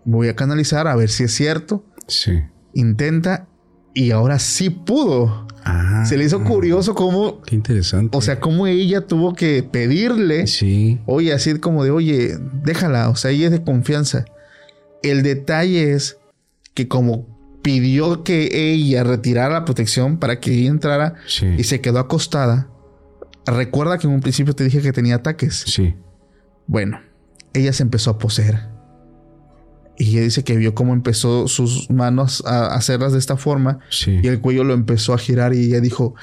voy 0.05 0.29
a 0.29 0.37
canalizar 0.37 0.87
a 0.87 0.97
ver 0.97 1.11
si 1.11 1.25
es 1.25 1.33
cierto. 1.33 1.85
Sí. 2.07 2.41
Intenta. 2.75 3.47
Y 3.95 4.11
ahora 4.11 4.39
sí 4.39 4.71
pudo. 4.71 5.47
Ah, 5.65 6.05
se 6.07 6.17
le 6.17 6.25
hizo 6.25 6.43
curioso 6.45 6.95
cómo. 6.95 7.43
Qué 7.43 7.55
interesante. 7.55 8.17
O 8.17 8.21
sea, 8.21 8.41
cómo 8.41 8.67
ella 8.67 9.07
tuvo 9.07 9.35
que 9.35 9.63
pedirle. 9.63 10.47
Sí. 10.47 10.99
Oye, 11.07 11.33
así 11.33 11.59
como 11.59 11.85
de, 11.85 11.91
oye, 11.91 12.39
déjala. 12.65 13.09
O 13.11 13.17
sea, 13.17 13.31
ella 13.31 13.47
es 13.47 13.53
de 13.53 13.63
confianza. 13.63 14.25
El 15.03 15.23
detalle 15.23 15.93
es 15.93 16.19
que, 16.75 16.89
como 16.89 17.27
pidió 17.63 18.25
que 18.25 18.73
ella 18.73 19.05
retirara 19.05 19.53
la 19.53 19.65
protección 19.65 20.19
para 20.19 20.41
que 20.41 20.53
ella 20.53 20.71
entrara 20.71 21.15
y 21.59 21.65
se 21.65 21.81
quedó 21.81 21.99
acostada. 21.99 22.69
Recuerda 23.47 23.99
que 23.99 24.07
en 24.07 24.15
un 24.15 24.21
principio 24.21 24.55
te 24.55 24.65
dije 24.65 24.81
que 24.81 24.93
tenía 24.93 25.17
ataques. 25.17 25.65
Sí. 25.67 25.95
Bueno, 26.67 27.01
ella 27.53 27.73
se 27.73 27.83
empezó 27.83 28.11
a 28.11 28.19
poseer. 28.19 28.70
Y 30.01 30.13
ella 30.13 30.23
dice 30.23 30.45
que 30.45 30.57
vio 30.57 30.75
cómo 30.75 30.95
empezó 30.95 31.47
sus 31.47 31.91
manos 31.91 32.43
a 32.47 32.75
hacerlas 32.75 33.13
de 33.13 33.19
esta 33.19 33.37
forma. 33.37 33.81
Y 34.07 34.27
el 34.27 34.41
cuello 34.41 34.65
lo 34.65 34.73
empezó 34.73 35.13
a 35.13 35.19
girar 35.19 35.53
y 35.53 35.65
ella 35.65 35.81
dijo, 35.81 36.15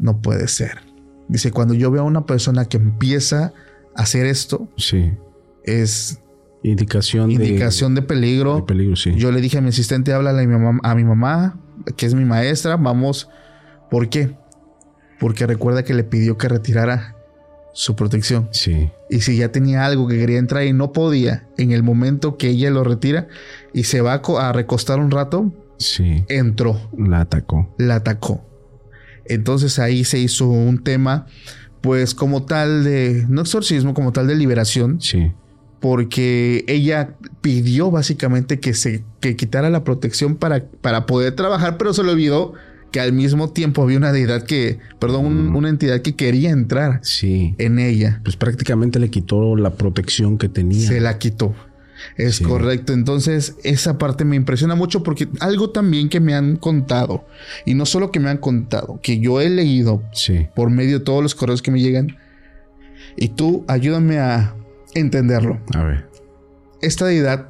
no 0.00 0.20
puede 0.20 0.48
ser. 0.48 0.80
Dice, 1.28 1.52
cuando 1.52 1.74
yo 1.74 1.92
veo 1.92 2.02
a 2.02 2.04
una 2.04 2.26
persona 2.26 2.64
que 2.64 2.78
empieza 2.78 3.52
a 3.94 4.02
hacer 4.02 4.26
esto, 4.26 4.68
sí. 4.76 5.12
es 5.62 6.18
indicación, 6.64 7.30
indicación 7.30 7.94
de, 7.94 8.02
peligro. 8.02 8.56
De 8.56 8.62
peligro 8.62 8.96
sí. 8.96 9.14
Yo 9.14 9.30
le 9.30 9.40
dije 9.40 9.58
a 9.58 9.60
mi 9.60 9.68
asistente, 9.68 10.12
háblale 10.12 10.42
a 10.42 10.46
mi 10.46 10.52
mamá, 10.52 10.80
a 10.82 10.96
mi 10.96 11.04
mamá, 11.04 11.60
que 11.96 12.06
es 12.06 12.16
mi 12.16 12.24
maestra, 12.24 12.76
vamos. 12.76 13.28
¿Por 13.92 14.08
qué? 14.08 14.36
Porque 15.20 15.46
recuerda 15.46 15.84
que 15.84 15.94
le 15.94 16.02
pidió 16.02 16.36
que 16.36 16.48
retirara 16.48 17.14
su 17.72 17.96
protección. 17.96 18.48
Sí. 18.52 18.90
Y 19.10 19.20
si 19.20 19.36
ya 19.36 19.50
tenía 19.50 19.84
algo 19.84 20.06
que 20.06 20.18
quería 20.18 20.38
entrar 20.38 20.64
y 20.64 20.72
no 20.72 20.92
podía, 20.92 21.46
en 21.58 21.72
el 21.72 21.82
momento 21.82 22.36
que 22.36 22.48
ella 22.48 22.70
lo 22.70 22.84
retira 22.84 23.28
y 23.72 23.84
se 23.84 24.00
va 24.00 24.14
a 24.14 24.52
recostar 24.52 25.00
un 25.00 25.10
rato, 25.10 25.52
sí. 25.78 26.24
entró. 26.28 26.90
La 26.96 27.20
atacó. 27.20 27.74
La 27.78 27.96
atacó. 27.96 28.44
Entonces 29.24 29.78
ahí 29.78 30.04
se 30.04 30.18
hizo 30.18 30.48
un 30.48 30.82
tema, 30.82 31.26
pues 31.80 32.14
como 32.14 32.44
tal 32.44 32.84
de, 32.84 33.24
no 33.28 33.42
exorcismo, 33.42 33.94
como 33.94 34.12
tal 34.12 34.26
de 34.26 34.34
liberación. 34.34 35.00
Sí. 35.00 35.32
Porque 35.80 36.64
ella 36.68 37.16
pidió 37.40 37.90
básicamente 37.90 38.60
que 38.60 38.72
se 38.72 39.04
que 39.20 39.34
quitara 39.34 39.68
la 39.68 39.82
protección 39.82 40.36
para, 40.36 40.64
para 40.80 41.06
poder 41.06 41.34
trabajar, 41.34 41.76
pero 41.76 41.92
se 41.92 42.04
le 42.04 42.12
olvidó 42.12 42.54
que 42.92 43.00
al 43.00 43.12
mismo 43.12 43.50
tiempo 43.50 43.82
había 43.82 43.98
una 43.98 44.12
deidad 44.12 44.44
que, 44.44 44.78
perdón, 45.00 45.56
una 45.56 45.68
entidad 45.68 46.02
que 46.02 46.14
quería 46.14 46.50
entrar 46.50 47.00
sí. 47.02 47.54
en 47.58 47.78
ella. 47.78 48.20
Pues 48.22 48.36
prácticamente 48.36 49.00
le 49.00 49.10
quitó 49.10 49.56
la 49.56 49.74
protección 49.74 50.38
que 50.38 50.48
tenía. 50.48 50.86
Se 50.86 51.00
la 51.00 51.18
quitó. 51.18 51.54
Es 52.16 52.40
correcto. 52.40 52.92
Entonces, 52.92 53.56
esa 53.64 53.98
parte 53.98 54.24
me 54.24 54.36
impresiona 54.36 54.74
mucho 54.74 55.02
porque 55.02 55.28
algo 55.40 55.70
también 55.70 56.08
que 56.08 56.20
me 56.20 56.34
han 56.34 56.56
contado, 56.56 57.24
y 57.64 57.74
no 57.74 57.86
solo 57.86 58.10
que 58.10 58.20
me 58.20 58.30
han 58.30 58.38
contado, 58.38 59.00
que 59.02 59.18
yo 59.18 59.40
he 59.40 59.48
leído 59.48 60.02
por 60.54 60.70
medio 60.70 60.98
de 60.98 61.04
todos 61.04 61.22
los 61.22 61.34
correos 61.34 61.62
que 61.62 61.70
me 61.70 61.80
llegan, 61.80 62.16
y 63.16 63.28
tú 63.28 63.64
ayúdame 63.68 64.18
a 64.18 64.54
entenderlo. 64.94 65.60
A 65.74 65.82
ver. 65.82 66.08
Esta 66.80 67.06
deidad 67.06 67.48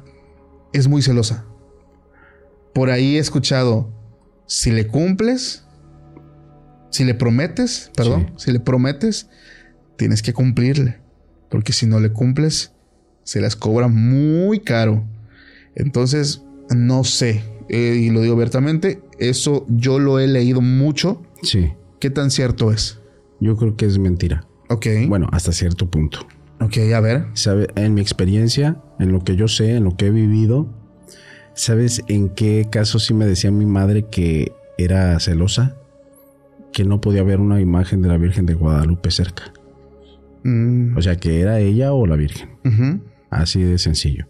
es 0.71 0.87
muy 0.87 1.01
celosa. 1.01 1.45
Por 2.73 2.89
ahí 2.89 3.17
he 3.17 3.19
escuchado, 3.19 3.89
si 4.45 4.71
le 4.71 4.87
cumples, 4.87 5.65
si 6.89 7.03
le 7.03 7.13
prometes, 7.13 7.91
perdón, 7.95 8.33
si 8.37 8.51
le 8.51 8.59
prometes, 8.59 9.29
tienes 9.97 10.21
que 10.21 10.33
cumplirle. 10.33 10.99
Porque 11.49 11.73
si 11.73 11.85
no 11.85 11.99
le 11.99 12.11
cumples, 12.11 12.73
se 13.23 13.41
las 13.41 13.55
cobra 13.55 13.87
muy 13.87 14.59
caro. 14.59 15.03
Entonces, 15.75 16.43
no 16.69 17.03
sé, 17.03 17.43
eh, 17.69 17.97
y 17.99 18.09
lo 18.09 18.21
digo 18.21 18.35
abiertamente, 18.35 19.01
eso 19.19 19.65
yo 19.69 19.99
lo 19.99 20.19
he 20.19 20.27
leído 20.27 20.61
mucho. 20.61 21.21
Sí. 21.41 21.71
¿Qué 21.99 22.09
tan 22.09 22.31
cierto 22.31 22.71
es? 22.71 22.99
Yo 23.39 23.55
creo 23.57 23.75
que 23.75 23.85
es 23.85 23.97
mentira. 23.97 24.45
Ok. 24.69 24.87
Bueno, 25.07 25.27
hasta 25.31 25.51
cierto 25.51 25.89
punto. 25.89 26.19
Ok, 26.59 26.77
a 26.95 26.99
ver. 26.99 27.25
¿Sabe? 27.33 27.67
En 27.75 27.93
mi 27.93 28.01
experiencia, 28.01 28.81
en 28.99 29.11
lo 29.11 29.23
que 29.23 29.35
yo 29.35 29.47
sé, 29.47 29.75
en 29.75 29.83
lo 29.83 29.95
que 29.95 30.07
he 30.07 30.11
vivido, 30.11 30.67
¿sabes 31.53 32.01
en 32.07 32.29
qué 32.29 32.67
caso 32.69 32.99
sí 32.99 33.13
me 33.13 33.25
decía 33.25 33.51
mi 33.51 33.65
madre 33.65 34.05
que 34.09 34.51
era 34.77 35.19
celosa? 35.19 35.75
Que 36.71 36.83
no 36.83 37.01
podía 37.01 37.23
ver 37.23 37.39
una 37.39 37.61
imagen 37.61 38.01
de 38.01 38.09
la 38.09 38.17
Virgen 38.17 38.45
de 38.45 38.55
Guadalupe 38.55 39.11
cerca. 39.11 39.53
Mm. 40.43 40.97
O 40.97 41.01
sea, 41.01 41.15
que 41.17 41.41
era 41.41 41.59
ella 41.59 41.93
o 41.93 42.05
la 42.05 42.15
Virgen. 42.15 42.49
Así 43.29 43.61
de 43.61 43.77
sencillo. 43.77 44.27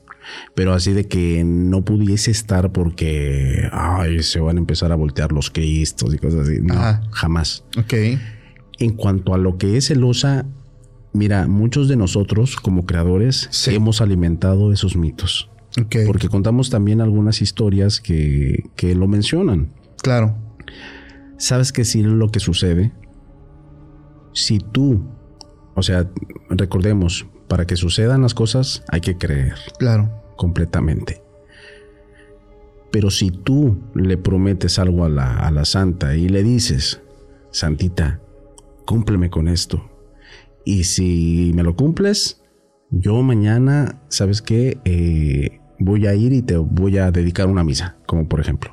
Pero 0.55 0.73
así 0.73 0.93
de 0.93 1.05
que 1.05 1.43
no 1.43 1.83
pudiese 1.83 2.31
estar 2.31 2.71
porque 2.71 3.67
ay, 3.71 4.23
se 4.23 4.39
van 4.39 4.57
a 4.57 4.59
empezar 4.59 4.91
a 4.91 4.95
voltear 4.95 5.31
los 5.31 5.49
cristos 5.49 6.13
y 6.13 6.17
cosas 6.17 6.47
así. 6.47 6.59
No, 6.61 6.75
jamás. 7.11 7.65
Ok. 7.77 7.93
En 8.79 8.93
cuanto 8.95 9.33
a 9.33 9.37
lo 9.37 9.57
que 9.57 9.77
es 9.77 9.87
celosa, 9.87 10.45
mira, 11.11 11.47
muchos 11.47 11.87
de 11.87 11.95
nosotros 11.95 12.55
como 12.55 12.85
creadores 12.85 13.49
hemos 13.67 14.01
alimentado 14.01 14.71
esos 14.71 14.95
mitos. 14.95 15.49
Okay. 15.79 16.05
Porque 16.05 16.29
contamos 16.29 16.69
también 16.69 17.01
algunas 17.01 17.41
historias 17.41 17.99
que, 17.99 18.69
que 18.75 18.93
lo 18.95 19.07
mencionan. 19.07 19.73
Claro. 20.01 20.35
¿Sabes 21.37 21.71
qué 21.71 21.83
sí 21.83 22.03
lo 22.03 22.29
que 22.29 22.39
sucede? 22.39 22.93
Si 24.33 24.59
tú, 24.59 25.03
o 25.75 25.81
sea, 25.81 26.09
recordemos, 26.49 27.27
para 27.47 27.65
que 27.65 27.75
sucedan 27.75 28.21
las 28.21 28.33
cosas 28.33 28.83
hay 28.89 29.01
que 29.01 29.17
creer. 29.17 29.55
Claro. 29.79 30.11
Completamente. 30.37 31.23
Pero 32.91 33.09
si 33.09 33.31
tú 33.31 33.79
le 33.95 34.17
prometes 34.17 34.77
algo 34.77 35.05
a 35.05 35.09
la, 35.09 35.39
a 35.39 35.49
la 35.51 35.65
santa 35.65 36.15
y 36.15 36.29
le 36.29 36.43
dices, 36.43 37.01
Santita, 37.51 38.19
cúmpleme 38.85 39.29
con 39.29 39.47
esto. 39.47 39.89
Y 40.65 40.85
si 40.85 41.51
me 41.55 41.63
lo 41.63 41.75
cumples, 41.75 42.41
yo 42.89 43.21
mañana, 43.21 44.01
¿sabes 44.09 44.41
qué? 44.41 44.79
Eh, 44.85 45.59
voy 45.83 46.07
a 46.07 46.15
ir 46.15 46.33
y 46.33 46.41
te 46.41 46.57
voy 46.57 46.97
a 46.97 47.11
dedicar 47.11 47.47
una 47.47 47.63
misa, 47.63 47.97
como 48.05 48.27
por 48.27 48.39
ejemplo. 48.39 48.71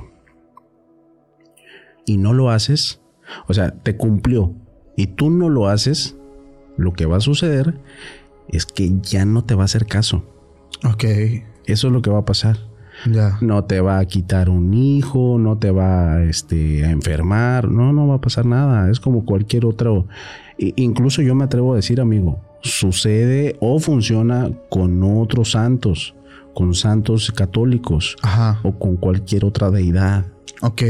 Y 2.07 2.17
no 2.17 2.33
lo 2.33 2.51
haces, 2.51 3.01
o 3.47 3.55
sea, 3.55 3.71
te 3.71 3.97
cumplió 3.97 4.55
y 4.97 5.09
tú 5.09 5.31
no 5.31 5.49
lo 5.49 5.69
haces, 5.69 6.17
lo 6.77 6.93
que 6.93 7.07
va 7.07 7.19
a 7.19 7.21
suceder 7.21 7.79
es 8.49 8.67
que 8.67 8.93
ya 9.03 9.25
no 9.25 9.45
te 9.45 9.55
va 9.55 9.63
a 9.63 9.65
hacer 9.67 9.87
caso. 9.87 10.25
Ok. 10.85 11.05
Eso 11.67 11.87
es 11.87 11.93
lo 11.93 12.03
que 12.03 12.11
va 12.11 12.21
a 12.21 12.25
pasar. 12.25 12.59
Ya. 13.11 13.39
No 13.41 13.65
te 13.65 13.81
va 13.81 13.99
a 13.99 14.05
quitar 14.05 14.51
un 14.51 14.75
hijo, 14.75 15.39
no 15.39 15.57
te 15.57 15.71
va 15.71 16.23
este, 16.23 16.85
a 16.85 16.91
enfermar, 16.91 17.71
no, 17.71 17.93
no 17.93 18.09
va 18.09 18.17
a 18.17 18.21
pasar 18.21 18.45
nada. 18.45 18.91
Es 18.91 19.01
como 19.01 19.25
cualquier 19.25 19.65
otro. 19.65 20.07
Incluso 20.59 21.23
yo 21.23 21.35
me 21.35 21.45
atrevo 21.45 21.73
a 21.73 21.77
decir, 21.77 22.01
amigo, 22.01 22.41
sucede 22.63 23.57
o 23.61 23.79
funciona 23.79 24.51
con 24.69 25.03
otros 25.03 25.53
santos, 25.53 26.15
con 26.55 26.75
santos 26.75 27.33
católicos 27.33 28.17
o 28.63 28.79
con 28.79 28.97
cualquier 28.97 29.45
otra 29.45 29.71
deidad. 29.71 30.27
Ok, 30.63 30.83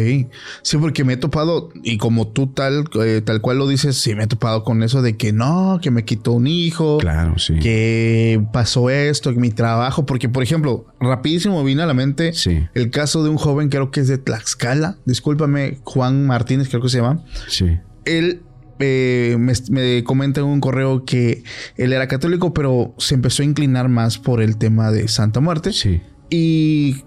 sí, 0.63 0.79
porque 0.79 1.05
me 1.05 1.13
he 1.13 1.17
topado, 1.17 1.69
y 1.85 1.97
como 1.97 2.27
tú 2.27 2.49
tal, 2.49 2.85
eh, 3.05 3.23
tal 3.25 3.41
cual 3.41 3.59
lo 3.59 3.69
dices, 3.69 3.97
sí 3.97 4.17
me 4.17 4.25
he 4.25 4.27
topado 4.27 4.65
con 4.65 4.83
eso 4.83 5.01
de 5.01 5.17
que 5.17 5.33
no, 5.33 5.79
que 5.81 5.93
me 5.93 6.05
quitó 6.05 6.33
un 6.33 6.49
hijo. 6.49 6.99
Claro, 6.99 7.39
sí. 7.39 7.59
Que 7.61 8.45
pasó 8.53 8.91
esto, 8.91 9.33
que 9.33 9.39
mi 9.39 9.51
trabajo, 9.51 10.07
porque 10.07 10.29
por 10.29 10.43
ejemplo, 10.43 10.87
rapidísimo 10.99 11.63
vino 11.63 11.85
a 11.85 11.87
la 11.87 11.95
mente 11.95 12.33
el 12.75 12.91
caso 12.91 13.23
de 13.23 13.31
un 13.31 13.37
joven, 13.37 13.69
creo 13.69 13.93
que 13.93 14.01
es 14.01 14.09
de 14.09 14.19
Tlaxcala, 14.19 14.99
discúlpame, 15.05 15.79
Juan 15.85 16.27
Martínez, 16.27 16.69
creo 16.69 16.83
que 16.83 16.89
se 16.89 16.99
llama. 16.99 17.23
Sí. 17.47 17.79
Él 18.07 18.43
eh, 18.81 19.37
me, 19.39 19.53
me, 19.71 20.05
comenta 20.05 20.41
en 20.41 20.47
un 20.47 20.61
correo 20.61 21.05
que 21.05 21.45
él 21.77 21.93
era 21.93 22.09
católico, 22.09 22.53
pero 22.53 22.95
se 22.99 23.15
empezó 23.15 23.43
a 23.43 23.47
inclinar 23.47 23.89
más 23.89 24.19
por 24.19 24.43
el 24.43 24.57
tema 24.57 24.91
de 24.91 25.07
Santa 25.09 25.41
Muerte. 25.41 25.73
Sí. 25.73 26.01
Y 26.31 27.05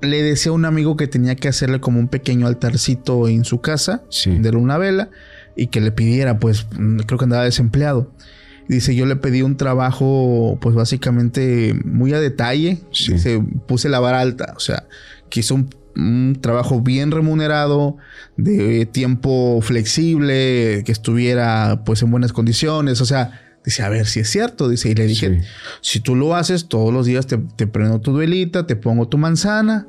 le 0.00 0.22
decía 0.22 0.50
a 0.50 0.54
un 0.54 0.64
amigo 0.64 0.96
que 0.96 1.08
tenía 1.08 1.34
que 1.36 1.48
hacerle 1.48 1.80
como 1.80 1.98
un 1.98 2.08
pequeño 2.08 2.46
altarcito 2.46 3.28
en 3.28 3.44
su 3.44 3.60
casa, 3.60 4.04
de 4.24 4.50
una 4.50 4.78
vela, 4.78 5.10
y 5.56 5.68
que 5.68 5.80
le 5.80 5.90
pidiera, 5.90 6.38
pues 6.38 6.66
mm, 6.78 6.98
creo 7.00 7.18
que 7.18 7.24
andaba 7.24 7.44
desempleado. 7.44 8.12
Dice, 8.68 8.94
yo 8.94 9.06
le 9.06 9.16
pedí 9.16 9.42
un 9.42 9.56
trabajo, 9.56 10.58
pues 10.60 10.74
básicamente 10.74 11.74
muy 11.84 12.12
a 12.12 12.20
detalle. 12.20 12.78
Dice, 12.90 13.42
puse 13.66 13.88
la 13.88 13.98
vara 13.98 14.20
alta, 14.20 14.52
o 14.56 14.60
sea, 14.60 14.86
quiso 15.30 15.54
un, 15.54 15.70
un, 15.98 16.38
trabajo 16.40 16.80
bien 16.80 17.10
remunerado, 17.10 17.96
de 18.36 18.86
tiempo 18.86 19.60
flexible, 19.62 20.82
que 20.84 20.92
estuviera 20.92 21.82
pues 21.84 22.02
en 22.02 22.10
buenas 22.10 22.32
condiciones, 22.32 23.00
o 23.00 23.04
sea, 23.04 23.42
Dice, 23.68 23.82
a 23.82 23.90
ver 23.90 24.06
si 24.06 24.20
es 24.20 24.30
cierto. 24.30 24.66
Dice, 24.68 24.88
y 24.88 24.94
le 24.94 25.06
dije, 25.06 25.42
si 25.82 26.00
tú 26.00 26.14
lo 26.14 26.34
haces 26.34 26.68
todos 26.68 26.90
los 26.90 27.04
días, 27.04 27.26
te, 27.26 27.36
prendo 27.66 28.00
tu 28.00 28.12
duelita, 28.12 28.66
te 28.66 28.76
pongo 28.76 29.08
tu 29.08 29.18
manzana. 29.18 29.86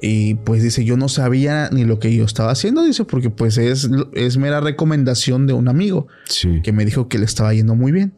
Y 0.00 0.36
pues 0.36 0.62
dice, 0.62 0.86
yo 0.86 0.96
no 0.96 1.10
sabía 1.10 1.68
ni 1.70 1.84
lo 1.84 1.98
que 1.98 2.14
yo 2.14 2.24
estaba 2.24 2.50
haciendo, 2.50 2.82
dice, 2.82 3.04
porque 3.04 3.28
pues 3.28 3.58
es, 3.58 3.90
es 4.14 4.36
mera 4.38 4.60
recomendación 4.60 5.46
de 5.46 5.52
un 5.52 5.68
amigo 5.68 6.08
que 6.62 6.72
me 6.72 6.86
dijo 6.86 7.08
que 7.08 7.18
le 7.18 7.26
estaba 7.26 7.52
yendo 7.52 7.74
muy 7.74 7.92
bien. 7.92 8.14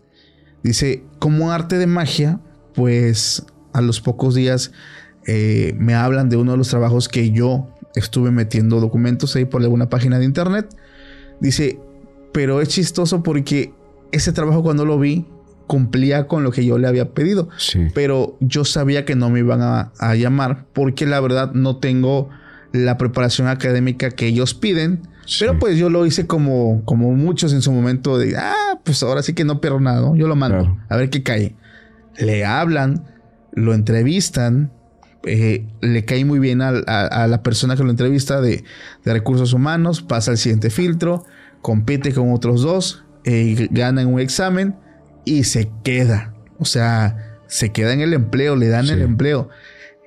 Dice, 0.63 1.03
como 1.19 1.51
arte 1.51 1.79
de 1.79 1.89
magia, 1.89 2.41
pues 2.75 3.45
a 3.73 3.81
los 3.81 4.01
pocos 4.01 4.37
días 4.37 4.71
eh, 5.27 5.75
me 5.79 5.95
hablan 5.95 6.29
de 6.29 6.37
uno 6.37 6.53
de 6.53 6.59
los 6.59 6.69
trabajos 6.69 7.09
que 7.09 7.31
yo 7.31 7.69
estuve 7.95 8.31
metiendo 8.31 8.81
documentos 8.81 9.35
ahí 9.37 9.45
por 9.45 9.63
alguna 9.63 9.89
página 9.89 10.19
de 10.19 10.25
internet. 10.25 10.69
Dice, 11.41 11.81
pero 12.33 12.61
es 12.61 12.69
chistoso 12.69 13.23
porque 13.23 13.73
ese 14.13 14.33
trabajo 14.33 14.63
cuando 14.63 14.85
lo 14.85 14.99
vi 14.99 15.27
cumplía 15.67 16.29
con 16.29 16.45
lo 16.45 16.53
que 16.53 16.65
yo 16.65 16.79
le 16.79 16.87
había 16.87 17.13
pedido. 17.13 17.49
Pero 17.95 18.37
yo 18.41 18.65
sabía 18.65 19.05
que 19.05 19.17
no 19.17 19.31
me 19.31 19.41
iban 19.41 19.61
a, 19.63 20.15
llamar 20.15 20.67
porque 20.73 21.07
la 21.07 21.21
verdad 21.21 21.53
no 21.53 21.79
tengo 21.79 22.29
la 22.73 22.99
preparación 22.99 23.49
académica 23.49 24.11
que 24.11 24.27
ellos 24.27 24.55
piden. 24.55 25.09
Pero 25.41 25.59
pues 25.59 25.77
yo 25.77 25.91
lo 25.91 26.07
hice 26.07 26.29
como, 26.29 26.85
como 26.85 27.11
muchos 27.13 27.53
en 27.53 27.61
su 27.61 27.73
momento 27.73 28.17
de, 28.17 28.37
ah, 28.37 28.79
pues 28.85 29.03
ahora 29.03 29.25
sí 29.25 29.33
que 29.33 29.45
no 29.45 29.61
pierdo 29.61 29.81
nada, 29.81 30.13
Yo 30.15 30.29
lo 30.29 30.37
mando, 30.37 30.79
a 30.89 30.97
ver 30.97 31.11
qué 31.11 31.25
cae. 31.25 31.57
Le 32.17 32.45
hablan, 32.45 33.05
lo 33.53 33.75
entrevistan, 33.75 34.71
eh, 35.27 35.67
le 35.81 36.05
cae 36.05 36.25
muy 36.25 36.39
bien 36.39 36.63
a, 36.63 36.73
la 36.73 37.43
persona 37.43 37.77
que 37.77 37.85
lo 37.85 37.91
entrevista 37.91 38.41
de, 38.41 38.65
de 39.05 39.13
recursos 39.13 39.53
humanos, 39.53 40.03
pasa 40.03 40.31
al 40.31 40.39
siguiente 40.39 40.71
filtro 40.71 41.25
compite 41.67 42.13
con 42.13 42.33
otros 42.33 42.63
dos, 42.63 43.03
eh, 43.25 43.67
gana 43.73 44.03
en 44.03 44.07
un 44.07 44.21
examen 44.21 44.77
y 45.25 45.43
se 45.43 45.69
queda. 45.83 46.33
O 46.61 46.65
sea, 46.65 47.41
se 47.49 47.73
queda 47.73 47.93
en 47.93 48.01
el 48.03 48.15
empleo, 48.15 48.55
le 48.55 48.69
dan 48.69 48.89
el 48.89 49.03
empleo. 49.03 49.49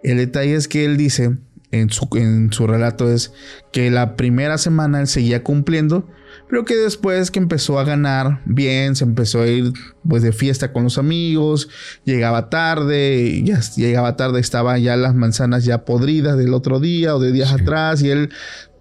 El 0.02 0.16
detalle 0.20 0.56
es 0.56 0.70
que 0.70 0.86
él 0.86 0.96
dice 0.96 1.36
en 1.72 1.90
su, 1.90 2.08
en 2.16 2.54
su 2.54 2.66
relato 2.66 3.12
es 3.12 3.34
que 3.74 3.92
la 3.92 4.16
primera 4.16 4.58
semana 4.58 5.02
él 5.02 5.08
seguía 5.08 5.44
cumpliendo, 5.44 6.08
pero 6.50 6.66
que 6.66 6.76
después 6.76 7.30
que 7.30 7.38
empezó 7.40 7.80
a 7.80 7.84
ganar 7.84 8.42
bien, 8.46 8.96
se 8.96 9.04
empezó 9.04 9.44
a 9.44 9.48
ir 9.48 9.72
pues 10.08 10.24
de 10.24 10.32
fiesta 10.32 10.74
con 10.74 10.84
los 10.84 10.98
amigos, 10.98 11.70
llegaba 12.06 12.50
tarde, 12.50 13.44
ya 13.44 13.60
llegaba 13.76 14.16
tarde, 14.18 14.40
estaban 14.40 14.82
ya 14.82 14.98
las 14.98 15.14
manzanas 15.14 15.64
ya 15.64 15.86
podridas 15.86 16.38
del 16.38 16.56
otro 16.56 16.80
día 16.80 17.16
o 17.16 17.20
de 17.20 17.32
días 17.32 17.54
atrás 17.54 18.02
y 18.02 18.10
él 18.10 18.32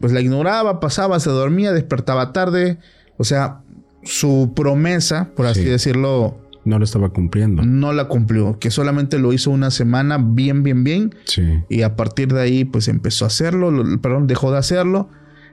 pues 0.01 0.13
la 0.13 0.21
ignoraba, 0.23 0.81
pasaba, 0.81 1.21
se 1.21 1.29
dormía, 1.29 1.73
despertaba 1.73 2.33
tarde, 2.33 2.79
o 3.19 3.25
sea, 3.25 3.61
su 4.03 4.53
promesa, 4.57 5.29
por 5.37 5.47
así 5.47 5.65
decirlo, 5.65 6.39
no 6.65 6.79
lo 6.79 6.85
estaba 6.85 7.11
cumpliendo. 7.11 7.63
No 7.65 7.93
la 7.93 8.09
cumplió, 8.09 8.59
que 8.59 8.71
solamente 8.71 9.19
lo 9.19 9.33
hizo 9.33 9.51
una 9.51 9.71
semana 9.71 10.19
bien, 10.19 10.63
bien, 10.63 10.85
bien. 10.85 11.15
Sí. 11.25 11.43
Y 11.69 11.83
a 11.83 11.97
partir 11.97 12.33
de 12.33 12.41
ahí, 12.43 12.65
pues 12.65 12.89
empezó 12.89 13.25
a 13.25 13.29
hacerlo, 13.29 13.73
perdón, 14.01 14.27
dejó 14.27 14.53
de 14.53 14.59
hacerlo. 14.59 15.09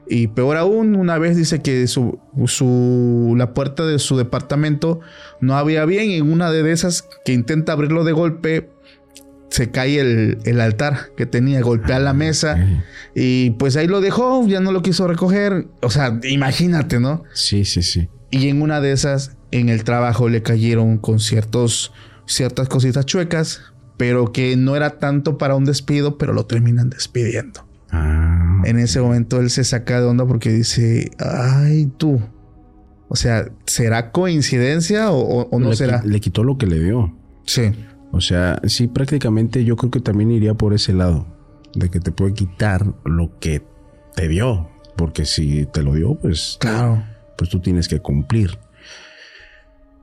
Y 0.08 0.28
peor 0.28 0.58
aún, 0.58 0.96
una 0.96 1.18
vez 1.18 1.36
dice 1.36 1.62
que 1.62 1.88
su, 1.88 2.20
su, 2.46 3.34
la 3.38 3.54
puerta 3.54 3.86
de 3.86 4.00
su 4.00 4.18
departamento 4.18 5.00
no 5.42 5.58
había 5.58 5.86
bien. 5.86 6.12
Y 6.12 6.16
en 6.16 6.32
una 6.32 6.52
de 6.52 6.72
esas 6.72 7.08
que 7.24 7.34
intenta 7.34 7.74
abrirlo 7.74 8.04
de 8.04 8.12
golpe, 8.12 8.70
se 9.50 9.72
cae 9.72 10.00
el, 10.00 10.40
el 10.44 10.60
altar 10.60 11.12
que 11.16 11.26
tenía, 11.26 11.62
golpea 11.62 12.00
la 12.00 12.10
ah, 12.10 12.14
mesa. 12.14 12.84
Y 13.16 13.52
pues 13.52 13.78
ahí 13.78 13.88
lo 13.88 14.02
dejó, 14.02 14.46
ya 14.48 14.60
no 14.60 14.72
lo 14.72 14.82
quiso 14.82 15.08
recoger. 15.08 15.68
O 15.82 15.90
sea, 15.90 16.20
imagínate, 16.24 17.00
¿no? 17.00 17.24
Sí, 17.34 17.66
sí, 17.66 17.82
sí. 17.82 18.10
Y 18.32 18.50
en 18.50 18.62
una 18.62 18.82
de 18.82 18.92
esas 18.92 19.38
en 19.52 19.70
el 19.70 19.84
trabajo 19.84 20.28
le 20.28 20.42
cayeron 20.42 20.98
con 20.98 21.20
ciertos, 21.20 21.94
ciertas 22.26 22.68
cositas 22.68 23.06
chuecas, 23.06 23.62
pero 23.98 24.34
que 24.34 24.58
no 24.58 24.76
era 24.76 25.00
tanto 25.00 25.38
para 25.38 25.56
un 25.56 25.66
despido, 25.66 26.18
pero 26.18 26.34
lo 26.34 26.46
terminan 26.46 26.90
despidiendo. 26.90 27.66
Ah, 27.96 28.62
en 28.66 28.80
ese 28.80 29.00
momento 29.00 29.40
él 29.40 29.50
se 29.50 29.64
saca 29.64 30.00
de 30.00 30.08
onda 30.08 30.26
porque 30.26 30.52
dice, 30.52 31.12
ay 31.20 31.92
tú. 31.98 32.22
O 33.08 33.16
sea, 33.16 33.50
¿será 33.66 34.12
coincidencia 34.12 35.12
o, 35.12 35.60
no 35.60 35.74
será? 35.74 36.02
Le 36.04 36.20
quitó 36.20 36.44
lo 36.44 36.58
que 36.58 36.66
le 36.66 36.80
dio. 36.80 37.16
Sí. 37.46 37.72
O 38.12 38.22
sea, 38.22 38.60
sí, 38.66 38.88
prácticamente 38.88 39.64
yo 39.64 39.76
creo 39.76 39.92
que 39.92 40.00
también 40.00 40.32
iría 40.32 40.54
por 40.54 40.74
ese 40.74 40.94
lado, 40.94 41.28
de 41.76 41.90
que 41.90 42.00
te 42.00 42.12
puede 42.12 42.34
quitar 42.34 42.94
lo 43.04 43.38
que 43.40 43.62
te 44.16 44.28
dio, 44.28 44.70
porque 44.96 45.26
si 45.26 45.66
te 45.66 45.84
lo 45.84 45.94
dio, 45.94 46.16
pues, 46.16 46.58
claro, 46.60 47.04
pues 47.38 47.50
tú 47.50 47.60
tienes 47.60 47.88
que 47.88 48.00
cumplir. 48.00 48.58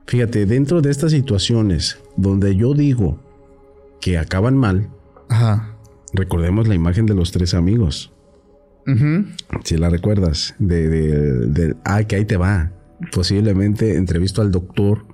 Fíjate, 0.05 0.45
dentro 0.45 0.81
de 0.81 0.91
estas 0.91 1.11
situaciones 1.11 1.97
donde 2.15 2.55
yo 2.55 2.73
digo 2.73 3.19
que 3.99 4.17
acaban 4.17 4.55
mal, 4.55 4.89
recordemos 6.13 6.67
la 6.67 6.75
imagen 6.75 7.05
de 7.05 7.15
los 7.15 7.31
tres 7.31 7.53
amigos. 7.53 8.11
Si 9.63 9.77
la 9.77 9.89
recuerdas, 9.89 10.55
de, 10.59 10.89
de, 10.89 11.75
ah, 11.85 12.03
que 12.03 12.17
ahí 12.17 12.25
te 12.25 12.37
va. 12.37 12.71
Posiblemente 13.11 13.95
entrevisto 13.95 14.41
al 14.41 14.51
doctor 14.51 15.05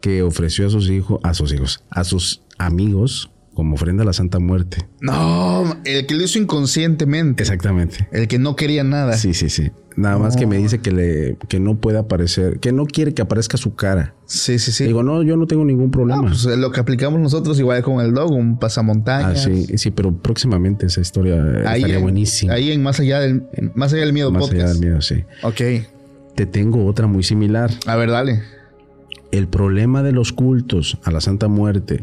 que 0.00 0.22
ofreció 0.22 0.66
a 0.66 0.70
sus 0.70 0.88
hijos, 0.88 1.20
a 1.22 1.34
sus 1.34 1.52
hijos, 1.52 1.84
a 1.90 2.04
sus 2.04 2.42
amigos 2.58 3.31
como 3.54 3.74
ofrenda 3.74 4.02
a 4.02 4.06
la 4.06 4.12
Santa 4.12 4.38
Muerte. 4.38 4.78
No, 5.00 5.76
el 5.84 6.06
que 6.06 6.14
lo 6.14 6.22
hizo 6.24 6.38
inconscientemente. 6.38 7.42
Exactamente. 7.42 8.08
El 8.12 8.28
que 8.28 8.38
no 8.38 8.56
quería 8.56 8.84
nada. 8.84 9.14
Sí, 9.14 9.34
sí, 9.34 9.48
sí. 9.48 9.70
Nada 9.96 10.18
más 10.18 10.36
que 10.36 10.46
me 10.46 10.56
dice 10.56 10.78
que 10.78 10.90
le 10.90 11.36
que 11.48 11.60
no 11.60 11.76
puede 11.76 11.98
aparecer, 11.98 12.60
que 12.60 12.72
no 12.72 12.86
quiere 12.86 13.12
que 13.12 13.20
aparezca 13.20 13.58
su 13.58 13.74
cara. 13.74 14.14
Sí, 14.24 14.58
sí, 14.58 14.72
sí. 14.72 14.84
Digo, 14.84 15.02
no, 15.02 15.22
yo 15.22 15.36
no 15.36 15.46
tengo 15.46 15.64
ningún 15.66 15.90
problema. 15.90 16.22
pues 16.22 16.44
lo 16.44 16.72
que 16.72 16.80
aplicamos 16.80 17.20
nosotros 17.20 17.58
igual 17.58 17.82
con 17.82 18.02
el 18.02 18.14
dog, 18.14 18.32
un 18.32 18.58
pasamontañas. 18.58 19.46
Ah, 19.46 19.50
sí, 19.50 19.76
sí, 19.76 19.90
pero 19.90 20.16
próximamente 20.16 20.86
esa 20.86 21.02
historia 21.02 21.44
estaría 21.58 21.98
buenísima. 21.98 22.54
Ahí 22.54 22.72
en 22.72 22.82
más 22.82 23.00
allá 23.00 23.20
del 23.20 23.42
más 23.74 23.92
allá 23.92 24.04
del 24.04 24.14
miedo 24.14 24.30
más 24.30 24.50
allá 24.50 24.68
del 24.68 24.78
miedo, 24.78 25.00
sí. 25.02 25.24
Ok. 25.42 25.60
Te 26.34 26.46
tengo 26.46 26.86
otra 26.86 27.06
muy 27.06 27.22
similar. 27.22 27.70
A 27.86 27.96
ver, 27.96 28.10
dale. 28.10 28.42
El 29.30 29.48
problema 29.48 30.02
de 30.02 30.12
los 30.12 30.32
cultos 30.32 30.98
a 31.04 31.10
la 31.10 31.20
Santa 31.20 31.48
Muerte 31.48 32.02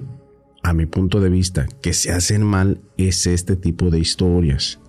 a 0.63 0.73
mi 0.73 0.85
punto 0.85 1.19
de 1.19 1.29
vista, 1.29 1.67
que 1.81 1.93
se 1.93 2.11
hacen 2.11 2.43
mal 2.43 2.81
es 2.97 3.27
este 3.27 3.55
tipo 3.55 3.89
de 3.89 3.99
historias. 3.99 4.79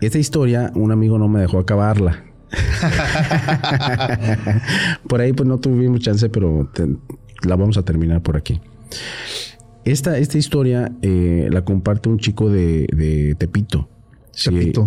Esta 0.00 0.18
historia, 0.18 0.70
un 0.74 0.92
amigo 0.92 1.18
no 1.18 1.28
me 1.28 1.40
dejó 1.40 1.58
acabarla. 1.58 2.24
por 5.08 5.20
ahí 5.20 5.32
pues 5.32 5.48
no 5.48 5.58
tuvimos 5.58 6.00
chance, 6.00 6.28
pero 6.28 6.70
la 7.42 7.56
vamos 7.56 7.78
a 7.78 7.84
terminar 7.84 8.22
por 8.22 8.36
aquí. 8.36 8.60
Esta, 9.84 10.18
esta 10.18 10.38
historia 10.38 10.92
eh, 11.02 11.48
la 11.50 11.64
comparte 11.64 12.08
un 12.08 12.18
chico 12.18 12.48
de, 12.48 13.36
Tepito. 13.38 13.88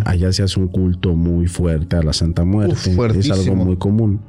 allá 0.04 0.32
se 0.32 0.42
hace 0.42 0.58
un 0.58 0.68
culto 0.68 1.14
muy 1.14 1.46
fuerte 1.46 1.96
a 1.96 2.02
la 2.02 2.12
Santa 2.12 2.44
Muerte. 2.44 2.96
es 3.18 3.30
algo 3.30 3.54
muy 3.54 3.76
común. 3.76 4.20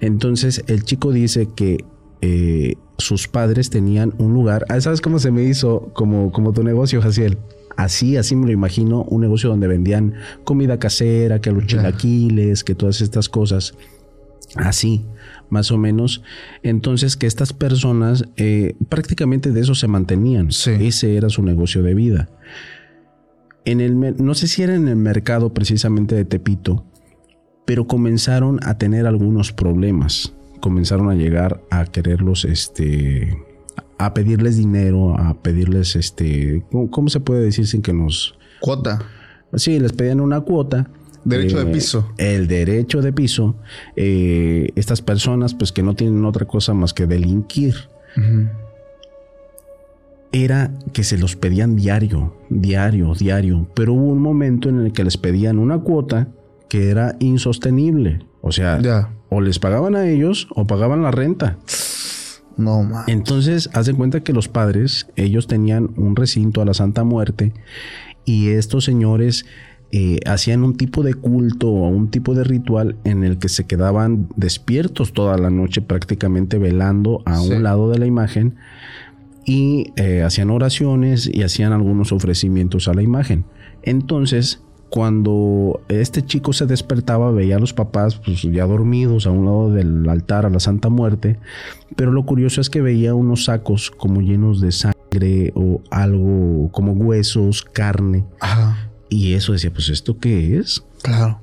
Entonces 0.00 0.64
el 0.66 0.84
chico 0.84 1.12
dice 1.12 1.48
que 1.54 1.84
eh, 2.20 2.74
sus 2.98 3.28
padres 3.28 3.70
tenían 3.70 4.14
un 4.18 4.32
lugar. 4.32 4.64
Ah, 4.68 4.80
¿Sabes 4.80 5.00
cómo 5.00 5.18
se 5.18 5.30
me 5.30 5.44
hizo 5.44 5.90
como, 5.94 6.32
como 6.32 6.52
tu 6.52 6.62
negocio, 6.62 7.02
Jaciel? 7.02 7.38
Así, 7.76 8.16
así 8.16 8.36
me 8.36 8.46
lo 8.46 8.52
imagino, 8.52 9.02
un 9.02 9.20
negocio 9.20 9.50
donde 9.50 9.66
vendían 9.66 10.14
comida 10.44 10.78
casera, 10.78 11.40
que 11.40 11.50
los 11.50 11.66
chilaquiles, 11.66 12.62
que 12.62 12.74
todas 12.74 13.00
estas 13.00 13.28
cosas. 13.28 13.74
Así, 14.54 15.04
más 15.50 15.72
o 15.72 15.78
menos. 15.78 16.22
Entonces, 16.62 17.16
que 17.16 17.26
estas 17.26 17.52
personas 17.52 18.24
eh, 18.36 18.76
prácticamente 18.88 19.50
de 19.50 19.60
eso 19.60 19.74
se 19.74 19.88
mantenían. 19.88 20.48
Ese 20.48 21.16
era 21.16 21.28
su 21.30 21.42
negocio 21.42 21.82
de 21.82 21.94
vida. 21.94 22.28
En 23.64 23.80
el, 23.80 23.98
no 24.22 24.34
sé 24.34 24.46
si 24.46 24.62
era 24.62 24.74
en 24.74 24.86
el 24.86 24.96
mercado 24.96 25.52
precisamente 25.52 26.14
de 26.14 26.24
Tepito, 26.24 26.84
pero 27.64 27.86
comenzaron 27.86 28.60
a 28.62 28.78
tener 28.78 29.06
algunos 29.06 29.52
problemas 29.52 30.34
comenzaron 30.64 31.10
a 31.10 31.14
llegar 31.14 31.60
a 31.68 31.84
quererlos, 31.84 32.46
este, 32.46 33.36
a 33.98 34.14
pedirles 34.14 34.56
dinero, 34.56 35.14
a 35.14 35.34
pedirles, 35.42 35.94
este, 35.94 36.64
¿cómo, 36.90 37.10
se 37.10 37.20
puede 37.20 37.42
decir 37.42 37.66
sin 37.66 37.82
que 37.82 37.92
nos... 37.92 38.38
Cuota. 38.60 38.98
Sí, 39.56 39.78
les 39.78 39.92
pedían 39.92 40.22
una 40.22 40.40
cuota. 40.40 40.88
Derecho 41.22 41.62
de 41.62 41.70
eh, 41.70 41.74
piso. 41.74 42.10
El 42.16 42.48
derecho 42.48 43.02
de 43.02 43.12
piso. 43.12 43.56
Eh, 43.94 44.70
estas 44.74 45.02
personas, 45.02 45.52
pues 45.52 45.70
que 45.70 45.82
no 45.82 45.94
tienen 45.94 46.24
otra 46.24 46.46
cosa 46.46 46.72
más 46.72 46.94
que 46.94 47.06
delinquir. 47.06 47.74
Era 50.32 50.70
que 50.94 51.04
se 51.04 51.18
los 51.18 51.36
pedían 51.36 51.76
diario, 51.76 52.38
diario, 52.48 53.12
diario. 53.12 53.68
Pero 53.74 53.92
hubo 53.92 54.06
un 54.06 54.22
momento 54.22 54.70
en 54.70 54.80
el 54.80 54.92
que 54.94 55.04
les 55.04 55.18
pedían 55.18 55.58
una 55.58 55.80
cuota 55.80 56.28
que 56.70 56.88
era 56.88 57.16
insostenible. 57.18 58.24
O 58.40 58.50
sea, 58.50 58.78
o 59.34 59.40
les 59.40 59.58
pagaban 59.58 59.96
a 59.96 60.08
ellos 60.08 60.46
o 60.54 60.66
pagaban 60.66 61.02
la 61.02 61.10
renta. 61.10 61.58
No, 62.56 62.84
man. 62.84 63.04
Entonces, 63.08 63.68
haz 63.72 63.90
cuenta 63.90 64.20
que 64.20 64.32
los 64.32 64.48
padres, 64.48 65.08
ellos 65.16 65.48
tenían 65.48 65.90
un 65.96 66.14
recinto 66.14 66.62
a 66.62 66.64
la 66.64 66.72
Santa 66.72 67.02
Muerte 67.02 67.52
y 68.24 68.50
estos 68.50 68.84
señores 68.84 69.44
eh, 69.90 70.18
hacían 70.26 70.64
un 70.64 70.76
tipo 70.76 71.02
de 71.02 71.14
culto 71.14 71.68
o 71.68 71.88
un 71.88 72.10
tipo 72.10 72.34
de 72.34 72.44
ritual 72.44 72.96
en 73.04 73.22
el 73.22 73.38
que 73.38 73.48
se 73.48 73.64
quedaban 73.64 74.28
despiertos 74.36 75.12
toda 75.12 75.36
la 75.36 75.50
noche 75.50 75.82
prácticamente 75.82 76.58
velando 76.58 77.22
a 77.26 77.40
un 77.40 77.62
lado 77.62 77.90
de 77.90 77.98
la 77.98 78.06
imagen 78.06 78.56
y 79.44 79.92
eh, 79.96 80.22
hacían 80.22 80.50
oraciones 80.50 81.30
y 81.32 81.42
hacían 81.42 81.72
algunos 81.72 82.12
ofrecimientos 82.12 82.88
a 82.88 82.94
la 82.94 83.02
imagen. 83.02 83.44
Entonces, 83.82 84.63
cuando 84.94 85.80
este 85.88 86.24
chico 86.24 86.52
se 86.52 86.66
despertaba 86.66 87.32
veía 87.32 87.56
a 87.56 87.58
los 87.58 87.74
papás 87.74 88.14
pues, 88.14 88.42
ya 88.42 88.64
dormidos 88.64 89.26
a 89.26 89.32
un 89.32 89.44
lado 89.44 89.72
del 89.72 90.08
altar 90.08 90.46
a 90.46 90.50
la 90.50 90.60
Santa 90.60 90.88
Muerte, 90.88 91.40
pero 91.96 92.12
lo 92.12 92.24
curioso 92.24 92.60
es 92.60 92.70
que 92.70 92.80
veía 92.80 93.12
unos 93.12 93.46
sacos 93.46 93.90
como 93.90 94.20
llenos 94.20 94.60
de 94.60 94.70
sangre 94.70 95.52
o 95.56 95.82
algo 95.90 96.70
como 96.70 96.92
huesos, 96.92 97.64
carne. 97.64 98.24
Y 99.08 99.34
eso 99.34 99.52
decía, 99.52 99.72
pues 99.72 99.88
esto 99.88 100.18
qué 100.18 100.58
es? 100.58 100.84
Claro. 101.02 101.40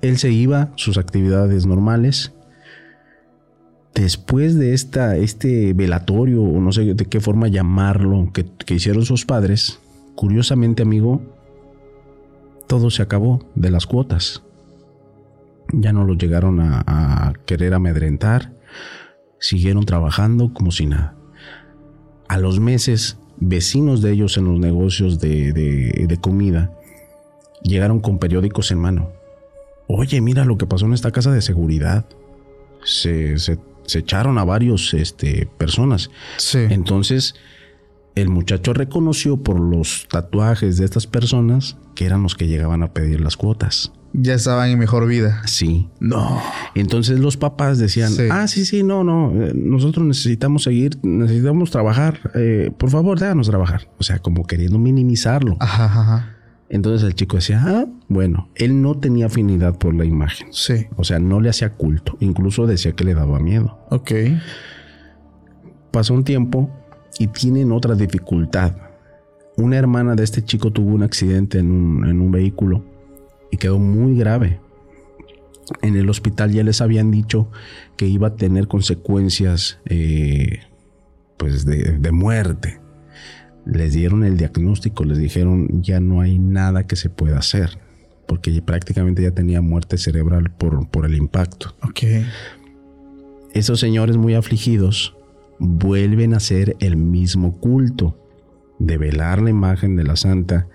Él 0.00 0.16
se 0.16 0.30
iba, 0.30 0.72
sus 0.76 0.96
actividades 0.96 1.66
normales. 1.66 2.32
Después 3.94 4.58
de 4.58 4.72
esta, 4.72 5.18
este 5.18 5.74
velatorio, 5.74 6.42
o 6.42 6.58
no 6.58 6.72
sé 6.72 6.94
de 6.94 7.04
qué 7.04 7.20
forma 7.20 7.48
llamarlo, 7.48 8.30
que, 8.32 8.46
que 8.64 8.76
hicieron 8.76 9.04
sus 9.04 9.26
padres, 9.26 9.78
curiosamente, 10.14 10.82
amigo, 10.82 11.33
todo 12.66 12.90
se 12.90 13.02
acabó 13.02 13.44
de 13.54 13.70
las 13.70 13.86
cuotas. 13.86 14.42
Ya 15.72 15.92
no 15.92 16.04
los 16.04 16.18
llegaron 16.18 16.60
a, 16.60 17.32
querer 17.46 17.74
amedrentar, 17.74 18.52
siguieron 19.38 19.84
trabajando 19.84 20.52
como 20.52 20.70
si 20.70 20.86
nada. 20.86 21.14
A 22.28 22.38
los 22.38 22.60
meses, 22.60 23.18
vecinos 23.38 24.02
de 24.02 24.12
ellos 24.12 24.36
en 24.36 24.44
los 24.44 24.58
negocios 24.58 25.20
de, 25.20 26.18
comida 26.20 26.72
llegaron 27.62 28.00
con 28.00 28.18
periódicos 28.18 28.70
en 28.70 28.78
mano 28.78 29.10
oye, 29.86 30.20
mira 30.20 30.44
lo 30.44 30.58
que 30.58 30.66
pasó 30.66 30.86
en 30.86 30.94
esta 30.94 31.10
casa 31.10 31.30
de 31.30 31.42
seguridad. 31.42 32.04
Se, 32.84 33.38
se, 33.38 33.58
echaron 33.92 34.38
a 34.38 34.44
varios 34.44 34.94
este, 34.94 35.48
personas. 35.58 36.10
Sí. 36.36 36.58
Entonces, 36.70 37.34
el 38.14 38.28
muchacho 38.28 38.72
reconoció 38.72 39.36
por 39.36 39.58
los 39.58 40.06
tatuajes 40.08 40.78
de 40.78 40.84
estas 40.84 41.06
personas 41.06 41.76
que 41.94 42.06
eran 42.06 42.22
los 42.22 42.34
que 42.34 42.46
llegaban 42.46 42.82
a 42.82 42.92
pedir 42.92 43.20
las 43.20 43.36
cuotas. 43.36 43.92
Ya 44.12 44.34
estaban 44.34 44.70
en 44.70 44.78
mejor 44.78 45.08
vida. 45.08 45.42
Sí. 45.46 45.88
No. 45.98 46.40
Entonces 46.76 47.18
los 47.18 47.36
papás 47.36 47.78
decían, 47.78 48.12
ah, 48.30 48.46
sí, 48.46 48.64
sí, 48.64 48.84
no, 48.84 49.02
no, 49.02 49.32
eh, 49.32 49.52
nosotros 49.54 50.06
necesitamos 50.06 50.62
seguir, 50.62 50.98
necesitamos 51.02 51.72
trabajar, 51.72 52.30
eh, 52.36 52.70
por 52.78 52.90
favor, 52.90 53.18
déjanos 53.18 53.48
trabajar. 53.48 53.88
O 53.98 54.04
sea, 54.04 54.20
como 54.20 54.46
queriendo 54.46 54.78
minimizarlo. 54.78 55.56
Ajá, 55.58 55.86
ajá. 55.86 56.30
Entonces 56.68 57.06
el 57.06 57.14
chico 57.14 57.36
decía, 57.36 57.62
ah, 57.66 57.86
bueno, 58.08 58.48
él 58.54 58.80
no 58.80 58.96
tenía 58.96 59.26
afinidad 59.26 59.76
por 59.76 59.94
la 59.94 60.04
imagen. 60.04 60.48
Sí. 60.52 60.86
O 60.96 61.02
sea, 61.02 61.18
no 61.18 61.40
le 61.40 61.48
hacía 61.48 61.72
culto. 61.72 62.16
Incluso 62.20 62.66
decía 62.66 62.92
que 62.92 63.04
le 63.04 63.14
daba 63.14 63.40
miedo. 63.40 63.78
Ok. 63.90 64.12
Pasó 65.90 66.14
un 66.14 66.24
tiempo 66.24 66.70
y 67.18 67.28
tienen 67.28 67.72
otra 67.72 67.94
dificultad. 67.94 68.76
Una 69.56 69.76
hermana 69.76 70.14
de 70.14 70.24
este 70.24 70.42
chico 70.42 70.72
tuvo 70.72 70.94
un 70.94 71.02
accidente 71.02 71.58
en 71.58 71.70
un, 71.70 72.32
vehículo 72.32 72.84
y 73.50 73.56
quedó 73.56 73.78
muy 73.78 74.16
grave. 74.16 74.60
En 75.80 75.96
el 75.96 76.10
hospital 76.10 76.52
ya 76.52 76.62
les 76.62 76.80
habían 76.80 77.10
dicho 77.10 77.50
que 77.96 78.06
iba 78.06 78.28
a 78.28 78.36
tener 78.36 78.66
consecuencias 78.66 79.78
eh, 79.86 80.60
pues 81.36 81.64
de, 81.64 81.98
de 81.98 82.12
muerte 82.12 82.80
les 83.66 83.94
dieron 83.94 84.24
el 84.24 84.36
diagnóstico, 84.36 85.04
les 85.04 85.18
dijeron 85.18 85.82
ya 85.82 86.00
no 86.00 86.20
hay 86.20 86.38
nada 86.38 86.86
que 86.86 86.96
se 86.96 87.10
pueda 87.10 87.38
hacer, 87.38 87.78
porque 88.26 88.60
prácticamente 88.62 89.22
ya 89.22 89.30
tenía 89.30 89.60
muerte 89.60 89.98
cerebral 89.98 90.50
por, 90.50 90.88
por 90.88 91.06
el 91.06 91.14
impacto. 91.14 91.74
Ok. 91.82 92.02
Esos 93.52 93.80
señores 93.80 94.16
muy 94.16 94.34
afligidos 94.34 95.16
vuelven 95.58 96.34
a 96.34 96.38
hacer 96.38 96.76
el 96.80 96.96
mismo 96.96 97.58
culto 97.58 98.18
de 98.78 98.98
velar 98.98 99.40
la 99.40 99.50
imagen 99.50 99.96
de 99.96 100.04
la 100.04 100.16
santa 100.16 100.68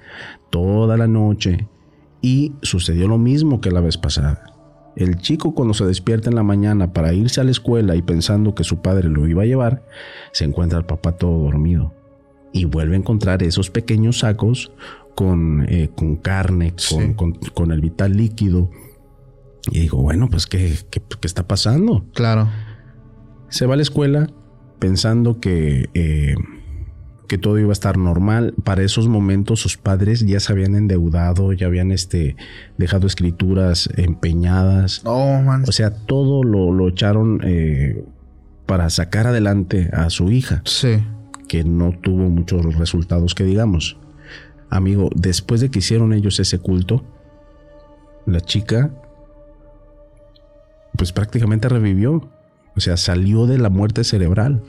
toda 0.49 0.97
la 0.97 1.07
noche 1.07 1.67
y 2.21 2.53
sucedió 2.61 3.07
lo 3.07 3.17
mismo 3.17 3.61
que 3.61 3.71
la 3.71 3.81
vez 3.81 3.97
pasada. 3.97 4.43
El 4.95 5.17
chico 5.17 5.53
cuando 5.53 5.73
se 5.73 5.85
despierta 5.85 6.29
en 6.29 6.35
la 6.35 6.43
mañana 6.43 6.91
para 6.91 7.13
irse 7.13 7.39
a 7.39 7.43
la 7.43 7.51
escuela 7.51 7.95
y 7.95 8.01
pensando 8.01 8.55
que 8.55 8.63
su 8.63 8.81
padre 8.81 9.09
lo 9.09 9.27
iba 9.27 9.43
a 9.43 9.45
llevar, 9.45 9.85
se 10.31 10.43
encuentra 10.43 10.79
el 10.79 10.85
papá 10.85 11.13
todo 11.13 11.39
dormido 11.39 11.93
y 12.51 12.65
vuelve 12.65 12.95
a 12.95 12.99
encontrar 12.99 13.43
esos 13.43 13.69
pequeños 13.69 14.19
sacos 14.19 14.71
con, 15.15 15.65
eh, 15.69 15.89
con 15.95 16.15
carne, 16.15 16.73
con, 17.53 17.71
el 17.71 17.81
vital 17.81 18.17
líquido. 18.17 18.69
Y 19.71 19.81
digo, 19.81 20.01
bueno, 20.01 20.29
pues 20.29 20.47
¿qué, 20.47 20.75
¿qué, 20.89 21.01
está 21.23 21.47
pasando? 21.47 22.05
Claro. 22.13 22.49
Se 23.49 23.65
va 23.65 23.73
a 23.73 23.77
la 23.77 23.83
escuela 23.83 24.29
pensando 24.79 25.39
que, 25.39 25.89
eh, 25.93 26.35
que 27.27 27.37
todo 27.37 27.59
iba 27.59 27.69
a 27.69 27.73
estar 27.73 27.97
normal. 27.97 28.53
Para 28.63 28.83
esos 28.83 29.07
momentos 29.07 29.59
sus 29.59 29.77
padres 29.77 30.25
ya 30.25 30.39
se 30.39 30.51
habían 30.51 30.75
endeudado, 30.75 31.53
ya 31.53 31.67
habían 31.67 31.91
este, 31.91 32.35
dejado 32.77 33.07
escrituras 33.07 33.89
empeñadas. 33.97 35.01
Oh, 35.05 35.41
man. 35.41 35.63
O 35.67 35.71
sea, 35.71 35.91
todo 35.91 36.43
lo, 36.43 36.71
lo 36.71 36.89
echaron 36.89 37.41
eh, 37.43 38.03
para 38.65 38.89
sacar 38.89 39.27
adelante 39.27 39.89
a 39.93 40.09
su 40.09 40.31
hija. 40.31 40.61
Sí 40.65 40.99
que 41.49 41.65
no 41.65 41.91
tuvo 41.91 42.29
muchos 42.29 42.75
resultados 42.75 43.35
que 43.35 43.43
digamos. 43.43 43.97
Amigo, 44.69 45.09
después 45.15 45.59
de 45.59 45.69
que 45.69 45.79
hicieron 45.79 46.13
ellos 46.13 46.39
ese 46.39 46.59
culto, 46.59 47.03
la 48.25 48.39
chica 48.39 48.91
pues 50.95 51.11
prácticamente 51.11 51.67
revivió. 51.67 52.29
O 52.79 52.81
sea, 52.81 52.95
salió 52.95 53.45
de 53.45 53.57
la 53.57 53.69
muerte 53.69 54.05
cerebral. 54.05 54.63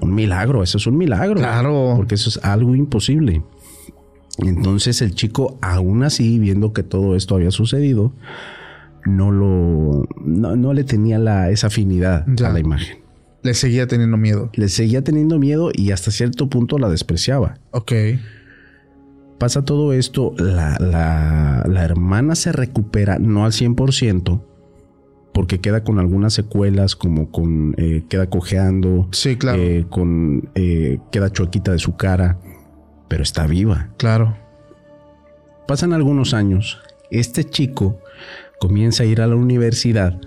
Un 0.00 0.12
milagro, 0.12 0.64
eso 0.64 0.76
es 0.76 0.88
un 0.88 0.98
milagro. 0.98 1.36
Claro. 1.36 1.94
Porque 1.96 2.16
eso 2.16 2.30
es 2.30 2.44
algo 2.44 2.74
imposible. 2.74 3.44
Entonces 4.38 5.00
el 5.02 5.14
chico, 5.14 5.56
aún 5.62 6.02
así, 6.02 6.40
viendo 6.40 6.72
que 6.72 6.82
todo 6.82 7.14
esto 7.14 7.36
había 7.36 7.52
sucedido, 7.52 8.12
no 9.06 9.30
lo. 9.30 10.08
no, 10.24 10.72
le 10.74 10.82
tenía 10.82 11.20
la, 11.20 11.50
esa 11.50 11.68
afinidad 11.68 12.26
a 12.44 12.52
la 12.52 12.58
imagen. 12.58 12.98
Le 13.44 13.54
seguía 13.54 13.86
teniendo 13.86 14.16
miedo. 14.16 14.50
Le 14.54 14.68
seguía 14.68 15.04
teniendo 15.04 15.38
miedo 15.38 15.70
y 15.72 15.92
hasta 15.92 16.10
cierto 16.10 16.48
punto 16.48 16.76
la 16.78 16.88
despreciaba. 16.88 17.60
Ok. 17.70 17.92
Pasa 19.38 19.64
todo 19.64 19.92
esto, 19.92 20.34
la, 20.38 20.76
la, 20.80 21.84
hermana 21.84 22.34
se 22.34 22.50
recupera, 22.50 23.20
no 23.20 23.44
al 23.44 23.52
100%, 23.52 24.42
porque 25.32 25.60
queda 25.60 25.84
con 25.84 25.98
algunas 25.98 26.34
secuelas, 26.34 26.96
como 26.96 27.30
con 27.30 27.74
eh, 27.78 28.04
queda 28.08 28.28
cojeando. 28.28 29.08
Sí, 29.12 29.36
claro. 29.36 29.62
Eh, 29.62 29.86
con, 29.88 30.50
eh, 30.54 30.98
queda 31.12 31.30
chuequita 31.30 31.72
de 31.72 31.78
su 31.78 31.96
cara, 31.96 32.38
pero 33.08 33.22
está 33.22 33.46
viva. 33.46 33.90
Claro. 33.98 34.36
Pasan 35.66 35.92
algunos 35.92 36.34
años. 36.34 36.80
Este 37.10 37.44
chico 37.44 38.00
comienza 38.60 39.04
a 39.04 39.06
ir 39.06 39.20
a 39.20 39.26
la 39.26 39.36
universidad 39.36 40.20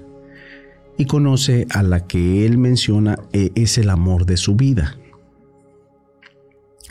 y 0.98 1.06
conoce 1.06 1.68
a 1.72 1.84
la 1.84 2.08
que 2.08 2.46
él 2.46 2.58
menciona 2.58 3.18
es 3.34 3.78
el 3.78 3.90
amor 3.90 4.26
de 4.26 4.38
su 4.38 4.56
vida. 4.56 4.98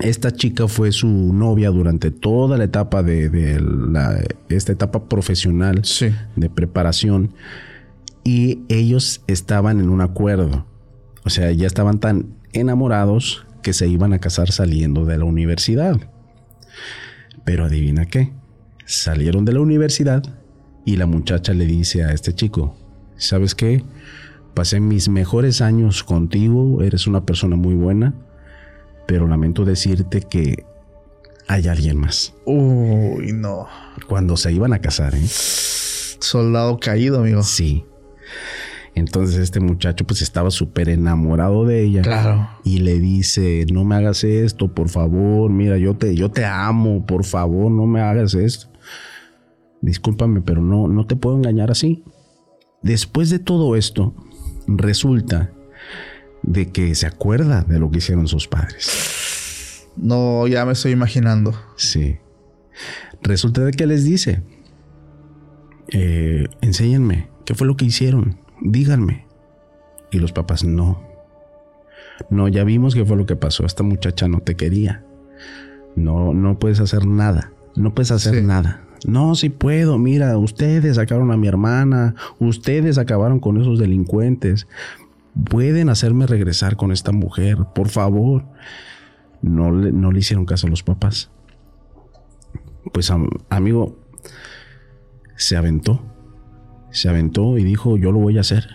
Esta 0.00 0.32
chica 0.32 0.66
fue 0.66 0.92
su 0.92 1.08
novia 1.08 1.70
durante 1.70 2.11
toda 2.11 2.56
la 2.56 2.64
etapa 2.64 3.02
de, 3.02 3.61
esta 4.48 4.72
etapa 4.72 5.08
profesional 5.08 5.82
de 6.36 6.50
preparación 6.50 7.34
y 8.25 8.61
ellos 8.68 9.23
estaban 9.27 9.81
en 9.81 9.89
un 9.89 10.01
acuerdo. 10.01 10.66
O 11.25 11.31
sea, 11.31 11.51
ya 11.53 11.66
estaban 11.66 11.99
tan 12.01 12.35
enamorados 12.53 13.47
que 13.62 13.73
se 13.73 13.87
iban 13.89 14.12
a 14.12 14.18
casar 14.18 14.53
saliendo 14.53 15.05
de 15.05 15.18
la 15.18 15.25
universidad. 15.25 16.01
Pero 17.45 17.64
adivina 17.64 18.07
qué, 18.07 18.33
salieron 18.87 19.45
de 19.45 19.53
la 19.53 19.61
universidad 19.61 20.23
y 20.85 20.97
la 20.97 21.07
muchacha 21.07 21.53
le 21.53 21.66
dice 21.66 22.05
a 22.05 22.12
este 22.12 22.35
chico, 22.35 22.77
¿sabes 23.16 23.55
qué? 23.55 23.85
Pasé 24.55 24.81
mis 24.81 25.09
mejores 25.09 25.61
años 25.61 26.03
contigo, 26.03 26.83
eres 26.83 27.07
una 27.07 27.25
persona 27.25 27.57
muy 27.57 27.75
buena, 27.75 28.14
pero 29.07 29.29
lamento 29.29 29.64
decirte 29.64 30.23
que 30.23 30.64
hay 31.49 31.68
alguien 31.68 31.97
más. 31.99 32.35
Uy, 32.45 33.33
no. 33.33 33.66
Cuando 34.09 34.37
se 34.37 34.53
iban 34.53 34.73
a 34.73 34.81
casar, 34.81 35.14
¿eh? 35.14 35.27
Soldado 35.27 36.79
caído, 36.79 37.21
amigo. 37.21 37.43
Sí. 37.43 37.85
Entonces 38.95 39.39
este 39.39 39.61
muchacho 39.61 40.05
pues 40.05 40.20
estaba 40.22 40.51
súper 40.51 40.89
enamorado 40.89 41.64
de 41.64 41.83
ella. 41.83 42.03
Claro. 42.03 42.49
Y 42.64 42.78
le 42.81 42.99
dice, 42.99 43.64
no 43.72 43.85
me 43.85 43.95
hagas 43.95 44.24
esto, 44.24 44.74
por 44.74 44.89
favor, 44.89 45.51
mira, 45.51 45.78
yo 45.78 45.97
te, 45.97 46.14
yo 46.14 46.31
te 46.31 46.45
amo, 46.45 47.07
por 47.07 47.24
favor, 47.24 47.70
no 47.70 47.87
me 47.87 48.01
hagas 48.01 48.35
esto. 48.35 48.68
Discúlpame, 49.81 50.43
pero 50.43 50.61
no, 50.61 50.89
no 50.89 51.07
te 51.07 51.16
puedo 51.16 51.37
engañar 51.37 51.70
así. 51.70 52.05
Después 52.83 53.31
de 53.31 53.39
todo 53.39 53.76
esto, 53.76 54.14
resulta 54.66 55.53
de 56.43 56.70
que 56.70 56.95
se 56.95 57.07
acuerda 57.07 57.62
de 57.62 57.78
lo 57.78 57.91
que 57.91 57.99
hicieron 57.99 58.26
sus 58.26 58.49
padres. 58.49 59.89
No, 59.97 60.47
ya 60.47 60.64
me 60.64 60.72
estoy 60.72 60.93
imaginando. 60.93 61.55
Sí. 61.76 62.18
Resulta 63.22 63.62
de 63.62 63.72
que 63.72 63.87
les 63.87 64.05
dice, 64.05 64.43
eh, 65.89 66.47
enséñenme, 66.61 67.30
¿qué 67.51 67.57
fue 67.57 67.66
lo 67.66 67.76
que 67.76 67.84
hicieron? 67.84 68.38
Díganme. 68.61 69.26
Y 70.12 70.20
los 70.20 70.30
papás, 70.30 70.62
no. 70.62 71.03
No, 72.30 72.46
ya 72.46 72.62
vimos 72.62 72.94
qué 72.94 73.05
fue 73.05 73.16
lo 73.16 73.26
que 73.26 73.34
pasó. 73.34 73.66
Esta 73.66 73.82
muchacha 73.82 74.28
no 74.28 74.38
te 74.38 74.55
quería. 74.55 75.05
No, 75.96 76.32
no 76.32 76.61
puedes 76.61 76.78
hacer 76.78 77.07
nada. 77.07 77.51
No 77.74 77.92
puedes 77.92 78.12
hacer 78.12 78.40
nada. 78.44 78.84
No, 79.05 79.34
si 79.34 79.48
puedo, 79.48 79.98
mira, 79.98 80.38
ustedes 80.38 80.94
sacaron 80.94 81.32
a 81.32 81.36
mi 81.36 81.48
hermana, 81.48 82.14
ustedes 82.38 82.98
acabaron 82.98 83.40
con 83.40 83.61
esos 83.61 83.80
delincuentes. 83.80 84.68
Pueden 85.51 85.88
hacerme 85.88 86.28
regresar 86.28 86.76
con 86.76 86.92
esta 86.92 87.11
mujer, 87.11 87.59
por 87.74 87.88
favor. 87.88 88.44
No 89.42 89.72
le, 89.72 89.90
no 89.90 90.12
le 90.12 90.20
hicieron 90.20 90.44
caso 90.44 90.68
a 90.68 90.70
los 90.70 90.84
papás. 90.84 91.32
Pues 92.92 93.11
amigo, 93.48 93.98
se 95.34 95.57
aventó. 95.57 96.09
Se 96.91 97.09
aventó 97.09 97.59
y 97.59 97.64
dijo, 97.64 97.97
yo 97.97 98.12
lo 98.12 98.18
voy 98.18 98.38
a 98.38 98.43
hacer. 98.43 98.68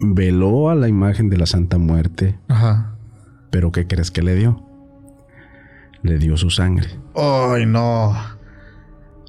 Veló 0.00 0.70
a 0.70 0.74
la 0.74 0.88
imagen 0.88 1.30
de 1.30 1.38
la 1.38 1.46
Santa 1.46 1.78
Muerte. 1.78 2.38
Ajá. 2.48 2.96
Pero 3.50 3.72
¿qué 3.72 3.86
crees 3.86 4.10
que 4.10 4.22
le 4.22 4.34
dio? 4.34 4.62
Le 6.02 6.18
dio 6.18 6.36
su 6.36 6.50
sangre. 6.50 6.88
Ay, 7.14 7.66
no 7.66 8.12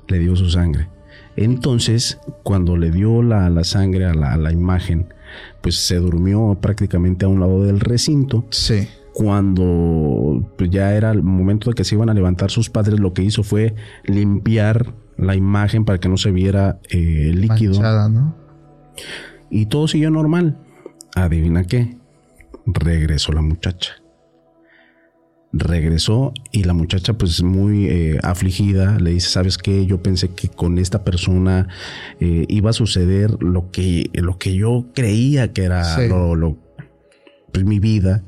le 0.08 0.20
dio 0.20 0.36
su 0.36 0.50
sangre. 0.50 0.88
Entonces, 1.36 2.20
cuando 2.44 2.78
le 2.78 2.92
dio 2.92 3.22
la, 3.22 3.64
sangre 3.64 4.06
a 4.06 4.14
la, 4.14 4.52
imagen, 4.52 5.14
pues 5.62 5.76
se 5.76 5.98
durmió 5.98 6.58
prácticamente 6.62 7.26
a 7.26 7.30
un 7.30 7.40
lado 7.40 7.64
del 7.64 7.80
recinto. 7.80 8.46
Sí. 8.52 8.88
Cuando 9.14 10.50
pues, 10.58 10.70
ya 10.70 10.94
era 10.94 11.12
el 11.12 11.24
momento 11.24 11.70
de 11.70 11.76
que 11.76 11.84
se 11.84 11.96
iban 11.96 12.10
a 12.10 12.14
levantar 12.14 12.52
sus 12.52 12.70
padres, 12.70 13.00
lo 13.00 13.14
que 13.14 13.24
hizo 13.24 13.44
fue 13.44 13.76
limpiar 14.06 14.94
la 15.18 15.36
imagen 15.36 15.86
para 15.86 16.00
que 16.00 16.10
no 16.10 16.18
se 16.18 16.32
viera 16.32 16.80
eh, 16.90 17.30
el 17.30 17.42
líquido. 17.42 17.82
¿no? 18.10 18.36
Y 19.50 19.68
todo 19.68 19.88
siguió 19.88 20.10
normal. 20.12 20.58
Adivina 21.16 21.64
qué. 21.64 21.98
Regresó 22.66 23.32
la 23.32 23.42
muchacha. 23.42 23.94
Regresó 25.54 26.34
y 26.52 26.64
la 26.64 26.74
muchacha 26.74 27.14
pues 27.14 27.42
muy 27.42 27.86
eh, 27.88 28.20
afligida 28.24 29.00
le 29.00 29.12
dice, 29.12 29.30
¿sabes 29.30 29.58
qué? 29.58 29.86
Yo 29.86 30.04
pensé 30.04 30.30
que 30.34 30.50
con 30.50 30.78
esta 30.78 31.06
persona 31.06 31.70
eh, 32.20 32.46
iba 32.50 32.72
a 32.72 32.74
suceder 32.74 33.42
lo 33.42 33.72
que, 33.72 34.10
lo 34.14 34.38
que 34.38 34.54
yo 34.56 34.88
creía 34.94 35.54
que 35.54 35.64
era 35.64 35.98
lo, 36.08 36.58
pues, 37.54 37.64
mi 37.64 37.80
vida 37.80 38.24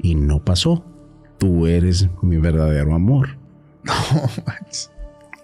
y 0.00 0.14
no 0.14 0.44
pasó. 0.44 0.86
Tú 1.38 1.66
eres 1.66 2.08
mi 2.22 2.38
verdadero 2.38 2.94
amor. 2.94 3.36
No, 3.86 4.94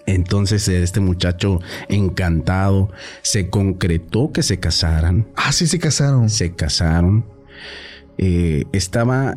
entonces 0.07 0.66
este 0.68 1.00
muchacho 1.00 1.61
encantado 1.88 2.90
se 3.22 3.50
concretó 3.50 4.32
que 4.32 4.42
se 4.42 4.59
casaran. 4.59 5.28
Ah, 5.36 5.53
sí, 5.53 5.66
se 5.66 5.78
casaron. 5.78 6.30
Se 6.30 6.53
casaron. 6.55 7.24
Eh, 8.18 8.64
estaba... 8.72 9.36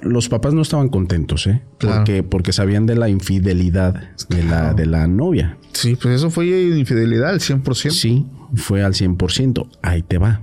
Los 0.00 0.30
papás 0.30 0.54
no 0.54 0.62
estaban 0.62 0.88
contentos, 0.88 1.46
¿eh? 1.46 1.60
Porque, 1.78 2.22
porque 2.22 2.54
sabían 2.54 2.86
de 2.86 2.96
la 2.96 3.10
infidelidad 3.10 4.10
de 4.30 4.42
la, 4.42 4.72
de 4.72 4.86
la 4.86 5.06
novia. 5.06 5.58
Sí, 5.72 5.96
pues 6.00 6.14
eso 6.14 6.30
fue 6.30 6.46
infidelidad 6.46 7.28
al 7.28 7.40
100%. 7.40 7.90
Sí, 7.90 8.26
fue 8.54 8.82
al 8.82 8.94
100%. 8.94 9.68
Ahí 9.82 10.02
te 10.02 10.16
va. 10.16 10.40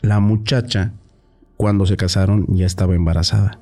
La 0.00 0.20
muchacha, 0.20 0.92
cuando 1.56 1.86
se 1.86 1.96
casaron, 1.96 2.46
ya 2.48 2.66
estaba 2.66 2.94
embarazada. 2.94 3.58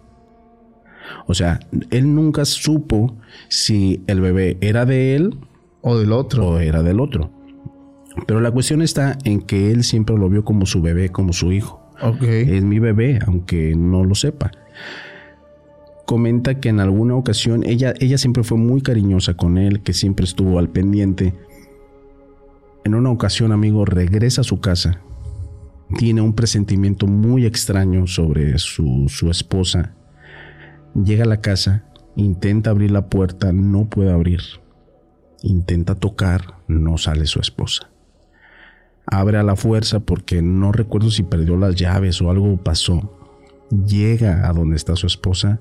O 1.26 1.34
sea, 1.34 1.60
él 1.90 2.14
nunca 2.14 2.44
supo 2.44 3.16
si 3.48 4.02
el 4.06 4.20
bebé 4.20 4.58
era 4.60 4.84
de 4.84 5.14
él 5.16 5.36
o 5.80 5.98
del 5.98 6.12
otro. 6.12 6.48
O 6.48 6.58
era 6.58 6.82
del 6.82 7.00
otro. 7.00 7.30
Pero 8.26 8.40
la 8.40 8.50
cuestión 8.50 8.82
está 8.82 9.16
en 9.24 9.40
que 9.40 9.70
él 9.70 9.84
siempre 9.84 10.16
lo 10.16 10.28
vio 10.28 10.44
como 10.44 10.66
su 10.66 10.82
bebé, 10.82 11.10
como 11.10 11.32
su 11.32 11.52
hijo. 11.52 11.80
Es 12.20 12.64
mi 12.64 12.78
bebé, 12.78 13.20
aunque 13.26 13.74
no 13.76 14.04
lo 14.04 14.14
sepa. 14.14 14.50
Comenta 16.04 16.58
que 16.58 16.68
en 16.68 16.80
alguna 16.80 17.14
ocasión 17.14 17.62
ella, 17.64 17.94
ella 18.00 18.18
siempre 18.18 18.42
fue 18.42 18.58
muy 18.58 18.82
cariñosa 18.82 19.34
con 19.34 19.56
él, 19.56 19.82
que 19.82 19.92
siempre 19.92 20.24
estuvo 20.24 20.58
al 20.58 20.68
pendiente. 20.68 21.32
En 22.84 22.94
una 22.94 23.10
ocasión, 23.10 23.52
amigo, 23.52 23.84
regresa 23.84 24.40
a 24.40 24.44
su 24.44 24.60
casa. 24.60 25.00
Tiene 25.96 26.20
un 26.20 26.34
presentimiento 26.34 27.06
muy 27.06 27.46
extraño 27.46 28.06
sobre 28.06 28.58
su, 28.58 29.06
su 29.08 29.30
esposa 29.30 29.94
Llega 30.94 31.24
a 31.24 31.28
la 31.28 31.40
casa, 31.40 31.84
intenta 32.16 32.70
abrir 32.70 32.90
la 32.90 33.08
puerta, 33.08 33.52
no 33.52 33.86
puede 33.86 34.12
abrir. 34.12 34.40
Intenta 35.42 35.94
tocar, 35.94 36.58
no 36.68 36.98
sale 36.98 37.26
su 37.26 37.40
esposa. 37.40 37.90
Abre 39.06 39.38
a 39.38 39.42
la 39.42 39.56
fuerza 39.56 40.00
porque 40.00 40.42
no 40.42 40.70
recuerdo 40.70 41.10
si 41.10 41.22
perdió 41.22 41.56
las 41.56 41.74
llaves 41.76 42.20
o 42.20 42.30
algo 42.30 42.56
pasó. 42.58 43.18
Llega 43.70 44.48
a 44.48 44.52
donde 44.52 44.76
está 44.76 44.94
su 44.96 45.06
esposa 45.06 45.60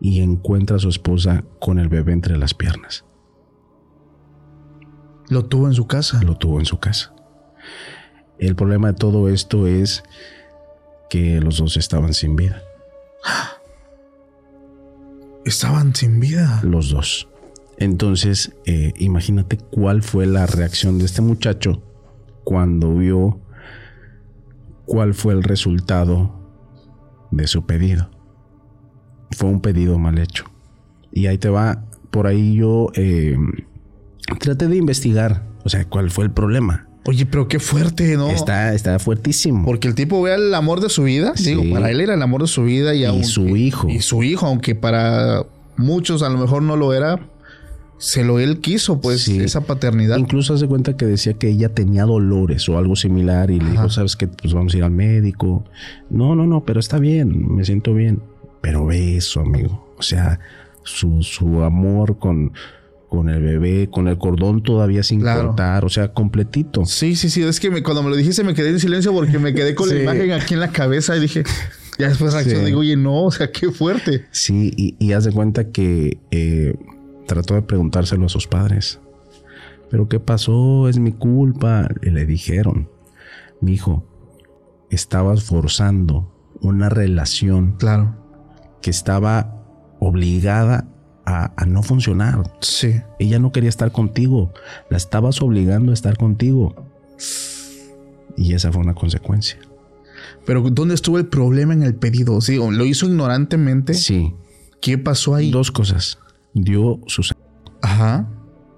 y 0.00 0.20
encuentra 0.20 0.76
a 0.76 0.80
su 0.80 0.88
esposa 0.88 1.44
con 1.60 1.78
el 1.78 1.88
bebé 1.88 2.12
entre 2.12 2.36
las 2.36 2.54
piernas. 2.54 3.04
¿Lo 5.28 5.46
tuvo 5.46 5.68
en 5.68 5.74
su 5.74 5.86
casa? 5.86 6.22
Lo 6.22 6.36
tuvo 6.36 6.58
en 6.58 6.66
su 6.66 6.78
casa. 6.78 7.14
El 8.38 8.56
problema 8.56 8.88
de 8.88 8.94
todo 8.94 9.28
esto 9.28 9.66
es 9.66 10.02
que 11.08 11.40
los 11.40 11.58
dos 11.58 11.76
estaban 11.76 12.12
sin 12.12 12.36
vida. 12.36 12.60
Estaban 15.44 15.94
sin 15.94 16.20
vida. 16.20 16.60
Los 16.62 16.90
dos. 16.90 17.28
Entonces, 17.78 18.52
eh, 18.66 18.92
imagínate 18.98 19.58
cuál 19.58 20.02
fue 20.02 20.26
la 20.26 20.46
reacción 20.46 20.98
de 20.98 21.04
este 21.04 21.22
muchacho 21.22 21.82
cuando 22.44 22.94
vio 22.94 23.40
cuál 24.86 25.14
fue 25.14 25.34
el 25.34 25.42
resultado 25.42 26.32
de 27.30 27.46
su 27.46 27.66
pedido. 27.66 28.10
Fue 29.32 29.48
un 29.48 29.60
pedido 29.60 29.98
mal 29.98 30.18
hecho. 30.18 30.44
Y 31.12 31.26
ahí 31.26 31.38
te 31.38 31.48
va, 31.48 31.84
por 32.10 32.26
ahí 32.26 32.56
yo 32.56 32.90
eh, 32.94 33.36
traté 34.40 34.68
de 34.68 34.76
investigar, 34.76 35.46
o 35.64 35.68
sea, 35.68 35.84
cuál 35.84 36.10
fue 36.10 36.24
el 36.24 36.30
problema. 36.30 36.88
Oye, 37.06 37.26
pero 37.26 37.48
qué 37.48 37.58
fuerte, 37.58 38.16
¿no? 38.16 38.30
Está, 38.30 38.72
está 38.74 38.98
fuertísimo. 38.98 39.64
Porque 39.64 39.88
el 39.88 39.94
tipo 39.94 40.22
ve 40.22 40.34
el 40.34 40.54
amor 40.54 40.80
de 40.80 40.88
su 40.88 41.02
vida. 41.02 41.34
Digo, 41.36 41.62
para 41.70 41.90
él 41.90 42.00
era 42.00 42.14
el 42.14 42.22
amor 42.22 42.40
de 42.42 42.46
su 42.48 42.64
vida 42.64 42.94
y, 42.94 43.04
y 43.04 43.24
su 43.24 43.56
hijo. 43.56 43.88
Y 43.88 44.00
su 44.00 44.22
hijo, 44.22 44.46
aunque 44.46 44.74
para 44.74 45.44
muchos 45.76 46.22
a 46.22 46.30
lo 46.30 46.38
mejor 46.38 46.62
no 46.62 46.76
lo 46.76 46.94
era. 46.94 47.20
Se 47.98 48.24
lo 48.24 48.38
él 48.40 48.60
quiso, 48.60 49.00
pues, 49.00 49.28
esa 49.28 49.62
paternidad. 49.62 50.18
Incluso 50.18 50.54
hace 50.54 50.66
cuenta 50.66 50.96
que 50.96 51.06
decía 51.06 51.34
que 51.34 51.48
ella 51.48 51.68
tenía 51.68 52.04
dolores 52.04 52.68
o 52.68 52.76
algo 52.76 52.96
similar 52.96 53.50
y 53.50 53.60
le 53.60 53.70
dijo, 53.70 53.88
¿sabes 53.88 54.16
qué? 54.16 54.26
Pues 54.26 54.52
vamos 54.52 54.74
a 54.74 54.78
ir 54.78 54.84
al 54.84 54.90
médico. 54.90 55.64
No, 56.10 56.34
no, 56.34 56.46
no, 56.46 56.64
pero 56.64 56.80
está 56.80 56.98
bien, 56.98 57.54
me 57.54 57.64
siento 57.64 57.94
bien. 57.94 58.20
Pero 58.60 58.86
ve 58.86 59.16
eso, 59.16 59.40
amigo. 59.40 59.94
O 59.96 60.02
sea, 60.02 60.40
su, 60.82 61.22
su 61.22 61.62
amor 61.62 62.18
con, 62.18 62.52
con 63.14 63.28
el 63.28 63.42
bebé, 63.42 63.88
con 63.90 64.08
el 64.08 64.18
cordón 64.18 64.62
todavía 64.62 65.02
sin 65.02 65.20
cortar, 65.20 65.84
o 65.84 65.88
sea, 65.88 66.12
completito. 66.12 66.84
Sí, 66.86 67.16
sí, 67.16 67.30
sí, 67.30 67.42
es 67.42 67.60
que 67.60 67.82
cuando 67.82 68.02
me 68.02 68.10
lo 68.10 68.16
dijiste 68.16 68.44
me 68.44 68.54
quedé 68.54 68.70
en 68.70 68.80
silencio 68.80 69.12
porque 69.12 69.38
me 69.38 69.54
quedé 69.54 69.74
con 69.74 69.88
la 69.88 69.94
imagen 70.02 70.32
aquí 70.32 70.54
en 70.54 70.60
la 70.60 70.70
cabeza 70.70 71.16
y 71.16 71.20
dije, 71.20 71.44
ya 71.98 72.08
después 72.08 72.32
reaccioné, 72.32 72.64
digo, 72.66 72.80
oye, 72.80 72.96
no, 72.96 73.24
o 73.24 73.30
sea, 73.30 73.50
qué 73.50 73.70
fuerte. 73.70 74.24
Sí, 74.30 74.72
y, 74.76 74.96
y 74.98 75.12
haz 75.12 75.24
de 75.24 75.32
cuenta 75.32 75.70
que 75.70 76.18
eh, 76.30 76.74
trató 77.26 77.54
de 77.54 77.62
preguntárselo 77.62 78.26
a 78.26 78.28
sus 78.28 78.46
padres. 78.46 79.00
Pero 79.90 80.08
¿qué 80.08 80.18
pasó? 80.18 80.88
Es 80.88 80.98
mi 80.98 81.12
culpa. 81.12 81.88
Y 82.02 82.10
le 82.10 82.26
dijeron, 82.26 82.88
mi 83.60 83.74
hijo, 83.74 84.04
estabas 84.90 85.44
forzando 85.44 86.32
una 86.60 86.88
relación. 86.88 87.76
Claro. 87.78 88.16
Que 88.82 88.90
estaba 88.90 89.64
obligada 90.00 90.88
a, 91.26 91.64
no 91.66 91.82
funcionar. 91.82 92.42
Sí. 92.60 93.00
Ella 93.18 93.38
no 93.38 93.52
quería 93.52 93.68
estar 93.68 93.92
contigo. 93.92 94.52
La 94.90 94.96
estabas 94.96 95.40
obligando 95.42 95.90
a 95.90 95.94
estar 95.94 96.16
contigo. 96.16 96.74
Y 98.36 98.54
esa 98.54 98.72
fue 98.72 98.82
una 98.82 98.94
consecuencia. 98.94 99.58
Pero 100.44 100.62
¿dónde 100.62 100.94
estuvo 100.94 101.18
el 101.18 101.26
problema 101.26 101.72
en 101.72 101.82
el 101.82 101.94
pedido? 101.94 102.40
¿Sí? 102.40 102.56
¿Lo 102.56 102.84
hizo 102.84 103.06
ignorantemente? 103.06 103.94
Sí. 103.94 104.34
¿Qué 104.80 104.98
pasó 104.98 105.34
ahí? 105.34 105.50
Dos 105.50 105.70
cosas. 105.70 106.18
Dio 106.52 107.00
su 107.06 107.22
sangre. 107.22 107.44
Ajá. 107.82 108.28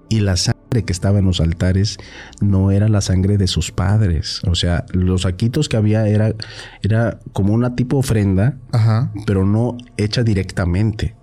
Y 0.09 0.21
la 0.21 0.37
sangre 0.37 0.85
que 0.85 0.93
estaba 0.93 1.19
en 1.19 1.25
los 1.25 1.41
altares 1.41 1.97
no 2.39 2.71
era 2.71 2.87
la 2.87 3.01
sangre 3.01 3.37
de 3.37 3.47
sus 3.47 3.71
padres. 3.71 4.41
O 4.47 4.55
sea, 4.55 4.85
los 4.93 5.23
saquitos 5.23 5.67
que 5.67 5.75
había 5.75 6.07
era, 6.07 6.33
era 6.81 7.19
como 7.33 7.53
una 7.53 7.75
tipo 7.75 7.97
ofrenda, 7.97 8.57
Ajá. 8.71 9.11
pero 9.25 9.45
no 9.45 9.75
hecha 9.97 10.23
directamente. 10.23 11.16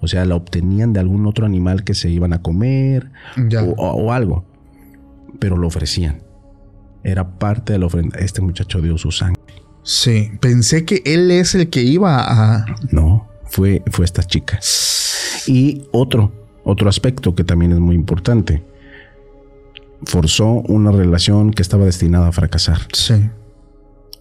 O 0.00 0.08
sea, 0.08 0.24
la 0.24 0.34
obtenían 0.34 0.92
de 0.92 1.00
algún 1.00 1.26
otro 1.26 1.46
animal 1.46 1.84
que 1.84 1.94
se 1.94 2.08
iban 2.08 2.32
a 2.32 2.42
comer 2.42 3.10
o, 3.76 4.12
algo. 4.12 4.44
Pero 5.38 5.56
lo 5.56 5.66
ofrecían. 5.66 6.22
Era 7.04 7.38
parte 7.38 7.72
de 7.72 7.78
la 7.78 7.86
ofrenda. 7.86 8.18
Este 8.18 8.40
muchacho 8.40 8.80
dio 8.80 8.96
su 8.98 9.10
sangre. 9.10 9.40
Sí, 9.82 10.30
pensé 10.40 10.84
que 10.84 11.02
él 11.04 11.30
es 11.30 11.54
el 11.54 11.70
que 11.70 11.82
iba 11.82 12.20
a... 12.20 12.66
No, 12.90 13.28
fue, 13.44 13.82
fue 13.90 14.04
esta 14.04 14.22
chica. 14.22 14.58
Y 15.46 15.84
otro, 15.92 16.32
otro 16.64 16.88
aspecto 16.88 17.34
que 17.34 17.44
también 17.44 17.72
es 17.72 17.78
muy 17.78 17.94
importante. 17.94 18.62
Forzó 20.04 20.46
una 20.46 20.92
relación 20.92 21.50
que 21.50 21.62
estaba 21.62 21.84
destinada 21.84 22.28
a 22.28 22.32
fracasar. 22.32 22.80
Sí. 22.92 23.30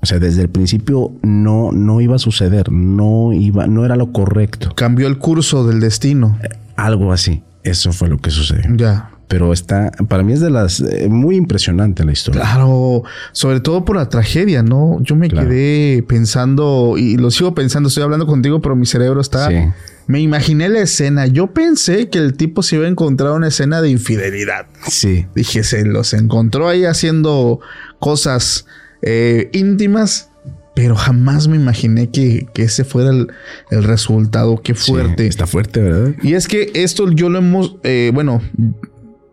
O 0.02 0.06
sea, 0.06 0.20
desde 0.20 0.42
el 0.42 0.50
principio 0.50 1.12
no, 1.22 1.72
no 1.72 2.00
iba 2.00 2.16
a 2.16 2.20
suceder, 2.20 2.72
no 2.72 3.34
iba, 3.34 3.68
no 3.68 3.86
era 3.86 3.96
lo 3.96 4.12
correcto. 4.12 4.74
Cambió 4.76 5.08
el 5.08 5.18
curso 5.18 5.68
del 5.68 5.80
destino. 5.82 6.38
Eh, 6.42 6.50
algo 6.76 7.12
así. 7.12 7.44
Eso 7.64 7.92
fue 7.92 8.08
lo 8.08 8.18
que 8.18 8.32
sucedió. 8.32 8.74
Ya. 8.76 9.12
Pero 9.28 9.54
está, 9.54 9.92
para 10.08 10.24
mí 10.24 10.34
es 10.34 10.40
de 10.40 10.50
las 10.50 10.80
eh, 10.80 11.08
muy 11.08 11.36
impresionante 11.36 12.04
la 12.04 12.14
historia. 12.14 12.42
Claro, 12.42 13.04
sobre 13.32 13.60
todo 13.60 13.86
por 13.86 13.98
la 13.98 14.10
tragedia, 14.10 14.64
¿no? 14.64 14.98
Yo 15.02 15.16
me 15.16 15.30
quedé 15.30 16.02
pensando 16.02 16.96
y 16.98 17.16
lo 17.16 17.30
sigo 17.30 17.54
pensando, 17.54 17.90
estoy 17.90 18.02
hablando 18.04 18.26
contigo, 18.26 18.60
pero 18.60 18.76
mi 18.76 18.88
cerebro 18.88 19.22
está. 19.22 19.50
Me 20.08 20.20
imaginé 20.20 20.68
la 20.70 20.80
escena. 20.80 21.28
Yo 21.28 21.54
pensé 21.54 22.10
que 22.10 22.18
el 22.18 22.34
tipo 22.34 22.64
se 22.64 22.78
iba 22.78 22.86
a 22.86 22.88
encontrar 22.88 23.34
una 23.34 23.50
escena 23.50 23.84
de 23.84 23.92
infidelidad. 23.92 24.66
Sí. 24.88 25.28
Dije, 25.36 25.64
se 25.64 25.86
los 25.86 26.14
encontró 26.14 26.68
ahí 26.68 26.86
haciendo 26.86 27.60
cosas 28.00 28.66
eh, 29.02 29.50
íntimas, 29.54 30.30
pero 30.76 30.96
jamás 30.96 31.48
me 31.48 31.58
imaginé 31.58 32.10
que, 32.10 32.48
ese 32.56 32.84
fuera 32.84 33.10
el, 33.12 33.28
resultado. 33.84 34.62
Qué 34.62 34.74
fuerte. 34.76 35.28
está 35.28 35.48
fuerte, 35.48 35.82
¿verdad? 35.82 36.16
Y 36.24 36.34
es 36.34 36.48
que 36.48 36.72
esto 36.74 37.12
yo 37.12 37.30
lo 37.30 37.40
hemos, 37.40 37.76
eh, 37.84 38.12
bueno, 38.14 38.42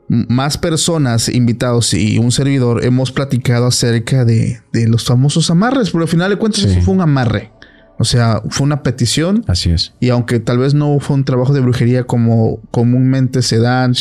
más 0.08 0.56
personas 0.58 1.28
invitados 1.28 1.92
y 1.94 2.18
un 2.18 2.30
servidor 2.30 2.84
hemos 2.84 3.12
platicado 3.12 3.66
acerca 3.66 4.24
de, 4.24 4.60
los 4.72 5.04
famosos 5.04 5.50
amarres, 5.50 5.90
pero 5.90 6.02
al 6.02 6.08
final 6.08 6.30
de 6.30 6.36
cuentas 6.36 6.64
eso 6.64 6.80
fue 6.80 6.94
un 6.94 7.00
amarre. 7.00 7.50
O 7.98 8.04
sea, 8.04 8.42
fue 8.50 8.66
una 8.66 8.82
petición. 8.82 9.42
Así 9.46 9.70
es. 9.70 9.94
Y 10.00 10.10
aunque 10.10 10.38
tal 10.38 10.58
vez 10.58 10.74
no 10.74 10.98
fue 11.00 11.16
un 11.16 11.24
trabajo 11.24 11.54
de 11.54 11.60
brujería 11.60 12.04
como 12.04 12.60
comúnmente 12.70 13.40
se 13.40 13.58
dan, 13.58 13.94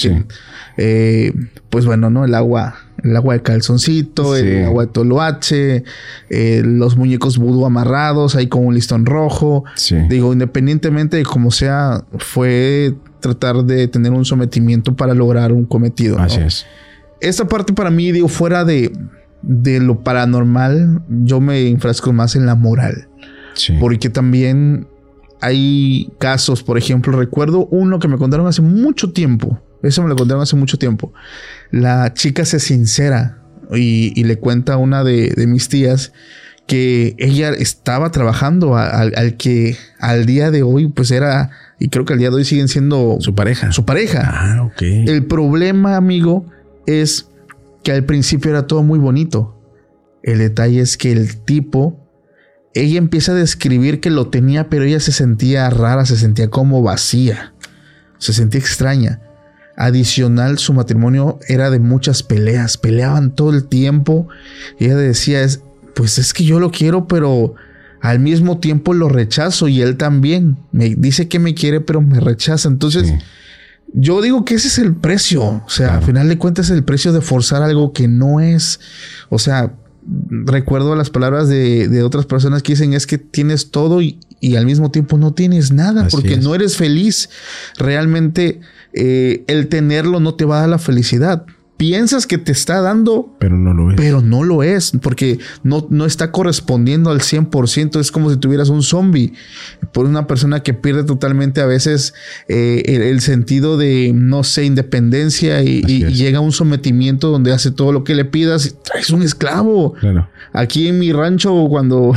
eh, 0.78 1.34
pues 1.70 1.86
bueno, 1.86 2.10
¿no? 2.10 2.26
El 2.26 2.36
agua, 2.36 2.76
el 3.06 3.16
agua 3.16 3.36
de 3.36 3.42
calzoncito, 3.42 4.36
el 4.36 4.66
agua 4.66 4.86
de 4.86 4.92
toloache, 4.92 5.84
eh, 6.30 6.62
los 6.66 6.98
muñecos 6.98 7.38
vudú 7.38 7.66
amarrados 7.66 8.36
ahí 8.36 8.48
con 8.48 8.66
un 8.66 8.74
listón 8.74 9.06
rojo. 9.06 9.64
Digo, 10.10 10.34
independientemente 10.34 11.18
de 11.18 11.24
cómo 11.24 11.52
sea, 11.52 12.04
fue 12.18 12.96
tratar 13.20 13.64
de 13.64 13.88
tener 13.88 14.12
un 14.12 14.26
sometimiento 14.26 14.96
para 14.96 15.14
lograr 15.14 15.52
un 15.52 15.66
cometido. 15.66 16.18
Así 16.20 16.42
es. 16.42 16.66
Esta 17.22 17.48
parte 17.48 17.74
para 17.74 17.92
mí, 17.92 18.12
digo, 18.12 18.28
fuera 18.28 18.66
de, 18.66 18.92
de 19.42 19.80
lo 19.80 20.04
paranormal, 20.04 21.04
yo 21.08 21.40
me 21.40 21.68
enfrasco 21.68 22.12
más 22.12 22.36
en 22.36 22.46
la 22.46 22.56
moral. 22.56 23.08
Porque 23.80 24.10
también 24.10 24.88
hay 25.42 26.12
casos, 26.18 26.64
por 26.64 26.78
ejemplo, 26.78 27.18
recuerdo 27.18 27.68
uno 27.68 28.00
que 28.00 28.08
me 28.08 28.18
contaron 28.18 28.48
hace 28.48 28.62
mucho 28.62 29.12
tiempo. 29.12 29.62
Eso 29.84 30.02
me 30.04 30.10
lo 30.10 30.16
contaron 30.16 30.44
hace 30.44 30.56
mucho 30.56 30.78
tiempo. 30.78 31.14
La 31.72 32.14
chica 32.14 32.46
se 32.46 32.60
sincera 32.60 33.40
y, 33.74 34.24
le 34.24 34.38
cuenta 34.38 34.74
a 34.74 34.78
una 34.78 35.04
de, 35.04 35.34
mis 35.48 35.70
tías 35.70 36.14
que 36.68 37.16
ella 37.20 37.52
estaba 37.52 38.12
trabajando 38.12 38.76
al, 38.76 39.38
que 39.38 39.78
al 40.00 40.26
día 40.26 40.50
de 40.50 40.64
hoy 40.64 40.88
pues 40.88 41.12
era 41.12 41.52
y 41.80 41.90
creo 41.90 42.06
que 42.06 42.14
al 42.14 42.20
día 42.20 42.30
de 42.30 42.38
hoy 42.38 42.46
siguen 42.46 42.68
siendo 42.68 43.18
su 43.20 43.36
pareja. 43.36 43.72
Su 43.72 43.86
pareja. 43.86 44.24
Ah, 44.26 44.64
ok. 44.64 44.82
El 44.82 45.26
problema, 45.26 45.96
amigo, 45.98 46.46
es 46.88 47.28
que 47.84 47.92
al 47.92 48.06
principio 48.06 48.52
era 48.52 48.66
todo 48.66 48.82
muy 48.82 48.98
bonito. 48.98 49.62
El 50.24 50.40
detalle 50.40 50.82
es 50.82 50.98
que 50.98 51.12
el 51.12 51.38
tipo 51.38 52.06
ella 52.76 52.98
empieza 52.98 53.32
a 53.32 53.36
describir 53.36 54.02
que 54.02 54.10
lo 54.10 54.28
tenía, 54.28 54.70
pero 54.70 54.84
ella 54.84 55.00
se 55.00 55.14
sentía 55.14 55.70
rara, 55.70 56.06
se 56.06 56.18
sentía 56.18 56.50
como 56.50 56.82
vacía, 56.82 57.54
se 58.18 58.34
sentía 58.34 58.60
extraña. 58.60 59.22
Adicional, 59.78 60.58
su 60.58 60.74
matrimonio 60.74 61.40
era 61.48 61.70
de 61.70 61.80
muchas 61.80 62.24
peleas, 62.24 62.78
peleaban 62.78 63.32
todo 63.32 63.52
el 63.52 63.66
tiempo. 63.66 64.28
Y 64.80 64.86
ella 64.86 64.96
decía, 64.96 65.46
pues 65.96 66.18
es 66.18 66.34
que 66.34 66.46
yo 66.46 66.60
lo 66.60 66.72
quiero, 66.72 67.08
pero 67.08 67.56
al 68.02 68.20
mismo 68.20 68.60
tiempo 68.60 68.94
lo 68.94 69.10
rechazo 69.10 69.68
y 69.68 69.82
él 69.82 69.98
también. 69.98 70.58
Me 70.72 70.96
dice 70.96 71.28
que 71.28 71.40
me 71.40 71.54
quiere, 71.54 71.82
pero 71.82 72.02
me 72.02 72.20
rechaza. 72.20 72.70
Entonces, 72.70 73.14
yo 73.94 74.22
digo 74.22 74.46
que 74.46 74.56
ese 74.56 74.68
es 74.68 74.78
el 74.78 74.96
precio. 74.96 75.64
O 75.66 75.70
sea, 75.70 75.98
al 75.98 76.04
final 76.04 76.30
de 76.30 76.38
cuentas, 76.38 76.68
es 76.68 76.72
el 76.72 76.84
precio 76.84 77.14
de 77.14 77.22
forzar 77.22 77.64
algo 77.64 77.94
que 77.94 78.08
no 78.08 78.40
es. 78.40 78.80
O 79.30 79.40
sea, 79.40 79.74
recuerdo 80.30 80.96
las 80.96 81.10
palabras 81.10 81.50
de, 81.50 82.04
otras 82.04 82.26
personas 82.26 82.64
que 82.64 82.74
dicen 82.74 82.94
es 82.94 83.08
que 83.08 83.18
tienes 83.18 83.72
todo 83.72 84.02
y, 84.02 84.20
al 84.56 84.66
mismo 84.68 84.92
tiempo 84.92 85.18
no 85.18 85.34
tienes 85.34 85.72
nada 85.72 86.08
porque 86.10 86.38
no 86.38 86.54
eres 86.54 86.78
feliz. 86.78 87.30
Realmente 87.78 88.60
eh, 88.94 89.44
el 89.48 89.70
tenerlo 89.70 90.20
no 90.20 90.36
te 90.36 90.46
va 90.46 90.58
a 90.58 90.62
dar 90.62 90.70
la 90.70 90.78
felicidad 90.78 91.46
piensas 91.78 92.26
que 92.26 92.38
te 92.38 92.52
está 92.52 92.82
dando, 92.82 93.36
pero 93.40 93.58
no 93.58 93.74
lo 93.74 93.92
es. 93.92 93.98
Pero 93.98 94.22
no 94.22 94.44
lo 94.44 94.64
es, 94.64 94.94
porque 95.02 95.40
no, 95.64 95.86
no 95.90 96.06
está 96.06 96.32
correspondiendo 96.32 97.10
al 97.10 97.20
100%. 97.20 98.00
Es 98.00 98.12
como 98.12 98.30
si 98.30 98.38
tuvieras 98.38 98.70
un 98.70 98.82
zombie 98.84 99.34
por 99.92 100.06
una 100.06 100.28
persona 100.28 100.64
que 100.64 100.74
pierde 100.74 101.04
totalmente 101.04 101.62
a 101.62 101.66
veces 101.66 102.14
eh, 102.48 102.84
el, 102.86 103.22
sentido 103.22 103.78
de, 103.78 104.12
no 104.14 104.44
sé, 104.44 104.66
independencia 104.66 105.64
y, 105.64 105.82
llega 105.86 106.40
a 106.40 106.42
un 106.42 106.52
sometimiento 106.52 107.30
donde 107.30 107.52
hace 107.52 107.72
todo 107.72 107.92
lo 107.92 108.04
que 108.04 108.16
le 108.16 108.26
pidas. 108.26 108.76
Traes 108.84 109.10
un 109.10 109.24
esclavo. 109.24 109.94
Claro. 109.94 110.30
Aquí 110.54 110.88
en 110.88 111.00
mi 111.00 111.12
rancho, 111.12 111.68
cuando 111.70 112.14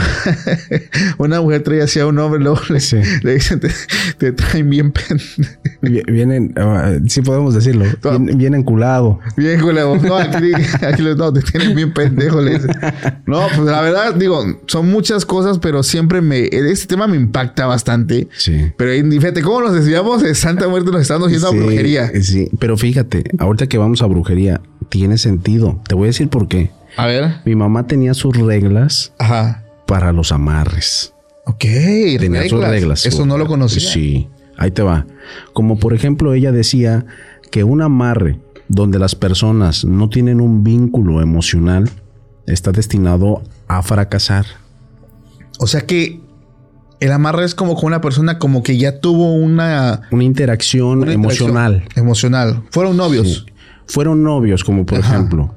una 1.18 1.40
mujer 1.40 1.62
trae 1.62 1.82
hacia 1.82 2.06
un 2.06 2.18
hombre, 2.18 2.40
luego 2.40 2.60
le, 2.68 3.34
dicen, 3.34 3.60
te, 4.18 4.32
traen 4.32 4.70
bien 4.70 4.92
Vienen, 5.82 6.52
ah, 6.56 6.92
sí 7.06 7.22
podemos 7.22 7.54
decirlo, 7.54 7.84
bien, 8.34 8.54
No, 9.56 10.16
aquí, 10.16 10.52
aquí 10.86 11.02
no, 11.02 11.32
te 11.32 11.42
tienes 11.42 11.74
bien 11.74 11.92
pendejo, 11.92 12.40
le 12.40 12.58
No, 13.26 13.46
pues 13.54 13.60
la 13.60 13.80
verdad, 13.80 14.14
digo, 14.14 14.44
son 14.66 14.90
muchas 14.90 15.24
cosas, 15.24 15.58
pero 15.58 15.82
siempre 15.82 16.20
me. 16.20 16.48
Este 16.50 16.86
tema 16.86 17.06
me 17.06 17.16
impacta 17.16 17.66
bastante. 17.66 18.28
Sí. 18.36 18.72
Pero 18.76 18.92
fíjate, 19.10 19.42
¿cómo 19.42 19.60
nos 19.62 19.74
decíamos? 19.74 20.22
De 20.22 20.34
Santa 20.34 20.68
Muerte 20.68 20.90
nos 20.90 21.02
estamos 21.02 21.30
yendo 21.30 21.48
a 21.48 21.50
brujería. 21.50 22.10
Sí, 22.22 22.48
pero 22.58 22.76
fíjate, 22.76 23.24
ahorita 23.38 23.66
que 23.68 23.78
vamos 23.78 24.02
a 24.02 24.06
brujería, 24.06 24.60
tiene 24.88 25.18
sentido. 25.18 25.80
Te 25.86 25.94
voy 25.94 26.04
a 26.04 26.06
decir 26.08 26.28
por 26.28 26.48
qué. 26.48 26.70
A 26.96 27.06
ver. 27.06 27.40
Mi 27.44 27.54
mamá 27.54 27.86
tenía 27.86 28.14
sus 28.14 28.36
reglas 28.36 29.12
Ajá. 29.18 29.64
para 29.86 30.12
los 30.12 30.32
amarres. 30.32 31.14
Ok, 31.44 31.64
tenía 32.18 32.48
sus 32.48 32.62
reglas. 32.62 33.06
Eso 33.06 33.24
no 33.24 33.38
lo 33.38 33.46
conocía. 33.46 33.88
Sí, 33.88 34.28
ahí 34.56 34.70
te 34.70 34.82
va. 34.82 35.06
Como 35.52 35.78
por 35.78 35.94
ejemplo, 35.94 36.34
ella 36.34 36.52
decía 36.52 37.06
que 37.50 37.64
un 37.64 37.82
amarre 37.82 38.38
donde 38.68 38.98
las 38.98 39.14
personas 39.14 39.84
no 39.84 40.08
tienen 40.08 40.40
un 40.40 40.62
vínculo 40.62 41.20
emocional, 41.20 41.90
está 42.46 42.72
destinado 42.72 43.42
a 43.66 43.82
fracasar. 43.82 44.46
O 45.58 45.66
sea 45.66 45.82
que 45.82 46.20
el 47.00 47.12
amarre 47.12 47.44
es 47.44 47.54
como 47.54 47.74
con 47.76 47.86
una 47.86 48.00
persona 48.00 48.38
como 48.38 48.62
que 48.62 48.76
ya 48.76 49.00
tuvo 49.00 49.34
una... 49.34 50.02
Una 50.10 50.24
interacción, 50.24 51.08
emocional. 51.08 51.84
Emocional. 51.94 52.62
Fueron 52.70 52.96
novios. 52.96 53.46
Fueron 53.86 54.22
novios, 54.22 54.64
como 54.64 54.84
por 54.84 54.98
ejemplo. 54.98 55.54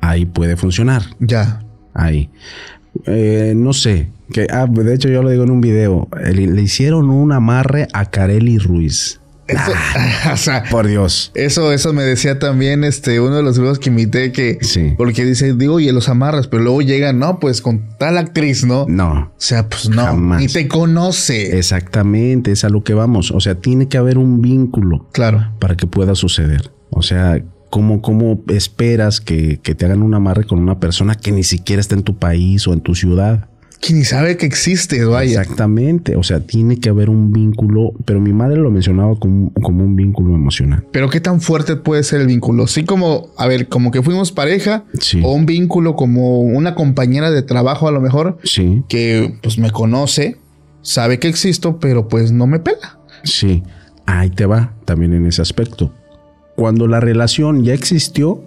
Ahí 0.00 0.24
puede 0.24 0.56
funcionar. 0.56 1.02
Ya. 1.20 1.60
Ahí. 1.94 2.30
Eh, 3.06 3.52
no 3.56 3.72
sé. 3.72 4.10
Que, 4.32 4.46
ah, 4.50 4.66
de 4.66 4.94
hecho, 4.94 5.08
yo 5.08 5.22
lo 5.22 5.30
digo 5.30 5.44
en 5.44 5.50
un 5.50 5.60
video. 5.60 6.08
Le, 6.18 6.46
le 6.46 6.62
hicieron 6.62 7.10
un 7.10 7.32
amarre 7.32 7.88
a 7.92 8.06
Kareli 8.06 8.58
Ruiz. 8.58 9.20
por 10.70 10.86
Dios. 10.86 11.30
Eso, 11.34 11.72
eso 11.72 11.92
me 11.92 12.02
decía 12.02 12.38
también 12.38 12.84
este 12.84 13.20
uno 13.20 13.36
de 13.36 13.42
los 13.42 13.58
grupos 13.58 13.78
que 13.78 13.90
imité 13.90 14.32
que 14.32 14.58
sí. 14.62 14.94
porque 14.96 15.24
dice, 15.24 15.54
digo, 15.54 15.80
y 15.80 15.90
los 15.92 16.08
amarras, 16.08 16.46
pero 16.46 16.62
luego 16.62 16.82
llegan, 16.82 17.18
no, 17.18 17.38
pues 17.38 17.60
con 17.60 17.96
tal 17.98 18.18
actriz, 18.18 18.64
¿no? 18.64 18.86
No. 18.88 19.12
O 19.12 19.32
sea, 19.38 19.68
pues 19.68 19.88
no, 19.88 20.16
ni 20.36 20.46
te 20.46 20.68
conoce. 20.68 21.58
Exactamente, 21.58 22.52
es 22.52 22.64
a 22.64 22.68
lo 22.68 22.84
que 22.84 22.94
vamos. 22.94 23.30
O 23.30 23.40
sea, 23.40 23.54
tiene 23.54 23.88
que 23.88 23.98
haber 23.98 24.18
un 24.18 24.40
vínculo. 24.40 25.08
Claro. 25.12 25.52
Para 25.58 25.76
que 25.76 25.86
pueda 25.86 26.14
suceder. 26.14 26.70
O 26.90 27.02
sea, 27.02 27.42
¿cómo, 27.70 28.02
cómo 28.02 28.42
esperas 28.48 29.20
que, 29.20 29.60
que 29.62 29.74
te 29.74 29.84
hagan 29.84 30.02
un 30.02 30.14
amarre 30.14 30.44
con 30.44 30.58
una 30.58 30.80
persona 30.80 31.14
que 31.14 31.32
ni 31.32 31.44
siquiera 31.44 31.80
está 31.80 31.94
en 31.94 32.02
tu 32.02 32.18
país 32.18 32.66
o 32.66 32.72
en 32.72 32.80
tu 32.80 32.94
ciudad? 32.94 33.49
Que 33.80 33.94
ni 33.94 34.04
sabe 34.04 34.36
que 34.36 34.44
existe, 34.44 35.02
vaya. 35.04 35.40
Exactamente, 35.40 36.16
o 36.16 36.22
sea, 36.22 36.40
tiene 36.40 36.78
que 36.78 36.90
haber 36.90 37.08
un 37.08 37.32
vínculo, 37.32 37.94
pero 38.04 38.20
mi 38.20 38.32
madre 38.32 38.58
lo 38.58 38.70
mencionaba 38.70 39.18
como, 39.18 39.52
como 39.54 39.82
un 39.84 39.96
vínculo 39.96 40.34
emocional. 40.34 40.84
Pero 40.92 41.08
qué 41.08 41.20
tan 41.20 41.40
fuerte 41.40 41.76
puede 41.76 42.02
ser 42.02 42.20
el 42.20 42.26
vínculo? 42.26 42.66
Sí, 42.66 42.84
como, 42.84 43.28
a 43.38 43.46
ver, 43.46 43.68
como 43.68 43.90
que 43.90 44.02
fuimos 44.02 44.32
pareja, 44.32 44.84
o 45.22 45.32
un 45.32 45.46
vínculo 45.46 45.96
como 45.96 46.40
una 46.40 46.74
compañera 46.74 47.30
de 47.30 47.42
trabajo 47.42 47.88
a 47.88 47.90
lo 47.90 48.02
mejor, 48.02 48.38
sí. 48.44 48.84
que 48.88 49.38
pues 49.42 49.56
me 49.56 49.70
conoce, 49.70 50.36
sabe 50.82 51.18
que 51.18 51.28
existo, 51.28 51.78
pero 51.78 52.06
pues 52.06 52.32
no 52.32 52.46
me 52.46 52.58
pela. 52.58 52.98
Sí, 53.24 53.62
ahí 54.04 54.28
te 54.28 54.44
va 54.44 54.74
también 54.84 55.14
en 55.14 55.24
ese 55.24 55.40
aspecto. 55.40 55.94
Cuando 56.54 56.86
la 56.86 57.00
relación 57.00 57.64
ya 57.64 57.72
existió, 57.72 58.44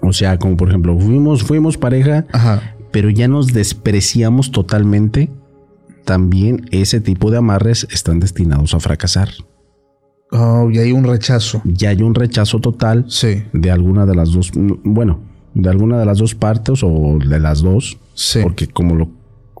o 0.00 0.12
sea, 0.12 0.38
como 0.38 0.56
por 0.56 0.68
ejemplo, 0.68 0.96
fuimos, 0.96 1.42
fuimos 1.42 1.76
pareja, 1.76 2.24
Ajá 2.32 2.76
pero 2.92 3.10
ya 3.10 3.26
nos 3.26 3.52
despreciamos 3.52 4.52
totalmente, 4.52 5.30
también 6.04 6.66
ese 6.70 7.00
tipo 7.00 7.30
de 7.30 7.38
amarres 7.38 7.86
están 7.90 8.20
destinados 8.20 8.74
a 8.74 8.80
fracasar. 8.80 9.30
Oh, 10.30 10.70
y 10.70 10.78
hay 10.78 10.92
un 10.92 11.04
rechazo. 11.04 11.60
Ya 11.64 11.90
hay 11.90 12.02
un 12.02 12.14
rechazo 12.14 12.58
total 12.58 13.04
sí. 13.08 13.42
de 13.52 13.70
alguna 13.70 14.06
de 14.06 14.14
las 14.14 14.32
dos, 14.32 14.50
bueno, 14.54 15.20
de 15.54 15.68
alguna 15.68 15.98
de 15.98 16.06
las 16.06 16.18
dos 16.18 16.34
partes 16.34 16.82
o 16.82 17.18
de 17.18 17.38
las 17.38 17.60
dos. 17.62 17.98
Sí. 18.14 18.40
Porque 18.42 18.66
como 18.66 18.94
lo, 18.94 19.10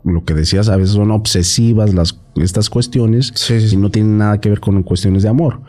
lo 0.04 0.24
que 0.24 0.34
decías, 0.34 0.68
a 0.68 0.76
veces 0.76 0.94
son 0.94 1.10
obsesivas 1.10 1.92
las, 1.92 2.18
estas 2.36 2.70
cuestiones 2.70 3.32
y 3.50 3.76
no 3.76 3.90
tienen 3.90 4.18
nada 4.18 4.40
que 4.40 4.48
ver 4.48 4.60
con 4.60 4.82
cuestiones 4.82 5.22
de 5.22 5.28
amor. 5.28 5.60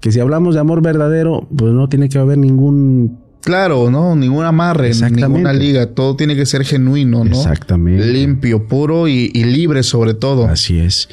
Que 0.00 0.12
si 0.12 0.20
hablamos 0.20 0.54
de 0.54 0.60
amor 0.60 0.82
verdadero, 0.82 1.48
pues 1.56 1.72
no 1.72 1.88
tiene 1.88 2.08
que 2.08 2.18
haber 2.18 2.38
ningún 2.38 3.18
Claro, 3.42 3.90
¿no? 3.90 4.16
Ningún 4.16 4.44
amarre, 4.44 4.92
ninguna 5.10 5.52
liga. 5.52 5.86
Todo 5.86 6.16
tiene 6.16 6.36
que 6.36 6.46
ser 6.46 6.64
genuino, 6.64 7.24
¿no? 7.24 7.36
Exactamente. 7.36 8.06
Limpio, 8.06 8.66
puro 8.66 9.08
y, 9.08 9.28
libre 9.32 9.82
sobre 9.82 10.14
todo. 10.14 10.46
Así 10.46 10.78
es. 10.78 11.08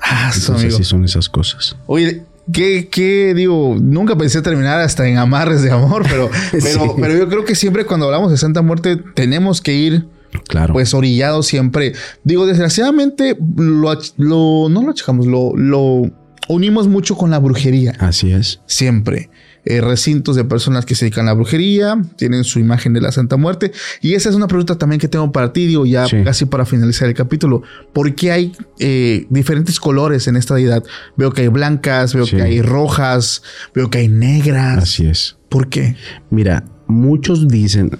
Ah, 0.00 0.30
Entonces, 0.34 0.74
así 0.74 0.84
son 0.84 1.04
esas 1.04 1.28
cosas. 1.28 1.76
Oye, 1.86 2.22
¿qué, 2.52 2.88
¿qué, 2.90 3.34
digo? 3.34 3.76
Nunca 3.80 4.16
pensé 4.16 4.42
terminar 4.42 4.80
hasta 4.80 5.06
en 5.08 5.18
amarres 5.18 5.62
de 5.62 5.70
amor, 5.70 6.04
pero, 6.08 6.30
pero, 6.52 6.96
pero 6.96 7.16
yo 7.16 7.28
creo 7.28 7.44
que 7.44 7.54
siempre 7.54 7.84
cuando 7.84 8.06
hablamos 8.06 8.30
de 8.30 8.36
Santa 8.36 8.62
Muerte 8.62 8.96
tenemos 9.14 9.60
que 9.60 9.74
ir 9.74 10.06
Claro. 10.48 10.74
Pues 10.74 10.94
orillados 10.94 11.46
siempre. 11.46 11.94
Digo, 12.24 12.46
desgraciadamente, 12.46 13.36
lo, 13.56 13.94
lo 14.16 14.68
no 14.68 14.82
lo 14.82 14.90
achacamos, 14.90 15.26
lo, 15.26 15.56
lo 15.56 16.10
unimos 16.48 16.88
mucho 16.88 17.16
con 17.16 17.30
la 17.30 17.38
brujería. 17.38 17.94
Así 17.98 18.32
es. 18.32 18.60
Siempre. 18.66 19.30
Eh, 19.68 19.80
recintos 19.80 20.36
de 20.36 20.44
personas 20.44 20.86
que 20.86 20.94
se 20.94 21.06
dedican 21.06 21.24
a 21.26 21.30
la 21.30 21.34
brujería, 21.34 22.00
tienen 22.16 22.44
su 22.44 22.60
imagen 22.60 22.92
de 22.92 23.00
la 23.00 23.10
Santa 23.10 23.36
Muerte. 23.36 23.72
Y 24.00 24.14
esa 24.14 24.28
es 24.28 24.36
una 24.36 24.46
pregunta 24.46 24.78
también 24.78 25.00
que 25.00 25.08
tengo 25.08 25.32
para 25.32 25.52
ti, 25.52 25.66
digo, 25.66 25.84
ya 25.84 26.06
casi 26.22 26.44
para 26.44 26.64
finalizar 26.64 27.08
el 27.08 27.14
capítulo. 27.14 27.62
¿Por 27.92 28.14
qué 28.14 28.30
hay 28.30 28.52
eh, 28.78 29.26
diferentes 29.28 29.80
colores 29.80 30.28
en 30.28 30.36
esta 30.36 30.54
deidad? 30.54 30.84
Veo 31.16 31.32
que 31.32 31.42
hay 31.42 31.48
blancas, 31.48 32.14
veo 32.14 32.26
que 32.26 32.40
hay 32.40 32.62
rojas, 32.62 33.42
veo 33.74 33.90
que 33.90 33.98
hay 33.98 34.08
negras. 34.08 34.84
Así 34.84 35.04
es. 35.04 35.36
¿Por 35.48 35.68
qué? 35.68 35.96
Mira, 36.30 36.64
muchos 36.86 37.48
dicen, 37.48 37.90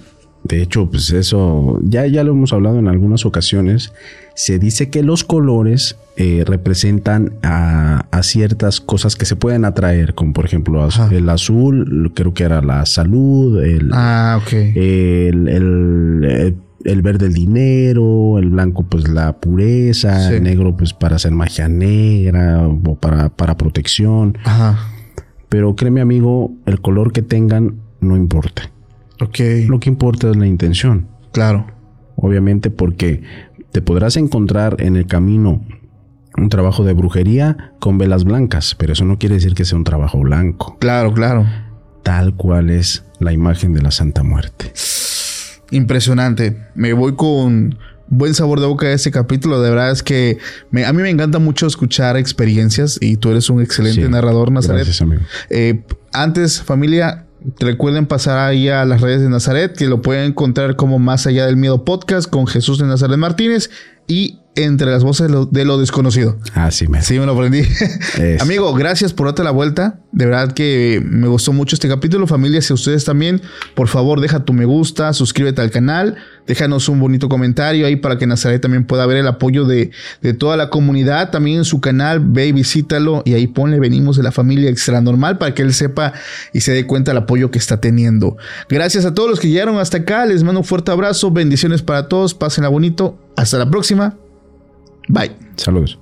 de 0.45 0.61
hecho, 0.61 0.89
pues 0.89 1.09
eso 1.11 1.81
ya, 1.83 2.07
ya 2.07 2.23
lo 2.23 2.31
hemos 2.31 2.53
hablado 2.53 2.79
en 2.79 2.87
algunas 2.87 3.25
ocasiones. 3.25 3.91
Se 4.37 4.59
dice 4.59 4.91
que 4.91 5.01
los 5.01 5.23
colores 5.23 5.97
eh, 6.15 6.43
representan 6.45 7.33
a, 7.41 8.03
ciertas 8.21 8.79
cosas 8.79 9.15
que 9.15 9.25
se 9.25 9.35
pueden 9.35 9.65
atraer, 9.65 10.13
como 10.13 10.33
por 10.33 10.45
ejemplo 10.45 10.87
el 11.09 11.29
azul, 11.29 12.11
creo 12.13 12.35
que 12.35 12.43
era 12.43 12.61
la 12.61 12.85
salud, 12.85 13.63
el, 13.63 13.89
ah, 13.93 14.39
el, 14.51 15.47
el, 16.85 17.01
verde 17.01 17.25
el 17.25 17.33
dinero, 17.33 18.37
el 18.37 18.49
blanco 18.49 18.83
pues 18.83 19.07
la 19.07 19.37
pureza, 19.39 20.31
el 20.31 20.43
negro 20.43 20.77
pues 20.77 20.93
para 20.93 21.15
hacer 21.15 21.31
magia 21.31 21.67
negra 21.67 22.67
o 22.67 22.95
para, 22.95 23.29
para 23.29 23.57
protección. 23.57 24.37
Ajá. 24.43 24.77
Pero 25.49 25.75
créeme 25.75 26.01
amigo, 26.01 26.51
el 26.67 26.79
color 26.79 27.11
que 27.11 27.23
tengan 27.23 27.77
no 28.01 28.15
importa. 28.15 28.69
Lo 29.17 29.31
que 29.31 29.89
importa 29.89 30.29
es 30.29 30.37
la 30.37 30.45
intención. 30.45 31.07
Claro. 31.31 31.65
Obviamente 32.15 32.69
porque 32.69 33.23
te 33.77 33.83
podrás 33.83 34.17
encontrar 34.17 34.77
en 34.79 34.95
el 34.95 35.05
camino 35.05 35.63
un 36.35 36.49
trabajo 36.49 36.83
de 36.83 36.93
brujería 36.93 37.75
con 37.79 37.99
velas 37.99 38.23
blancas, 38.23 38.73
pero 38.73 38.93
eso 38.93 39.05
no 39.05 39.19
quiere 39.19 39.35
decir 39.35 39.53
que 39.53 39.65
sea 39.65 39.77
un 39.77 39.83
trabajo 39.83 40.17
blanco. 40.19 40.75
Claro, 40.79 41.13
claro. 41.13 41.45
Tal 42.01 42.33
cual 42.33 42.71
es 42.71 43.05
la 43.19 43.33
imagen 43.33 43.75
de 43.75 43.83
la 43.83 43.91
Santa 43.91 44.23
Muerte. 44.23 44.73
Impresionante. 45.69 46.57
Me 46.73 46.93
voy 46.93 47.13
con 47.13 47.77
buen 48.07 48.33
sabor 48.33 48.61
de 48.61 48.65
boca 48.65 48.87
de 48.87 48.93
este 48.93 49.11
capítulo. 49.11 49.61
De 49.61 49.69
verdad 49.69 49.91
es 49.91 50.01
que 50.01 50.39
a 50.73 50.91
mí 50.91 51.01
me 51.03 51.11
encanta 51.11 51.37
mucho 51.37 51.67
escuchar 51.67 52.17
experiencias 52.17 52.97
y 52.99 53.17
tú 53.17 53.29
eres 53.29 53.47
un 53.51 53.61
excelente 53.61 54.09
narrador, 54.09 54.51
Nazaret. 54.51 54.85
Gracias, 54.85 55.03
amigo. 55.03 55.21
Eh, 55.51 55.83
antes, 56.13 56.63
familia, 56.63 57.26
recuerden 57.59 58.05
pasar 58.05 58.39
ahí 58.39 58.69
a 58.69 58.85
las 58.85 59.01
redes 59.01 59.21
de 59.21 59.29
Nazaret, 59.29 59.75
que 59.75 59.87
lo 59.87 60.01
pueden 60.01 60.25
encontrar 60.25 60.75
como 60.75 60.99
Más 60.99 61.27
Allá 61.27 61.45
del 61.45 61.57
Miedo 61.57 61.85
Podcast 61.85 62.29
con 62.29 62.47
Jesús 62.47 62.79
de 62.79 62.85
Nazaret 62.85 63.17
Martínez 63.17 63.69
y 64.07 64.39
entre 64.57 64.89
las 64.89 65.03
voces 65.03 65.29
de 65.51 65.65
lo, 65.65 65.77
desconocido. 65.77 66.37
Así 66.53 66.87
me. 66.87 67.01
Sí, 67.01 67.19
me 67.19 67.25
lo 67.25 67.33
aprendí. 67.33 67.61
Amigo, 68.39 68.73
gracias 68.73 69.13
por 69.13 69.27
darte 69.27 69.43
la 69.43 69.51
vuelta. 69.51 69.99
De 70.11 70.25
verdad 70.25 70.51
que 70.53 71.01
me 71.05 71.27
gustó 71.27 71.53
mucho 71.53 71.75
este 71.75 71.87
capítulo. 71.87 72.25
Familia, 72.25 72.61
si 72.61 72.73
ustedes 72.73 73.05
también, 73.05 73.41
por 73.75 73.87
favor, 73.87 74.19
deja 74.19 74.43
tu 74.43 74.53
me 74.53 74.65
gusta, 74.65 75.13
suscríbete 75.13 75.61
al 75.61 75.69
canal, 75.69 76.15
déjanos 76.47 76.89
un 76.89 76.99
bonito 76.99 77.29
comentario 77.29 77.85
ahí 77.85 77.97
para 77.97 78.17
que 78.17 78.25
Nazaret 78.25 78.59
también 78.61 78.85
pueda 78.85 79.05
ver 79.05 79.17
el 79.17 79.27
apoyo 79.27 79.65
de, 79.65 79.91
de 80.21 80.33
toda 80.33 80.57
la 80.57 80.69
comunidad. 80.69 81.29
También 81.29 81.59
en 81.59 81.65
su 81.65 81.79
canal, 81.79 82.19
ve 82.19 82.47
y 82.47 82.51
visítalo 82.51 83.21
y 83.25 83.35
ahí 83.35 83.45
ponle 83.47 83.79
venimos 83.79 84.17
de 84.17 84.23
la 84.23 84.31
familia 84.31 84.69
extra 84.69 85.01
normal 85.01 85.37
para 85.37 85.53
que 85.53 85.61
él 85.61 85.73
sepa 85.73 86.13
y 86.51 86.61
se 86.61 86.73
dé 86.73 86.87
cuenta 86.87 87.11
del 87.11 87.19
apoyo 87.19 87.51
que 87.51 87.59
está 87.59 87.79
teniendo. 87.79 88.37
Gracias 88.69 89.05
a 89.05 89.13
todos 89.13 89.29
los 89.29 89.39
que 89.39 89.49
llegaron 89.49 89.77
hasta 89.77 89.97
acá. 89.97 90.25
Les 90.25 90.43
mando 90.43 90.61
un 90.61 90.65
fuerte 90.65 90.91
abrazo. 90.91 91.31
Bendiciones 91.31 91.81
para 91.81 92.07
todos. 92.07 92.33
Pásenla 92.33 92.69
bonito. 92.69 93.19
Hasta 93.35 93.57
la 93.57 93.69
próxima. 93.69 94.17
Bye. 95.07 95.31
Saludos. 95.55 95.97